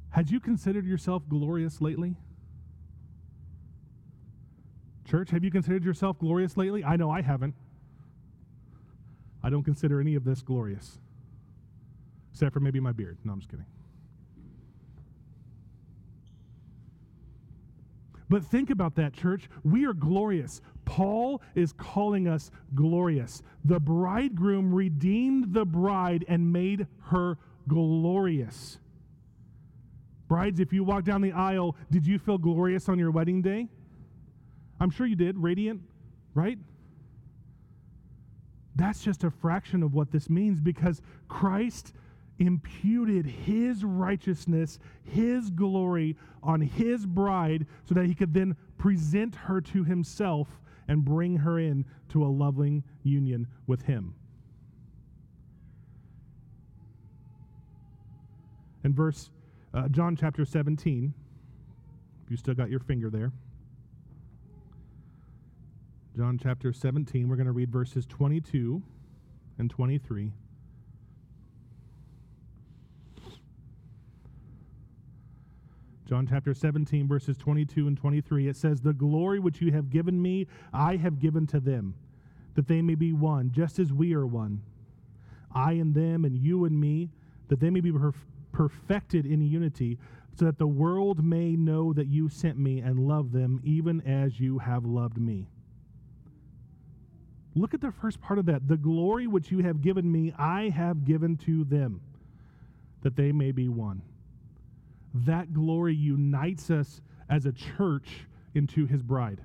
Had 0.08 0.30
you 0.30 0.40
considered 0.40 0.86
yourself 0.86 1.28
glorious 1.28 1.82
lately? 1.82 2.16
Church, 5.04 5.32
have 5.32 5.44
you 5.44 5.50
considered 5.50 5.84
yourself 5.84 6.18
glorious 6.18 6.56
lately? 6.56 6.82
I 6.82 6.96
know 6.96 7.10
I 7.10 7.20
haven't. 7.20 7.54
I 9.42 9.50
don't 9.50 9.64
consider 9.64 10.00
any 10.00 10.14
of 10.14 10.24
this 10.24 10.40
glorious, 10.40 10.96
except 12.32 12.54
for 12.54 12.60
maybe 12.60 12.80
my 12.80 12.92
beard. 12.92 13.18
No, 13.22 13.34
I'm 13.34 13.40
just 13.40 13.50
kidding. 13.50 13.66
But 18.30 18.44
think 18.44 18.70
about 18.70 18.94
that, 18.94 19.12
church. 19.12 19.50
We 19.64 19.84
are 19.86 19.92
glorious. 19.92 20.62
Paul 20.84 21.42
is 21.56 21.72
calling 21.72 22.28
us 22.28 22.52
glorious. 22.76 23.42
The 23.64 23.80
bridegroom 23.80 24.72
redeemed 24.72 25.52
the 25.52 25.66
bride 25.66 26.24
and 26.28 26.52
made 26.52 26.86
her 27.06 27.38
glorious. 27.66 28.78
Brides, 30.28 30.60
if 30.60 30.72
you 30.72 30.84
walk 30.84 31.02
down 31.04 31.22
the 31.22 31.32
aisle, 31.32 31.74
did 31.90 32.06
you 32.06 32.20
feel 32.20 32.38
glorious 32.38 32.88
on 32.88 33.00
your 33.00 33.10
wedding 33.10 33.42
day? 33.42 33.66
I'm 34.78 34.90
sure 34.90 35.06
you 35.06 35.16
did, 35.16 35.36
radiant, 35.36 35.82
right? 36.32 36.58
That's 38.76 39.02
just 39.02 39.24
a 39.24 39.30
fraction 39.30 39.82
of 39.82 39.92
what 39.92 40.12
this 40.12 40.30
means 40.30 40.60
because 40.60 41.02
Christ 41.26 41.94
imputed 42.40 43.26
his 43.26 43.84
righteousness, 43.84 44.78
his 45.04 45.50
glory 45.50 46.16
on 46.42 46.60
his 46.60 47.06
bride 47.06 47.66
so 47.84 47.94
that 47.94 48.06
he 48.06 48.14
could 48.14 48.34
then 48.34 48.56
present 48.78 49.34
her 49.34 49.60
to 49.60 49.84
himself 49.84 50.48
and 50.88 51.04
bring 51.04 51.36
her 51.36 51.58
in 51.58 51.84
to 52.08 52.24
a 52.24 52.26
loving 52.26 52.82
union 53.04 53.46
with 53.66 53.82
him. 53.82 54.14
In 58.82 58.94
verse 58.94 59.30
uh, 59.74 59.86
John 59.88 60.16
chapter 60.16 60.44
17, 60.44 61.14
if 62.24 62.30
you 62.30 62.36
still 62.36 62.54
got 62.54 62.70
your 62.70 62.80
finger 62.80 63.10
there. 63.10 63.30
John 66.16 66.40
chapter 66.42 66.72
17, 66.72 67.28
we're 67.28 67.36
going 67.36 67.46
to 67.46 67.52
read 67.52 67.70
verses 67.70 68.04
22 68.06 68.82
and 69.58 69.70
23. 69.70 70.32
John 76.10 76.26
chapter 76.26 76.52
17, 76.52 77.06
verses 77.06 77.36
22 77.36 77.86
and 77.86 77.96
23, 77.96 78.48
it 78.48 78.56
says, 78.56 78.80
The 78.80 78.92
glory 78.92 79.38
which 79.38 79.60
you 79.60 79.70
have 79.70 79.90
given 79.90 80.20
me, 80.20 80.48
I 80.72 80.96
have 80.96 81.20
given 81.20 81.46
to 81.46 81.60
them, 81.60 81.94
that 82.56 82.66
they 82.66 82.82
may 82.82 82.96
be 82.96 83.12
one, 83.12 83.52
just 83.52 83.78
as 83.78 83.92
we 83.92 84.12
are 84.14 84.26
one. 84.26 84.60
I 85.54 85.74
and 85.74 85.94
them, 85.94 86.24
and 86.24 86.36
you 86.36 86.64
and 86.64 86.80
me, 86.80 87.10
that 87.46 87.60
they 87.60 87.70
may 87.70 87.78
be 87.78 87.92
perf- 87.92 88.26
perfected 88.50 89.24
in 89.24 89.40
unity, 89.40 89.98
so 90.34 90.46
that 90.46 90.58
the 90.58 90.66
world 90.66 91.24
may 91.24 91.54
know 91.54 91.92
that 91.92 92.08
you 92.08 92.28
sent 92.28 92.58
me 92.58 92.80
and 92.80 93.06
love 93.06 93.30
them, 93.30 93.60
even 93.62 94.00
as 94.00 94.40
you 94.40 94.58
have 94.58 94.84
loved 94.84 95.16
me. 95.16 95.46
Look 97.54 97.72
at 97.72 97.80
the 97.80 97.92
first 97.92 98.20
part 98.20 98.40
of 98.40 98.46
that. 98.46 98.66
The 98.66 98.76
glory 98.76 99.28
which 99.28 99.52
you 99.52 99.60
have 99.60 99.80
given 99.80 100.10
me, 100.10 100.34
I 100.36 100.70
have 100.70 101.04
given 101.04 101.36
to 101.44 101.62
them, 101.62 102.00
that 103.02 103.14
they 103.14 103.30
may 103.30 103.52
be 103.52 103.68
one. 103.68 104.02
That 105.14 105.52
glory 105.52 105.94
unites 105.94 106.70
us 106.70 107.00
as 107.28 107.46
a 107.46 107.52
church 107.52 108.26
into 108.54 108.86
his 108.86 109.02
bride. 109.02 109.40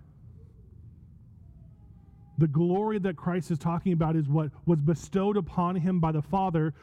The 2.38 2.48
glory 2.48 3.00
that 3.00 3.16
Christ 3.16 3.52
is 3.52 3.58
talking 3.58 3.94
about 3.94 4.16
is 4.16 4.28
what 4.28 4.52
was 4.66 4.82
bestowed 4.82 5.38
upon 5.38 5.76
him 5.76 6.00
by 6.00 6.12
the 6.12 6.22
Father, 6.22 6.74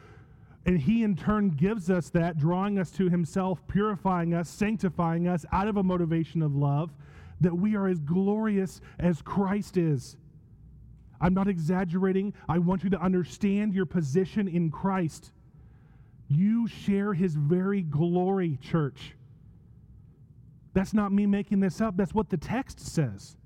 and 0.64 0.80
he 0.80 1.02
in 1.02 1.16
turn 1.16 1.50
gives 1.50 1.90
us 1.90 2.08
that, 2.10 2.38
drawing 2.38 2.78
us 2.78 2.90
to 2.92 3.08
himself, 3.08 3.66
purifying 3.68 4.32
us, 4.32 4.48
sanctifying 4.48 5.28
us 5.28 5.44
out 5.52 5.68
of 5.68 5.76
a 5.76 5.82
motivation 5.82 6.40
of 6.40 6.54
love, 6.54 6.90
that 7.40 7.54
we 7.54 7.76
are 7.76 7.88
as 7.88 7.98
glorious 7.98 8.80
as 8.98 9.20
Christ 9.20 9.76
is. 9.76 10.16
I'm 11.20 11.34
not 11.34 11.48
exaggerating. 11.48 12.32
I 12.48 12.58
want 12.58 12.82
you 12.82 12.90
to 12.90 13.00
understand 13.00 13.74
your 13.74 13.86
position 13.86 14.48
in 14.48 14.70
Christ. 14.70 15.32
You 16.34 16.66
share 16.66 17.12
his 17.12 17.34
very 17.34 17.82
glory, 17.82 18.58
church. 18.62 19.14
That's 20.72 20.94
not 20.94 21.12
me 21.12 21.26
making 21.26 21.60
this 21.60 21.80
up, 21.80 21.96
that's 21.96 22.14
what 22.14 22.30
the 22.30 22.38
text 22.38 22.80
says. 22.80 23.36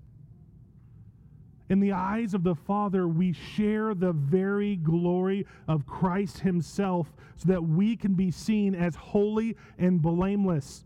In 1.68 1.80
the 1.80 1.92
eyes 1.92 2.32
of 2.32 2.44
the 2.44 2.54
Father, 2.54 3.08
we 3.08 3.32
share 3.32 3.92
the 3.92 4.12
very 4.12 4.76
glory 4.76 5.46
of 5.66 5.84
Christ 5.84 6.38
Himself 6.40 7.12
so 7.36 7.48
that 7.48 7.60
we 7.60 7.96
can 7.96 8.14
be 8.14 8.30
seen 8.30 8.76
as 8.76 8.94
holy 8.94 9.56
and 9.76 10.00
blameless. 10.00 10.84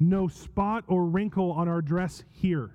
No 0.00 0.26
spot 0.28 0.84
or 0.86 1.04
wrinkle 1.04 1.52
on 1.52 1.68
our 1.68 1.82
dress 1.82 2.24
here. 2.32 2.70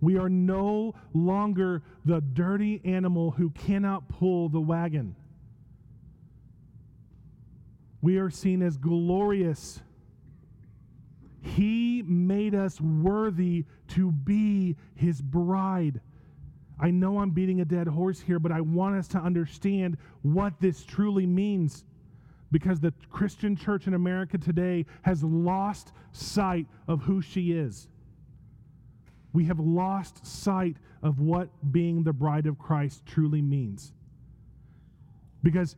We 0.00 0.16
are 0.16 0.30
no 0.30 0.94
longer 1.12 1.82
the 2.06 2.22
dirty 2.22 2.80
animal 2.84 3.32
who 3.32 3.50
cannot 3.50 4.08
pull 4.08 4.48
the 4.48 4.60
wagon. 4.60 5.16
We 8.06 8.18
are 8.18 8.30
seen 8.30 8.62
as 8.62 8.76
glorious 8.76 9.80
He 11.42 12.02
made 12.02 12.54
us 12.54 12.80
worthy 12.80 13.64
to 13.88 14.12
be 14.12 14.76
his 14.94 15.20
bride. 15.20 16.00
I 16.78 16.92
know 16.92 17.18
I'm 17.18 17.30
beating 17.30 17.62
a 17.62 17.64
dead 17.64 17.88
horse 17.88 18.20
here, 18.20 18.38
but 18.38 18.52
I 18.52 18.60
want 18.60 18.94
us 18.94 19.08
to 19.08 19.18
understand 19.18 19.98
what 20.22 20.52
this 20.60 20.84
truly 20.84 21.26
means 21.26 21.84
because 22.52 22.78
the 22.78 22.94
Christian 23.10 23.56
church 23.56 23.88
in 23.88 23.94
America 23.94 24.38
today 24.38 24.86
has 25.02 25.24
lost 25.24 25.90
sight 26.12 26.68
of 26.86 27.02
who 27.02 27.20
she 27.20 27.50
is. 27.50 27.88
We 29.32 29.46
have 29.46 29.58
lost 29.58 30.24
sight 30.24 30.76
of 31.02 31.18
what 31.18 31.48
being 31.72 32.04
the 32.04 32.12
bride 32.12 32.46
of 32.46 32.56
Christ 32.56 33.04
truly 33.04 33.42
means. 33.42 33.92
Because 35.42 35.74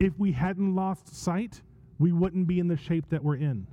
if 0.00 0.18
we 0.18 0.32
hadn't 0.32 0.74
lost 0.74 1.14
sight, 1.14 1.60
we 1.98 2.12
wouldn't 2.12 2.46
be 2.46 2.60
in 2.60 2.68
the 2.68 2.76
shape 2.76 3.08
that 3.10 3.22
we're 3.22 3.36
in. 3.36 3.66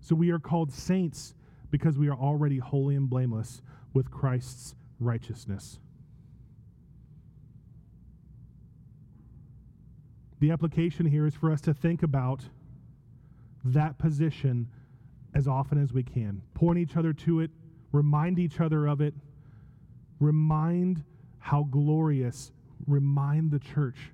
So 0.00 0.14
we 0.14 0.30
are 0.30 0.38
called 0.38 0.72
saints 0.72 1.34
because 1.70 1.98
we 1.98 2.08
are 2.08 2.16
already 2.16 2.58
holy 2.58 2.96
and 2.96 3.10
blameless 3.10 3.60
with 3.92 4.10
Christ's 4.10 4.74
righteousness. 5.00 5.78
The 10.40 10.50
application 10.50 11.04
here 11.04 11.26
is 11.26 11.34
for 11.34 11.50
us 11.50 11.60
to 11.62 11.74
think 11.74 12.02
about 12.02 12.42
that 13.64 13.98
position 13.98 14.68
as 15.34 15.46
often 15.46 15.82
as 15.82 15.92
we 15.92 16.02
can. 16.02 16.40
Point 16.54 16.78
each 16.78 16.96
other 16.96 17.12
to 17.12 17.40
it, 17.40 17.50
remind 17.92 18.38
each 18.38 18.60
other 18.60 18.86
of 18.86 19.00
it, 19.00 19.14
remind 20.20 21.04
how 21.38 21.64
glorious, 21.64 22.52
remind 22.86 23.50
the 23.50 23.58
church 23.58 24.12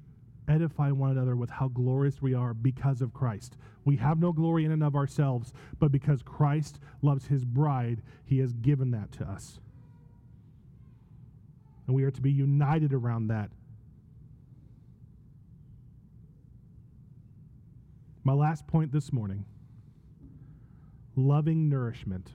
edify 0.48 0.90
one 0.90 1.11
another 1.11 1.36
with 1.36 1.50
how 1.50 1.68
glorious 1.68 2.20
we 2.20 2.34
are 2.34 2.52
because 2.52 3.00
of 3.00 3.14
Christ. 3.14 3.57
We 3.84 3.96
have 3.96 4.18
no 4.18 4.32
glory 4.32 4.64
in 4.64 4.72
and 4.72 4.82
of 4.82 4.94
ourselves, 4.94 5.52
but 5.78 5.90
because 5.90 6.22
Christ 6.22 6.78
loves 7.02 7.26
his 7.26 7.44
bride, 7.44 8.02
he 8.24 8.38
has 8.38 8.52
given 8.52 8.90
that 8.92 9.12
to 9.12 9.24
us. 9.24 9.59
And 11.86 11.94
we 11.94 12.05
are 12.05 12.11
to 12.11 12.20
be 12.20 12.30
united 12.30 12.92
around 12.92 13.28
that. 13.28 13.50
My 18.22 18.32
last 18.32 18.66
point 18.66 18.90
this 18.90 19.12
morning 19.12 19.44
loving 21.16 21.68
nourishment. 21.68 22.32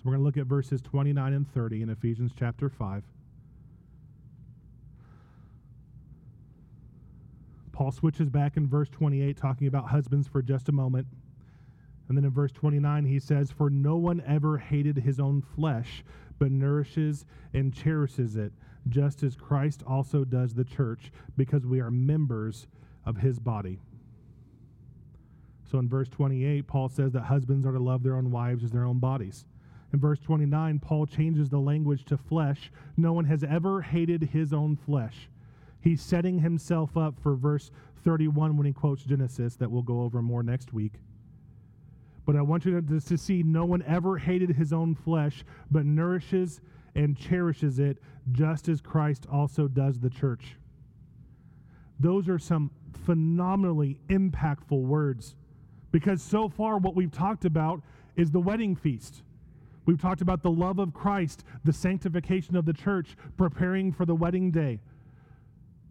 So 0.00 0.04
we're 0.06 0.12
going 0.12 0.20
to 0.20 0.24
look 0.24 0.36
at 0.38 0.46
verses 0.46 0.80
29 0.80 1.34
and 1.34 1.52
30 1.52 1.82
in 1.82 1.90
Ephesians 1.90 2.32
chapter 2.34 2.70
5. 2.70 3.02
Paul 7.70 7.92
switches 7.92 8.30
back 8.30 8.56
in 8.56 8.66
verse 8.66 8.88
28, 8.88 9.36
talking 9.36 9.66
about 9.66 9.90
husbands 9.90 10.26
for 10.26 10.40
just 10.40 10.70
a 10.70 10.72
moment. 10.72 11.06
And 12.08 12.16
then 12.16 12.24
in 12.24 12.30
verse 12.30 12.50
29, 12.50 13.04
he 13.04 13.18
says, 13.18 13.50
For 13.50 13.68
no 13.68 13.98
one 13.98 14.22
ever 14.26 14.56
hated 14.56 14.96
his 14.96 15.20
own 15.20 15.42
flesh, 15.42 16.02
but 16.38 16.50
nourishes 16.50 17.26
and 17.52 17.70
cherishes 17.70 18.36
it, 18.36 18.54
just 18.88 19.22
as 19.22 19.36
Christ 19.36 19.82
also 19.86 20.24
does 20.24 20.54
the 20.54 20.64
church, 20.64 21.12
because 21.36 21.66
we 21.66 21.78
are 21.78 21.90
members 21.90 22.68
of 23.04 23.18
his 23.18 23.38
body. 23.38 23.80
So 25.70 25.78
in 25.78 25.90
verse 25.90 26.08
28, 26.08 26.66
Paul 26.66 26.88
says 26.88 27.12
that 27.12 27.24
husbands 27.24 27.66
are 27.66 27.72
to 27.72 27.78
love 27.78 28.02
their 28.02 28.16
own 28.16 28.30
wives 28.30 28.64
as 28.64 28.70
their 28.70 28.86
own 28.86 28.98
bodies. 28.98 29.44
In 29.92 29.98
verse 29.98 30.20
29, 30.20 30.78
Paul 30.78 31.06
changes 31.06 31.48
the 31.48 31.58
language 31.58 32.04
to 32.06 32.16
flesh. 32.16 32.70
No 32.96 33.12
one 33.12 33.24
has 33.24 33.42
ever 33.42 33.82
hated 33.82 34.22
his 34.22 34.52
own 34.52 34.76
flesh 34.76 35.28
He's 35.80 36.02
setting 36.02 36.38
himself 36.38 36.96
up 36.96 37.18
for 37.22 37.34
verse 37.34 37.70
31 38.04 38.56
when 38.56 38.66
he 38.66 38.72
quotes 38.72 39.02
Genesis, 39.02 39.56
that 39.56 39.70
we'll 39.70 39.82
go 39.82 40.02
over 40.02 40.22
more 40.22 40.42
next 40.42 40.72
week. 40.72 40.92
But 42.26 42.36
I 42.36 42.42
want 42.42 42.64
you 42.64 42.80
to, 42.80 43.00
to 43.00 43.18
see 43.18 43.42
no 43.42 43.64
one 43.64 43.82
ever 43.86 44.18
hated 44.18 44.50
his 44.50 44.72
own 44.72 44.94
flesh, 44.94 45.44
but 45.70 45.86
nourishes 45.86 46.60
and 46.94 47.16
cherishes 47.16 47.78
it, 47.78 47.98
just 48.32 48.68
as 48.68 48.80
Christ 48.80 49.26
also 49.30 49.68
does 49.68 49.98
the 49.98 50.10
church. 50.10 50.56
Those 51.98 52.28
are 52.28 52.38
some 52.38 52.70
phenomenally 53.04 53.98
impactful 54.08 54.82
words. 54.82 55.34
Because 55.92 56.22
so 56.22 56.48
far, 56.48 56.78
what 56.78 56.94
we've 56.94 57.10
talked 57.10 57.44
about 57.44 57.82
is 58.16 58.30
the 58.30 58.40
wedding 58.40 58.76
feast. 58.76 59.22
We've 59.86 60.00
talked 60.00 60.20
about 60.20 60.42
the 60.42 60.50
love 60.50 60.78
of 60.78 60.92
Christ, 60.92 61.44
the 61.64 61.72
sanctification 61.72 62.56
of 62.56 62.64
the 62.64 62.72
church, 62.72 63.16
preparing 63.36 63.92
for 63.92 64.04
the 64.04 64.14
wedding 64.14 64.50
day. 64.50 64.80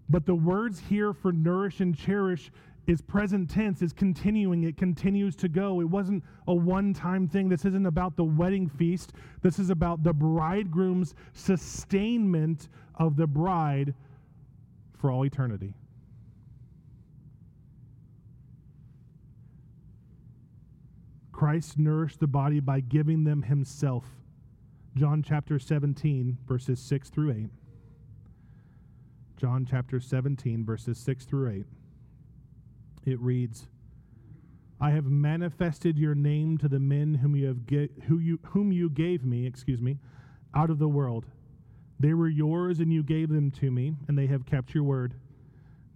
But 0.09 0.25
the 0.25 0.35
words 0.35 0.79
here 0.89 1.13
for 1.13 1.31
nourish 1.31 1.81
and 1.81 1.95
cherish 1.95 2.51
is 2.87 3.01
present 3.01 3.49
tense, 3.49 3.81
is 3.81 3.93
continuing. 3.93 4.63
It 4.63 4.77
continues 4.77 5.35
to 5.37 5.47
go. 5.47 5.79
It 5.81 5.89
wasn't 5.89 6.23
a 6.47 6.53
one 6.53 6.93
time 6.93 7.27
thing. 7.27 7.47
This 7.47 7.65
isn't 7.65 7.85
about 7.85 8.15
the 8.15 8.23
wedding 8.23 8.67
feast. 8.67 9.13
This 9.41 9.59
is 9.59 9.69
about 9.69 10.03
the 10.03 10.13
bridegroom's 10.13 11.13
sustainment 11.33 12.69
of 12.95 13.15
the 13.15 13.27
bride 13.27 13.93
for 14.97 15.11
all 15.11 15.25
eternity. 15.25 15.73
Christ 21.39 21.79
nourished 21.79 22.19
the 22.19 22.27
body 22.27 22.59
by 22.59 22.81
giving 22.81 23.23
them 23.23 23.43
himself. 23.43 24.03
John 24.97 25.23
chapter 25.23 25.57
17, 25.57 26.37
verses 26.45 26.81
6 26.81 27.09
through 27.09 27.31
8. 27.31 27.49
John 29.37 29.65
chapter 29.65 30.01
17, 30.01 30.65
verses 30.65 30.97
6 30.97 31.23
through 31.23 31.49
8. 31.49 31.65
It 33.05 33.21
reads, 33.21 33.69
I 34.81 34.89
have 34.89 35.05
manifested 35.05 35.97
your 35.97 36.13
name 36.13 36.57
to 36.57 36.67
the 36.67 36.77
men 36.77 37.13
whom 37.13 37.37
you, 37.37 37.47
have 37.47 37.65
ge- 37.65 38.03
who 38.07 38.19
you, 38.19 38.39
whom 38.47 38.73
you 38.73 38.89
gave 38.89 39.23
me, 39.23 39.45
excuse 39.45 39.81
me, 39.81 39.97
out 40.53 40.69
of 40.69 40.77
the 40.77 40.89
world. 40.89 41.25
They 42.01 42.13
were 42.13 42.27
yours, 42.27 42.81
and 42.81 42.91
you 42.91 43.01
gave 43.01 43.29
them 43.29 43.49
to 43.51 43.71
me, 43.71 43.95
and 44.09 44.17
they 44.17 44.27
have 44.27 44.45
kept 44.45 44.73
your 44.73 44.83
word. 44.83 45.13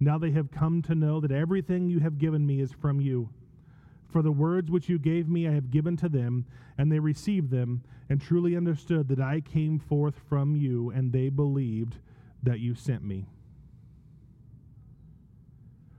Now 0.00 0.16
they 0.16 0.30
have 0.30 0.50
come 0.50 0.80
to 0.80 0.94
know 0.94 1.20
that 1.20 1.32
everything 1.32 1.90
you 1.90 2.00
have 2.00 2.16
given 2.16 2.46
me 2.46 2.62
is 2.62 2.72
from 2.72 2.98
you. 2.98 3.28
For 4.14 4.22
the 4.22 4.30
words 4.30 4.70
which 4.70 4.88
you 4.88 5.00
gave 5.00 5.28
me 5.28 5.48
I 5.48 5.52
have 5.54 5.72
given 5.72 5.96
to 5.96 6.08
them, 6.08 6.46
and 6.78 6.92
they 6.92 7.00
received 7.00 7.50
them, 7.50 7.82
and 8.08 8.22
truly 8.22 8.56
understood 8.56 9.08
that 9.08 9.18
I 9.18 9.40
came 9.40 9.80
forth 9.80 10.14
from 10.28 10.54
you, 10.54 10.90
and 10.90 11.10
they 11.10 11.30
believed 11.30 11.96
that 12.44 12.60
you 12.60 12.76
sent 12.76 13.02
me. 13.02 13.26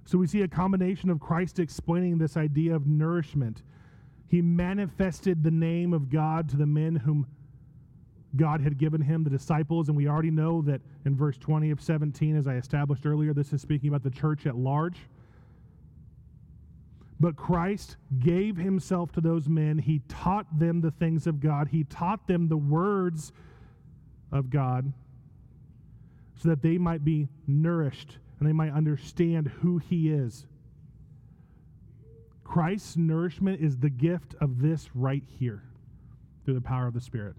So 0.06 0.18
we 0.18 0.28
see 0.28 0.44
a 0.44 0.48
combination 0.48 1.10
of 1.10 1.20
Christ 1.20 1.60
explaining 1.60 2.18
this 2.18 2.38
idea 2.38 2.74
of 2.74 2.88
nourishment. 2.88 3.64
He 4.30 4.42
manifested 4.42 5.44
the 5.44 5.52
name 5.52 5.92
of 5.92 6.10
God 6.10 6.48
to 6.52 6.56
the 6.56 6.66
men 6.66 6.96
whom 6.96 7.28
God 8.38 8.62
had 8.62 8.78
given 8.78 9.02
him, 9.02 9.26
the 9.26 9.30
disciples, 9.30 9.90
and 9.90 9.98
we 9.98 10.08
already 10.08 10.32
know 10.32 10.62
that 10.62 10.80
in 11.04 11.18
verse 11.18 11.38
20 11.38 11.70
of 11.70 11.82
17, 11.82 12.38
as 12.38 12.48
I 12.48 12.56
established 12.56 13.06
earlier, 13.06 13.34
this 13.34 13.52
is 13.52 13.62
speaking 13.62 13.90
about 13.90 14.04
the 14.04 14.10
church 14.10 14.46
at 14.46 14.56
large. 14.56 15.00
But 17.20 17.36
Christ 17.36 17.96
gave 18.20 18.58
himself 18.58 19.12
to 19.14 19.22
those 19.22 19.48
men. 19.48 19.78
He 19.78 20.02
taught 20.10 20.60
them 20.60 20.82
the 20.82 20.92
things 20.92 21.28
of 21.28 21.40
God, 21.40 21.70
he 21.70 21.84
taught 21.86 22.28
them 22.28 22.48
the 22.48 22.58
words 22.58 23.32
of 24.32 24.50
God 24.50 24.92
so 26.36 26.50
that 26.50 26.62
they 26.62 26.78
might 26.78 27.06
be 27.06 27.30
nourished 27.48 28.18
and 28.40 28.48
they 28.48 28.54
might 28.54 28.74
understand 28.74 29.48
who 29.48 29.78
he 29.78 30.10
is. 30.10 30.46
Christ's 32.44 32.98
nourishment 32.98 33.62
is 33.62 33.78
the 33.78 33.90
gift 33.90 34.36
of 34.42 34.62
this 34.62 34.90
right 34.94 35.24
here 35.40 35.64
through 36.44 36.54
the 36.54 36.62
power 36.62 36.88
of 36.88 36.94
the 36.94 37.02
Spirit. 37.02 37.36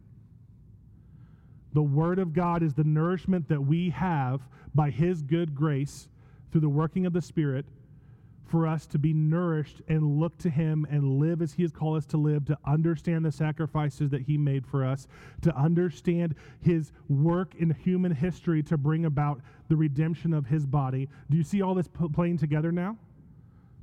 The 1.74 1.82
Word 1.82 2.18
of 2.18 2.32
God 2.32 2.62
is 2.62 2.74
the 2.74 2.84
nourishment 2.84 3.48
that 3.48 3.60
we 3.60 3.90
have 3.90 4.40
by 4.74 4.90
His 4.90 5.22
good 5.22 5.54
grace 5.54 6.08
through 6.50 6.62
the 6.62 6.68
working 6.68 7.06
of 7.06 7.12
the 7.12 7.22
Spirit 7.22 7.66
for 8.46 8.66
us 8.66 8.86
to 8.86 8.98
be 8.98 9.12
nourished 9.12 9.82
and 9.88 10.18
look 10.20 10.38
to 10.38 10.50
Him 10.50 10.86
and 10.88 11.18
live 11.18 11.42
as 11.42 11.52
He 11.52 11.62
has 11.62 11.72
called 11.72 11.96
us 11.96 12.06
to 12.06 12.16
live, 12.16 12.44
to 12.46 12.58
understand 12.64 13.24
the 13.24 13.32
sacrifices 13.32 14.10
that 14.10 14.22
He 14.22 14.38
made 14.38 14.66
for 14.66 14.84
us, 14.84 15.08
to 15.42 15.54
understand 15.56 16.34
His 16.60 16.92
work 17.08 17.54
in 17.56 17.70
human 17.70 18.12
history 18.12 18.62
to 18.64 18.78
bring 18.78 19.04
about 19.04 19.40
the 19.68 19.76
redemption 19.76 20.32
of 20.32 20.46
His 20.46 20.64
body. 20.64 21.08
Do 21.28 21.36
you 21.36 21.42
see 21.42 21.60
all 21.60 21.74
this 21.74 21.88
playing 22.14 22.38
together 22.38 22.70
now? 22.70 22.96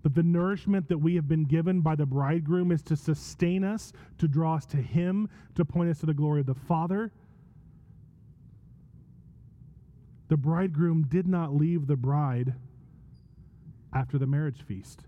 That 0.03 0.16
the 0.16 0.24
nourishment 0.24 0.88
that 0.89 0.97
we 0.97 1.16
have 1.16 1.28
been 1.28 1.45
given 1.45 1.82
by 1.82 1.95
the 1.95 2.05
bridegroom 2.05 2.72
is 2.72 2.82
to 2.84 2.95
sustain 2.95 3.64
us, 3.64 3.93
to 4.18 4.28
draw 4.28 4.55
us 4.55 4.66
to 4.68 4.78
Him, 4.78 5.30
to 5.55 5.66
point 5.66 5.89
us 5.89 5.99
to 5.99 6.05
the 6.05 6.14
glory 6.14 6.39
of 6.39 6.45
the 6.45 6.53
Father. 6.53 7.11
The 10.30 10.38
bridegroom 10.38 11.03
did 11.09 11.28
not 11.28 11.53
leave 11.53 11.86
the 11.86 11.95
bride 11.95 12.53
after 13.94 14.18
the 14.18 14.28
marriage 14.28 14.62
feast. 14.62 15.02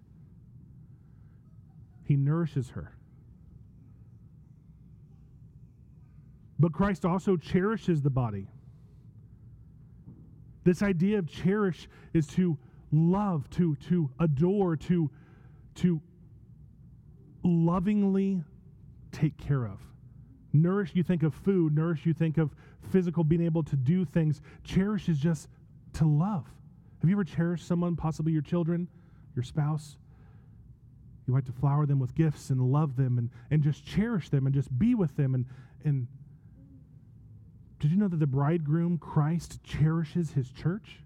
He 2.04 2.16
nourishes 2.16 2.70
her. 2.70 2.96
But 6.60 6.72
Christ 6.72 7.04
also 7.04 7.36
cherishes 7.36 8.02
the 8.02 8.10
body. 8.10 8.48
This 10.64 10.82
idea 10.82 11.20
of 11.20 11.28
cherish 11.28 11.88
is 12.14 12.28
to 12.28 12.58
love, 12.92 13.50
to, 13.52 13.76
to 13.88 14.10
adore, 14.20 14.76
to, 14.78 15.10
to 15.76 16.02
lovingly 17.44 18.44
take 19.12 19.38
care 19.38 19.66
of. 19.66 19.80
Nourish, 20.54 20.92
you 20.94 21.04
think 21.04 21.24
of 21.24 21.34
food. 21.34 21.76
Nourish, 21.76 22.06
you 22.06 22.14
think 22.14 22.38
of 22.38 22.56
physical, 22.92 23.24
being 23.24 23.44
able 23.44 23.64
to 23.64 23.76
do 23.76 24.06
things. 24.06 24.42
Cherish 24.64 25.10
is 25.10 25.20
just 25.20 25.50
to 25.94 26.06
love. 26.06 26.46
Have 27.06 27.10
you 27.12 27.18
ever 27.18 27.24
cherished 27.24 27.68
someone, 27.68 27.96
possibly 27.96 28.34
your 28.34 28.42
children, 28.42 28.88
your 29.36 29.44
spouse? 29.44 29.96
You 31.28 31.36
like 31.36 31.46
to 31.46 31.52
flower 31.52 31.86
them 31.86 32.00
with 32.00 32.16
gifts 32.16 32.50
and 32.50 32.60
love 32.60 32.96
them 32.96 33.20
and, 33.20 33.30
and 33.52 33.62
just 33.62 33.86
cherish 33.86 34.30
them 34.30 34.48
and 34.48 34.56
just 34.56 34.76
be 34.80 34.96
with 34.96 35.16
them. 35.16 35.36
And, 35.36 35.46
and 35.84 36.08
did 37.78 37.92
you 37.92 37.98
know 37.98 38.08
that 38.08 38.20
the 38.20 38.26
bridegroom, 38.26 38.98
Christ, 38.98 39.64
cherishes 39.64 40.32
his 40.32 40.50
church? 40.50 41.02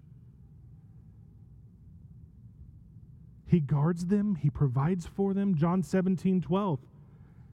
He 3.46 3.60
guards 3.60 4.06
them, 4.06 4.36
he 4.36 4.48
provides 4.48 5.04
for 5.04 5.34
them. 5.34 5.54
John 5.54 5.82
17, 5.82 6.40
12. 6.40 6.80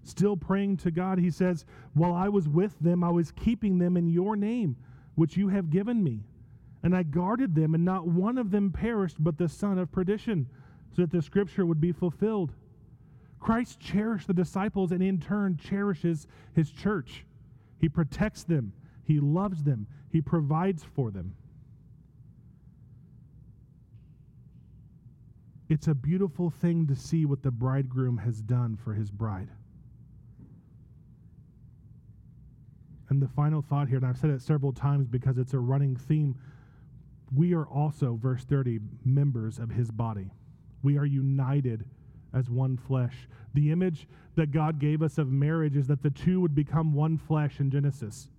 Still 0.03 0.37
praying 0.37 0.77
to 0.77 0.91
God, 0.91 1.19
he 1.19 1.31
says, 1.31 1.65
While 1.93 2.13
I 2.13 2.29
was 2.29 2.47
with 2.47 2.79
them, 2.79 3.03
I 3.03 3.09
was 3.09 3.29
keeping 3.31 3.77
them 3.77 3.97
in 3.97 4.07
your 4.07 4.37
name, 4.37 4.77
which 5.15 5.35
you 5.35 5.49
have 5.49 5.69
given 5.69 6.01
me. 6.01 6.23
And 6.87 6.95
I 6.95 7.03
guarded 7.03 7.53
them, 7.53 7.75
and 7.75 7.83
not 7.83 8.07
one 8.07 8.37
of 8.37 8.49
them 8.49 8.71
perished, 8.71 9.17
but 9.19 9.37
the 9.37 9.49
son 9.49 9.77
of 9.77 9.91
perdition, 9.91 10.47
so 10.95 11.01
that 11.01 11.11
the 11.11 11.21
scripture 11.21 11.65
would 11.65 11.81
be 11.81 11.91
fulfilled. 11.91 12.53
Christ 13.41 13.81
cherished 13.81 14.27
the 14.27 14.33
disciples 14.33 14.93
and 14.93 15.03
in 15.03 15.19
turn 15.19 15.57
cherishes 15.57 16.27
his 16.53 16.71
church. 16.71 17.25
He 17.77 17.89
protects 17.89 18.45
them, 18.45 18.71
he 19.03 19.19
loves 19.19 19.63
them, 19.63 19.85
he 20.09 20.21
provides 20.21 20.85
for 20.95 21.11
them. 21.11 21.35
It's 25.67 25.89
a 25.89 25.93
beautiful 25.93 26.49
thing 26.49 26.87
to 26.87 26.95
see 26.95 27.25
what 27.25 27.43
the 27.43 27.51
bridegroom 27.51 28.17
has 28.19 28.41
done 28.41 28.77
for 28.81 28.93
his 28.93 29.11
bride. 29.11 29.49
And 33.09 33.21
the 33.21 33.27
final 33.27 33.61
thought 33.61 33.89
here, 33.89 33.97
and 33.97 34.05
I've 34.05 34.17
said 34.17 34.29
it 34.29 34.41
several 34.41 34.71
times 34.71 35.05
because 35.05 35.37
it's 35.37 35.53
a 35.53 35.59
running 35.59 35.97
theme 35.97 36.33
we 37.33 37.53
are 37.53 37.65
also, 37.65 38.17
verse 38.21 38.43
30, 38.43 38.79
members 39.03 39.59
of 39.59 39.69
his 39.69 39.91
body. 39.91 40.31
We 40.83 40.97
are 40.97 41.05
united 41.05 41.85
as 42.33 42.49
one 42.49 42.77
flesh. 42.77 43.27
The 43.53 43.71
image 43.71 44.07
that 44.35 44.51
God 44.51 44.79
gave 44.79 45.01
us 45.01 45.17
of 45.17 45.31
marriage 45.31 45.75
is 45.75 45.87
that 45.87 46.03
the 46.03 46.09
two 46.09 46.39
would 46.41 46.55
become 46.55 46.93
one 46.93 47.17
flesh 47.17 47.59
in 47.59 47.71
Genesis. 47.71 48.29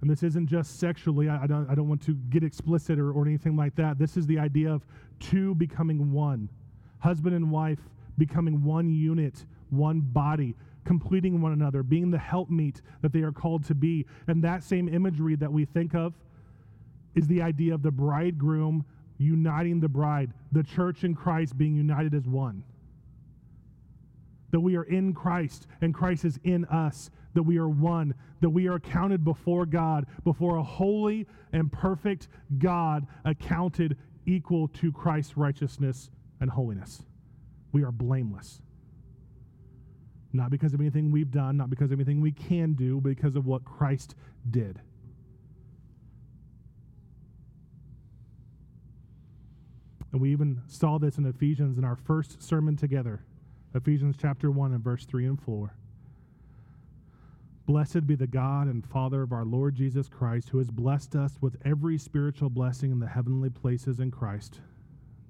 And 0.00 0.08
this 0.08 0.22
isn't 0.22 0.46
just 0.46 0.78
sexually, 0.78 1.28
I, 1.28 1.44
I, 1.44 1.46
don't, 1.46 1.68
I 1.68 1.74
don't 1.74 1.88
want 1.88 2.02
to 2.02 2.14
get 2.14 2.44
explicit 2.44 2.98
or, 2.98 3.10
or 3.10 3.26
anything 3.26 3.56
like 3.56 3.74
that. 3.76 3.98
This 3.98 4.16
is 4.16 4.26
the 4.26 4.38
idea 4.38 4.72
of 4.72 4.86
two 5.18 5.54
becoming 5.56 6.12
one, 6.12 6.48
husband 7.00 7.34
and 7.34 7.50
wife 7.50 7.80
becoming 8.16 8.62
one 8.62 8.90
unit, 8.90 9.44
one 9.70 10.00
body, 10.00 10.54
completing 10.84 11.40
one 11.40 11.52
another, 11.52 11.82
being 11.82 12.10
the 12.10 12.18
helpmeet 12.18 12.80
that 13.02 13.12
they 13.12 13.22
are 13.22 13.32
called 13.32 13.64
to 13.64 13.74
be. 13.74 14.06
And 14.26 14.42
that 14.44 14.62
same 14.62 14.88
imagery 14.88 15.34
that 15.36 15.52
we 15.52 15.64
think 15.64 15.94
of 15.94 16.14
is 17.18 17.26
the 17.26 17.42
idea 17.42 17.74
of 17.74 17.82
the 17.82 17.90
bridegroom 17.90 18.84
uniting 19.18 19.80
the 19.80 19.88
bride, 19.88 20.32
the 20.52 20.62
church 20.62 21.02
and 21.02 21.16
Christ 21.16 21.58
being 21.58 21.74
united 21.74 22.14
as 22.14 22.28
one. 22.28 22.62
That 24.52 24.60
we 24.60 24.76
are 24.76 24.84
in 24.84 25.12
Christ 25.12 25.66
and 25.80 25.92
Christ 25.92 26.24
is 26.24 26.38
in 26.44 26.64
us, 26.66 27.10
that 27.34 27.42
we 27.42 27.58
are 27.58 27.68
one, 27.68 28.14
that 28.40 28.50
we 28.50 28.68
are 28.68 28.76
accounted 28.76 29.24
before 29.24 29.66
God, 29.66 30.06
before 30.22 30.58
a 30.58 30.62
holy 30.62 31.26
and 31.52 31.72
perfect 31.72 32.28
God, 32.58 33.04
accounted 33.24 33.96
equal 34.24 34.68
to 34.68 34.92
Christ's 34.92 35.36
righteousness 35.36 36.10
and 36.40 36.48
holiness. 36.48 37.02
We 37.72 37.82
are 37.82 37.90
blameless. 37.90 38.62
Not 40.32 40.50
because 40.50 40.72
of 40.72 40.80
anything 40.80 41.10
we've 41.10 41.32
done, 41.32 41.56
not 41.56 41.68
because 41.68 41.90
of 41.90 41.98
anything 41.98 42.20
we 42.20 42.30
can 42.30 42.74
do, 42.74 43.00
but 43.00 43.08
because 43.08 43.34
of 43.34 43.44
what 43.44 43.64
Christ 43.64 44.14
did. 44.48 44.80
And 50.12 50.20
we 50.20 50.32
even 50.32 50.62
saw 50.66 50.98
this 50.98 51.18
in 51.18 51.26
Ephesians 51.26 51.76
in 51.76 51.84
our 51.84 51.96
first 51.96 52.42
sermon 52.42 52.76
together, 52.76 53.24
Ephesians 53.74 54.16
chapter 54.18 54.50
1 54.50 54.72
and 54.72 54.82
verse 54.82 55.04
3 55.04 55.26
and 55.26 55.40
4. 55.40 55.74
Blessed 57.66 58.06
be 58.06 58.14
the 58.14 58.26
God 58.26 58.66
and 58.66 58.86
Father 58.86 59.20
of 59.20 59.32
our 59.32 59.44
Lord 59.44 59.74
Jesus 59.74 60.08
Christ, 60.08 60.48
who 60.48 60.56
has 60.56 60.70
blessed 60.70 61.14
us 61.14 61.36
with 61.42 61.58
every 61.66 61.98
spiritual 61.98 62.48
blessing 62.48 62.90
in 62.90 62.98
the 62.98 63.06
heavenly 63.06 63.50
places 63.50 64.00
in 64.00 64.10
Christ, 64.10 64.60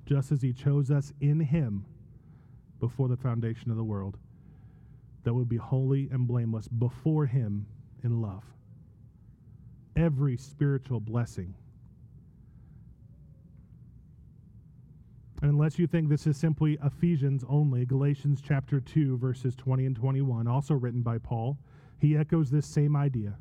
just 0.06 0.30
as 0.30 0.40
he 0.40 0.52
chose 0.52 0.92
us 0.92 1.12
in 1.20 1.40
him 1.40 1.84
before 2.78 3.08
the 3.08 3.16
foundation 3.16 3.72
of 3.72 3.76
the 3.76 3.82
world, 3.82 4.16
that 5.24 5.34
would 5.34 5.48
be 5.48 5.56
holy 5.56 6.08
and 6.12 6.28
blameless 6.28 6.68
before 6.68 7.26
him 7.26 7.66
in 8.04 8.22
love. 8.22 8.44
Every 9.96 10.36
spiritual 10.36 11.00
blessing 11.00 11.54
And 15.40 15.50
unless 15.52 15.78
you 15.78 15.86
think 15.86 16.08
this 16.08 16.26
is 16.26 16.36
simply 16.36 16.78
Ephesians 16.82 17.44
only, 17.48 17.84
Galatians 17.84 18.42
chapter 18.44 18.80
2, 18.80 19.18
verses 19.18 19.54
20 19.54 19.86
and 19.86 19.96
21, 19.96 20.48
also 20.48 20.74
written 20.74 21.02
by 21.02 21.18
Paul, 21.18 21.58
he 22.00 22.16
echoes 22.16 22.50
this 22.50 22.66
same 22.66 22.96
idea. 22.96 23.34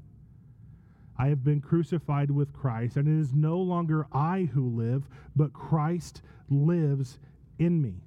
I 1.18 1.28
have 1.28 1.44
been 1.44 1.62
crucified 1.62 2.30
with 2.30 2.54
Christ, 2.54 2.98
and 2.98 3.08
it 3.08 3.20
is 3.20 3.34
no 3.34 3.58
longer 3.58 4.06
I 4.12 4.50
who 4.54 4.70
live, 4.70 5.08
but 5.36 5.54
Christ 5.54 6.22
lives 6.50 7.18
in 7.58 7.82
me. 7.82 8.04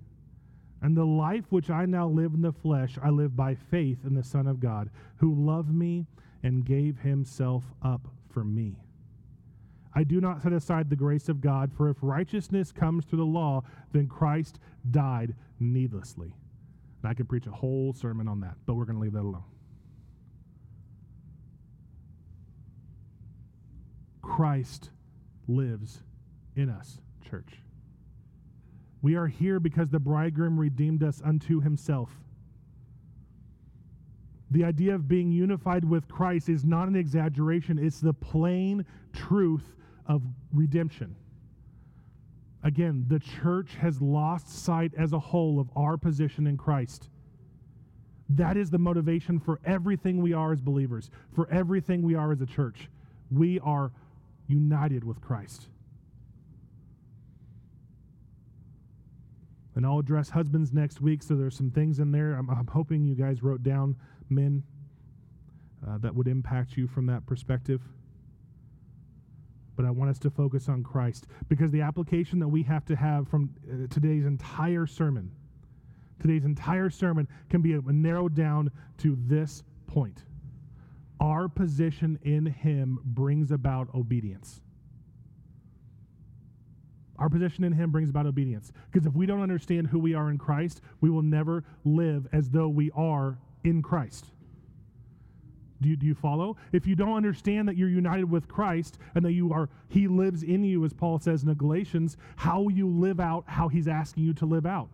And 0.82 0.96
the 0.96 1.04
life 1.04 1.44
which 1.50 1.68
I 1.68 1.84
now 1.86 2.08
live 2.08 2.32
in 2.32 2.42
the 2.42 2.52
flesh, 2.52 2.96
I 3.02 3.10
live 3.10 3.36
by 3.36 3.56
faith 3.56 3.98
in 4.04 4.14
the 4.14 4.22
Son 4.22 4.46
of 4.46 4.60
God, 4.60 4.90
who 5.16 5.34
loved 5.34 5.74
me 5.74 6.06
and 6.42 6.64
gave 6.64 6.98
himself 7.00 7.64
up 7.82 8.06
for 8.28 8.44
me. 8.44 8.76
I 9.94 10.04
do 10.04 10.20
not 10.20 10.42
set 10.42 10.52
aside 10.52 10.88
the 10.88 10.96
grace 10.96 11.28
of 11.28 11.40
God, 11.40 11.72
for 11.76 11.88
if 11.88 11.96
righteousness 12.00 12.70
comes 12.70 13.04
through 13.04 13.18
the 13.18 13.24
law, 13.24 13.62
then 13.92 14.06
Christ 14.06 14.58
died 14.90 15.34
needlessly. 15.58 16.32
And 17.02 17.10
I 17.10 17.14
could 17.14 17.28
preach 17.28 17.46
a 17.46 17.50
whole 17.50 17.92
sermon 17.92 18.28
on 18.28 18.40
that, 18.40 18.54
but 18.66 18.74
we're 18.74 18.84
going 18.84 18.96
to 18.96 19.02
leave 19.02 19.14
that 19.14 19.22
alone. 19.22 19.42
Christ 24.22 24.90
lives 25.48 26.02
in 26.54 26.70
us, 26.70 26.98
church. 27.28 27.54
We 29.02 29.16
are 29.16 29.26
here 29.26 29.58
because 29.58 29.88
the 29.88 29.98
bridegroom 29.98 30.58
redeemed 30.58 31.02
us 31.02 31.20
unto 31.24 31.60
himself. 31.60 32.10
The 34.50 34.64
idea 34.64 34.94
of 34.94 35.06
being 35.06 35.30
unified 35.30 35.84
with 35.84 36.08
Christ 36.08 36.48
is 36.48 36.64
not 36.64 36.88
an 36.88 36.96
exaggeration, 36.96 37.78
it's 37.78 38.00
the 38.00 38.12
plain 38.12 38.84
truth 39.12 39.74
of 40.06 40.22
redemption. 40.52 41.14
Again, 42.62 43.04
the 43.08 43.20
church 43.20 43.76
has 43.80 44.02
lost 44.02 44.48
sight 44.48 44.92
as 44.98 45.12
a 45.12 45.18
whole 45.18 45.60
of 45.60 45.70
our 45.76 45.96
position 45.96 46.46
in 46.46 46.56
Christ. 46.56 47.08
That 48.28 48.56
is 48.56 48.70
the 48.70 48.78
motivation 48.78 49.40
for 49.40 49.60
everything 49.64 50.20
we 50.20 50.32
are 50.32 50.52
as 50.52 50.60
believers, 50.60 51.10
for 51.34 51.48
everything 51.50 52.02
we 52.02 52.14
are 52.14 52.32
as 52.32 52.40
a 52.40 52.46
church. 52.46 52.88
We 53.30 53.60
are 53.60 53.92
united 54.46 55.04
with 55.04 55.20
Christ. 55.20 55.68
And 59.74 59.86
I'll 59.86 60.00
address 60.00 60.28
husbands 60.28 60.72
next 60.72 61.00
week, 61.00 61.22
so 61.22 61.34
there's 61.34 61.56
some 61.56 61.70
things 61.70 62.00
in 62.00 62.12
there. 62.12 62.34
I'm, 62.34 62.50
I'm 62.50 62.66
hoping 62.66 63.04
you 63.04 63.14
guys 63.14 63.42
wrote 63.42 63.62
down 63.62 63.96
men 64.30 64.62
uh, 65.86 65.98
that 65.98 66.14
would 66.14 66.28
impact 66.28 66.76
you 66.76 66.86
from 66.86 67.06
that 67.06 67.26
perspective 67.26 67.80
but 69.80 69.86
I 69.86 69.90
want 69.92 70.10
us 70.10 70.18
to 70.18 70.30
focus 70.30 70.68
on 70.68 70.82
Christ 70.82 71.26
because 71.48 71.70
the 71.70 71.80
application 71.80 72.38
that 72.40 72.48
we 72.48 72.62
have 72.64 72.84
to 72.84 72.96
have 72.96 73.26
from 73.28 73.48
uh, 73.66 73.86
today's 73.88 74.26
entire 74.26 74.86
sermon, 74.86 75.30
today's 76.20 76.44
entire 76.44 76.90
sermon 76.90 77.26
can 77.48 77.62
be 77.62 77.72
narrowed 77.86 78.34
down 78.34 78.70
to 78.98 79.16
this 79.26 79.62
point. 79.86 80.24
Our 81.18 81.48
position 81.48 82.18
in 82.24 82.44
Him 82.44 82.98
brings 83.02 83.52
about 83.52 83.88
obedience. 83.94 84.60
Our 87.18 87.30
position 87.30 87.64
in 87.64 87.72
Him 87.72 87.90
brings 87.90 88.10
about 88.10 88.26
obedience. 88.26 88.72
Because 88.92 89.06
if 89.06 89.14
we 89.14 89.24
don't 89.24 89.40
understand 89.40 89.86
who 89.86 89.98
we 89.98 90.12
are 90.12 90.30
in 90.30 90.36
Christ, 90.36 90.82
we 91.00 91.08
will 91.08 91.22
never 91.22 91.64
live 91.84 92.28
as 92.34 92.50
though 92.50 92.68
we 92.68 92.90
are 92.90 93.38
in 93.64 93.82
Christ. 93.82 94.26
Do 95.80 95.88
you, 95.88 95.96
do 95.96 96.06
you 96.06 96.14
follow? 96.14 96.56
If 96.72 96.86
you 96.86 96.94
don't 96.94 97.16
understand 97.16 97.66
that 97.68 97.76
you're 97.76 97.88
united 97.88 98.30
with 98.30 98.48
Christ 98.48 98.98
and 99.14 99.24
that 99.24 99.32
you 99.32 99.52
are, 99.52 99.70
He 99.88 100.08
lives 100.08 100.42
in 100.42 100.62
you, 100.62 100.84
as 100.84 100.92
Paul 100.92 101.18
says 101.18 101.42
in 101.42 101.48
the 101.48 101.54
Galatians, 101.54 102.18
how 102.36 102.68
you 102.68 102.86
live 102.86 103.18
out 103.18 103.44
how 103.46 103.68
He's 103.68 103.88
asking 103.88 104.24
you 104.24 104.34
to 104.34 104.46
live 104.46 104.66
out? 104.66 104.88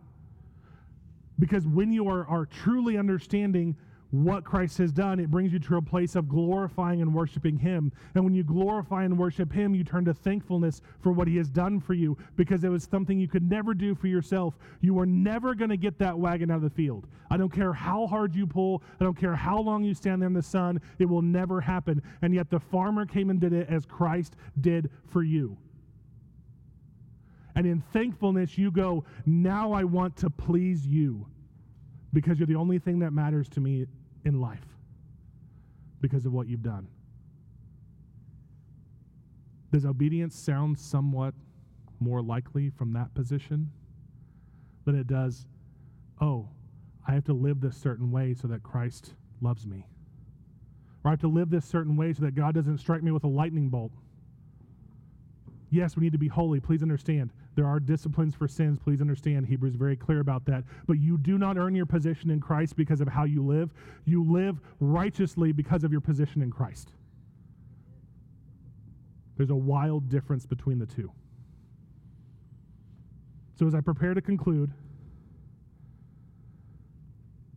Because 1.39 1.67
when 1.67 1.93
you 1.93 2.09
are, 2.09 2.27
are 2.27 2.47
truly 2.47 2.97
understanding 2.97 3.77
what 4.25 4.45
Christ 4.45 4.79
has 4.79 4.93
done, 4.93 5.19
it 5.19 5.31
brings 5.31 5.53
you 5.53 5.59
to 5.59 5.77
a 5.77 5.83
place 5.83 6.15
of 6.15 6.29
glorifying 6.29 7.03
and 7.03 7.13
worshiping 7.13 7.57
Him. 7.57 7.93
And 8.15 8.25
when 8.25 8.35
you 8.35 8.45
glorify 8.45 9.05
and 9.05 9.19
worship 9.19 9.53
Him, 9.53 9.75
you 9.75 9.85
turn 9.85 10.05
to 10.05 10.15
thankfulness 10.15 10.83
for 11.01 11.13
what 11.13 11.27
He 11.27 11.37
has 11.37 11.49
done 11.49 11.81
for 11.81 11.95
you 11.95 12.17
because 12.37 12.63
it 12.63 12.69
was 12.69 12.85
something 12.85 13.19
you 13.19 13.29
could 13.29 13.49
never 13.49 13.75
do 13.75 13.95
for 13.95 14.07
yourself. 14.07 14.59
You 14.81 14.99
are 14.99 15.07
never 15.07 15.55
going 15.55 15.71
to 15.71 15.77
get 15.77 15.99
that 15.99 16.19
wagon 16.19 16.51
out 16.51 16.57
of 16.57 16.63
the 16.63 16.71
field. 16.71 17.07
I 17.31 17.37
don't 17.37 17.53
care 17.53 17.73
how 17.73 18.07
hard 18.07 18.35
you 18.35 18.47
pull, 18.47 18.83
I 19.01 19.05
don't 19.05 19.19
care 19.19 19.35
how 19.35 19.59
long 19.61 19.83
you 19.83 19.95
stand 19.95 20.23
there 20.23 20.29
in 20.29 20.35
the 20.35 20.43
sun, 20.43 20.81
it 20.99 21.07
will 21.07 21.23
never 21.23 21.61
happen. 21.61 22.03
And 22.23 22.35
yet 22.35 22.51
the 22.51 22.61
farmer 22.61 23.07
came 23.07 23.31
and 23.31 23.41
did 23.41 23.53
it 23.53 23.69
as 23.69 23.85
Christ 23.85 24.37
did 24.61 24.91
for 25.09 25.23
you. 25.23 25.57
And 27.57 27.67
in 27.67 27.83
thankfulness, 27.93 28.59
you 28.59 28.71
go, 28.71 29.05
Now 29.25 29.73
I 29.73 29.85
want 29.85 30.17
to 30.19 30.31
please 30.31 30.87
you 30.87 31.27
because 32.13 32.39
you're 32.39 32.47
the 32.47 32.55
only 32.55 32.79
thing 32.79 32.99
that 33.01 33.13
matters 33.13 33.49
to 33.51 33.61
me 33.61 33.87
in 34.27 34.41
life 34.41 34.67
because 36.01 36.27
of 36.27 36.33
what 36.33 36.49
you've 36.49 36.63
done. 36.63 36.89
Does 39.73 39.87
obedience 39.87 40.37
sound 40.37 40.79
somewhat 40.79 41.33
more 42.01 42.21
likely 42.21 42.71
from 42.71 42.93
that 42.93 43.15
position 43.15 43.71
than 44.85 44.97
it 44.97 45.07
does, 45.07 45.47
oh, 46.21 46.49
I 47.07 47.13
have 47.13 47.25
to 47.25 47.33
live 47.33 47.61
this 47.61 47.77
certain 47.77 48.11
way 48.11 48.35
so 48.35 48.49
that 48.49 48.63
Christ 48.63 49.15
loves 49.41 49.65
me? 49.65 49.87
Or 51.05 51.09
I 51.09 51.13
have 51.13 51.21
to 51.21 51.29
live 51.29 51.51
this 51.51 51.65
certain 51.65 51.97
way 51.97 52.13
so 52.13 52.23
that 52.23 52.35
God 52.35 52.55
doesn't 52.55 52.79
strike 52.79 53.03
me 53.03 53.13
with 53.13 53.25
a 53.25 53.29
lightning 53.29 53.69
bolt? 53.69 53.93
Yes, 55.71 55.97
we 55.97 56.03
need 56.03 56.13
to 56.13 56.19
be 56.19 56.29
holy. 56.29 56.59
Please 56.59 56.83
understand. 56.83 57.31
There 57.57 57.67
are 57.67 57.81
disciplines 57.81 58.35
for 58.35 58.47
sins. 58.47 58.79
Please 58.79 59.01
understand. 59.01 59.47
Hebrews 59.47 59.73
is 59.73 59.79
very 59.79 59.97
clear 59.97 60.21
about 60.21 60.45
that. 60.45 60.63
But 60.87 60.99
you 60.99 61.17
do 61.17 61.39
not 61.39 61.57
earn 61.57 61.75
your 61.75 61.87
position 61.87 62.31
in 62.31 62.39
Christ 62.39 62.77
because 62.77 63.01
of 63.01 63.09
how 63.09 63.25
you 63.25 63.45
live. 63.45 63.71
You 64.05 64.23
live 64.31 64.61
righteously 64.79 65.53
because 65.53 65.83
of 65.83 65.91
your 65.91 66.03
position 66.03 66.43
in 66.43 66.51
Christ. 66.51 66.93
There's 69.39 69.51
a 69.51 69.57
wild 69.57 70.11
difference 70.11 70.45
between 70.45 70.79
the 70.79 70.87
two. 70.87 71.11
So, 73.59 73.67
as 73.67 73.75
I 73.75 73.81
prepare 73.81 74.13
to 74.13 74.21
conclude, 74.21 74.71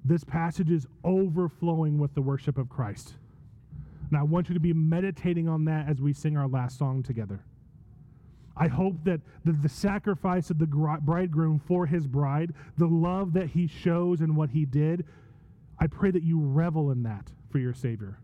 this 0.05 0.23
passage 0.23 0.71
is 0.71 0.87
overflowing 1.03 1.99
with 1.99 2.13
the 2.15 2.21
worship 2.21 2.57
of 2.57 2.69
Christ. 2.69 3.15
And 4.09 4.17
I 4.17 4.23
want 4.23 4.47
you 4.47 4.53
to 4.53 4.61
be 4.61 4.73
meditating 4.73 5.49
on 5.49 5.65
that 5.65 5.89
as 5.89 6.01
we 6.01 6.13
sing 6.13 6.37
our 6.37 6.47
last 6.47 6.77
song 6.77 7.03
together. 7.03 7.43
I 8.59 8.67
hope 8.67 9.05
that 9.05 9.21
the, 9.45 9.53
the 9.53 9.69
sacrifice 9.69 10.49
of 10.49 10.59
the 10.59 10.67
bridegroom 10.67 11.59
for 11.59 11.85
his 11.85 12.05
bride, 12.05 12.53
the 12.77 12.87
love 12.87 13.31
that 13.33 13.47
he 13.47 13.67
shows 13.67 14.19
and 14.19 14.35
what 14.35 14.49
he 14.49 14.65
did, 14.65 15.05
I 15.79 15.87
pray 15.87 16.11
that 16.11 16.23
you 16.23 16.39
revel 16.41 16.91
in 16.91 17.03
that 17.03 17.31
for 17.49 17.57
your 17.57 17.73
Savior. 17.73 18.19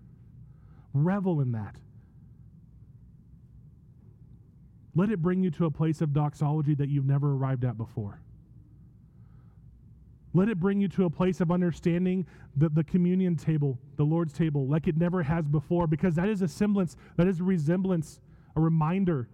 Revel 0.93 1.39
in 1.39 1.53
that. 1.53 1.77
Let 4.93 5.09
it 5.09 5.21
bring 5.21 5.41
you 5.41 5.51
to 5.51 5.65
a 5.65 5.71
place 5.71 6.01
of 6.01 6.13
doxology 6.13 6.75
that 6.75 6.89
you've 6.89 7.05
never 7.05 7.33
arrived 7.33 7.63
at 7.63 7.77
before. 7.77 8.19
Let 10.33 10.49
it 10.49 10.59
bring 10.59 10.81
you 10.81 10.89
to 10.89 11.05
a 11.05 11.09
place 11.09 11.39
of 11.39 11.49
understanding 11.49 12.25
the, 12.57 12.67
the 12.67 12.83
communion 12.83 13.37
table, 13.37 13.79
the 13.95 14.03
Lord's 14.03 14.33
table, 14.33 14.67
like 14.67 14.87
it 14.87 14.97
never 14.97 15.23
has 15.23 15.47
before, 15.47 15.87
because 15.87 16.15
that 16.15 16.27
is 16.27 16.41
a 16.41 16.47
semblance, 16.47 16.97
that 17.15 17.25
is 17.25 17.39
a 17.39 17.43
resemblance, 17.43 18.19
a 18.57 18.59
reminder 18.59 19.29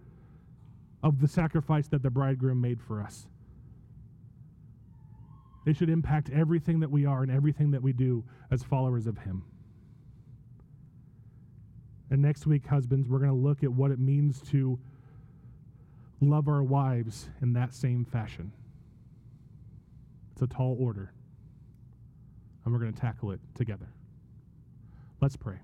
of 1.02 1.20
the 1.20 1.28
sacrifice 1.28 1.88
that 1.88 2.02
the 2.02 2.10
bridegroom 2.10 2.60
made 2.60 2.80
for 2.80 3.02
us. 3.02 3.26
It 5.64 5.76
should 5.76 5.90
impact 5.90 6.30
everything 6.30 6.80
that 6.80 6.90
we 6.90 7.06
are 7.06 7.22
and 7.22 7.30
everything 7.30 7.70
that 7.72 7.82
we 7.82 7.92
do 7.92 8.24
as 8.50 8.62
followers 8.62 9.06
of 9.06 9.18
Him. 9.18 9.44
And 12.10 12.20
next 12.20 12.46
week, 12.46 12.66
husbands, 12.66 13.08
we're 13.08 13.18
going 13.18 13.30
to 13.30 13.36
look 13.36 13.62
at 13.62 13.72
what 13.72 13.90
it 13.90 13.98
means 13.98 14.40
to 14.50 14.78
love 16.20 16.48
our 16.48 16.62
wives 16.62 17.28
in 17.40 17.52
that 17.54 17.74
same 17.74 18.04
fashion. 18.04 18.52
It's 20.32 20.42
a 20.42 20.46
tall 20.46 20.76
order. 20.78 21.12
And 22.64 22.72
we're 22.72 22.80
going 22.80 22.92
to 22.92 23.00
tackle 23.00 23.30
it 23.32 23.40
together. 23.54 23.88
Let's 25.20 25.36
pray. 25.36 25.60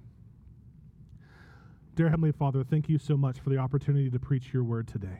Dear 1.97 2.09
Heavenly 2.09 2.32
Father, 2.32 2.64
thank 2.64 2.89
you 2.89 2.99
so 2.99 3.16
much 3.16 3.41
for 3.41 3.51
the 3.51 3.59
opportunity 3.59 4.09
to 4.09 4.18
preach 4.18 4.53
your 4.53 4.64
word 4.64 4.89
today. 4.89 5.18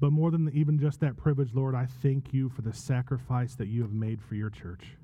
But 0.00 0.12
more 0.12 0.30
than 0.30 0.50
even 0.54 0.78
just 0.78 1.00
that 1.00 1.16
privilege, 1.16 1.54
Lord, 1.54 1.74
I 1.74 1.86
thank 1.86 2.32
you 2.32 2.48
for 2.48 2.62
the 2.62 2.72
sacrifice 2.72 3.54
that 3.56 3.68
you 3.68 3.82
have 3.82 3.92
made 3.92 4.22
for 4.22 4.36
your 4.36 4.50
church. 4.50 4.96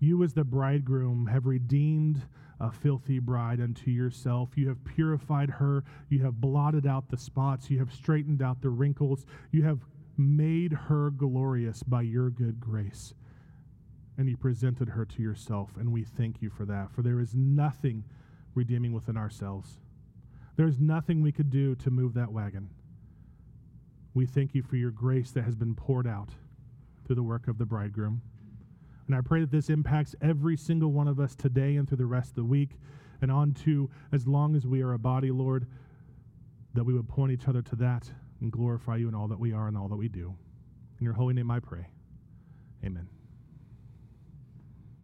You, 0.00 0.22
as 0.22 0.32
the 0.32 0.44
bridegroom, 0.44 1.26
have 1.26 1.46
redeemed 1.46 2.22
a 2.60 2.70
filthy 2.70 3.18
bride 3.18 3.60
unto 3.60 3.90
yourself. 3.90 4.50
You 4.56 4.68
have 4.68 4.84
purified 4.84 5.50
her. 5.50 5.84
You 6.08 6.22
have 6.24 6.40
blotted 6.40 6.86
out 6.86 7.10
the 7.10 7.16
spots. 7.16 7.70
You 7.70 7.78
have 7.80 7.92
straightened 7.92 8.42
out 8.42 8.62
the 8.62 8.70
wrinkles. 8.70 9.26
You 9.50 9.62
have 9.64 9.80
made 10.16 10.72
her 10.72 11.10
glorious 11.10 11.82
by 11.82 12.02
your 12.02 12.30
good 12.30 12.60
grace. 12.60 13.14
And 14.16 14.28
you 14.28 14.36
presented 14.36 14.88
her 14.88 15.04
to 15.04 15.22
yourself. 15.22 15.76
And 15.78 15.92
we 15.92 16.02
thank 16.02 16.42
you 16.42 16.50
for 16.50 16.64
that. 16.64 16.90
For 16.90 17.02
there 17.02 17.20
is 17.20 17.34
nothing 17.34 18.04
redeeming 18.54 18.92
within 18.92 19.16
ourselves. 19.16 19.78
There's 20.58 20.80
nothing 20.80 21.22
we 21.22 21.30
could 21.30 21.50
do 21.50 21.76
to 21.76 21.90
move 21.90 22.14
that 22.14 22.32
wagon. 22.32 22.68
We 24.12 24.26
thank 24.26 24.56
you 24.56 24.62
for 24.64 24.74
your 24.74 24.90
grace 24.90 25.30
that 25.30 25.44
has 25.44 25.54
been 25.54 25.76
poured 25.76 26.08
out 26.08 26.30
through 27.06 27.14
the 27.14 27.22
work 27.22 27.46
of 27.46 27.58
the 27.58 27.64
bridegroom. 27.64 28.20
And 29.06 29.14
I 29.14 29.20
pray 29.20 29.38
that 29.40 29.52
this 29.52 29.70
impacts 29.70 30.16
every 30.20 30.56
single 30.56 30.90
one 30.90 31.06
of 31.06 31.20
us 31.20 31.36
today 31.36 31.76
and 31.76 31.86
through 31.86 31.98
the 31.98 32.06
rest 32.06 32.30
of 32.30 32.34
the 32.34 32.44
week 32.44 32.70
and 33.22 33.30
on 33.30 33.54
to 33.64 33.88
as 34.10 34.26
long 34.26 34.56
as 34.56 34.66
we 34.66 34.82
are 34.82 34.94
a 34.94 34.98
body, 34.98 35.30
Lord, 35.30 35.68
that 36.74 36.82
we 36.82 36.92
would 36.92 37.08
point 37.08 37.30
each 37.30 37.46
other 37.46 37.62
to 37.62 37.76
that 37.76 38.10
and 38.40 38.50
glorify 38.50 38.96
you 38.96 39.06
in 39.06 39.14
all 39.14 39.28
that 39.28 39.38
we 39.38 39.52
are 39.52 39.68
and 39.68 39.78
all 39.78 39.86
that 39.86 39.96
we 39.96 40.08
do. 40.08 40.34
In 40.98 41.04
your 41.04 41.14
holy 41.14 41.34
name 41.34 41.52
I 41.52 41.60
pray. 41.60 41.86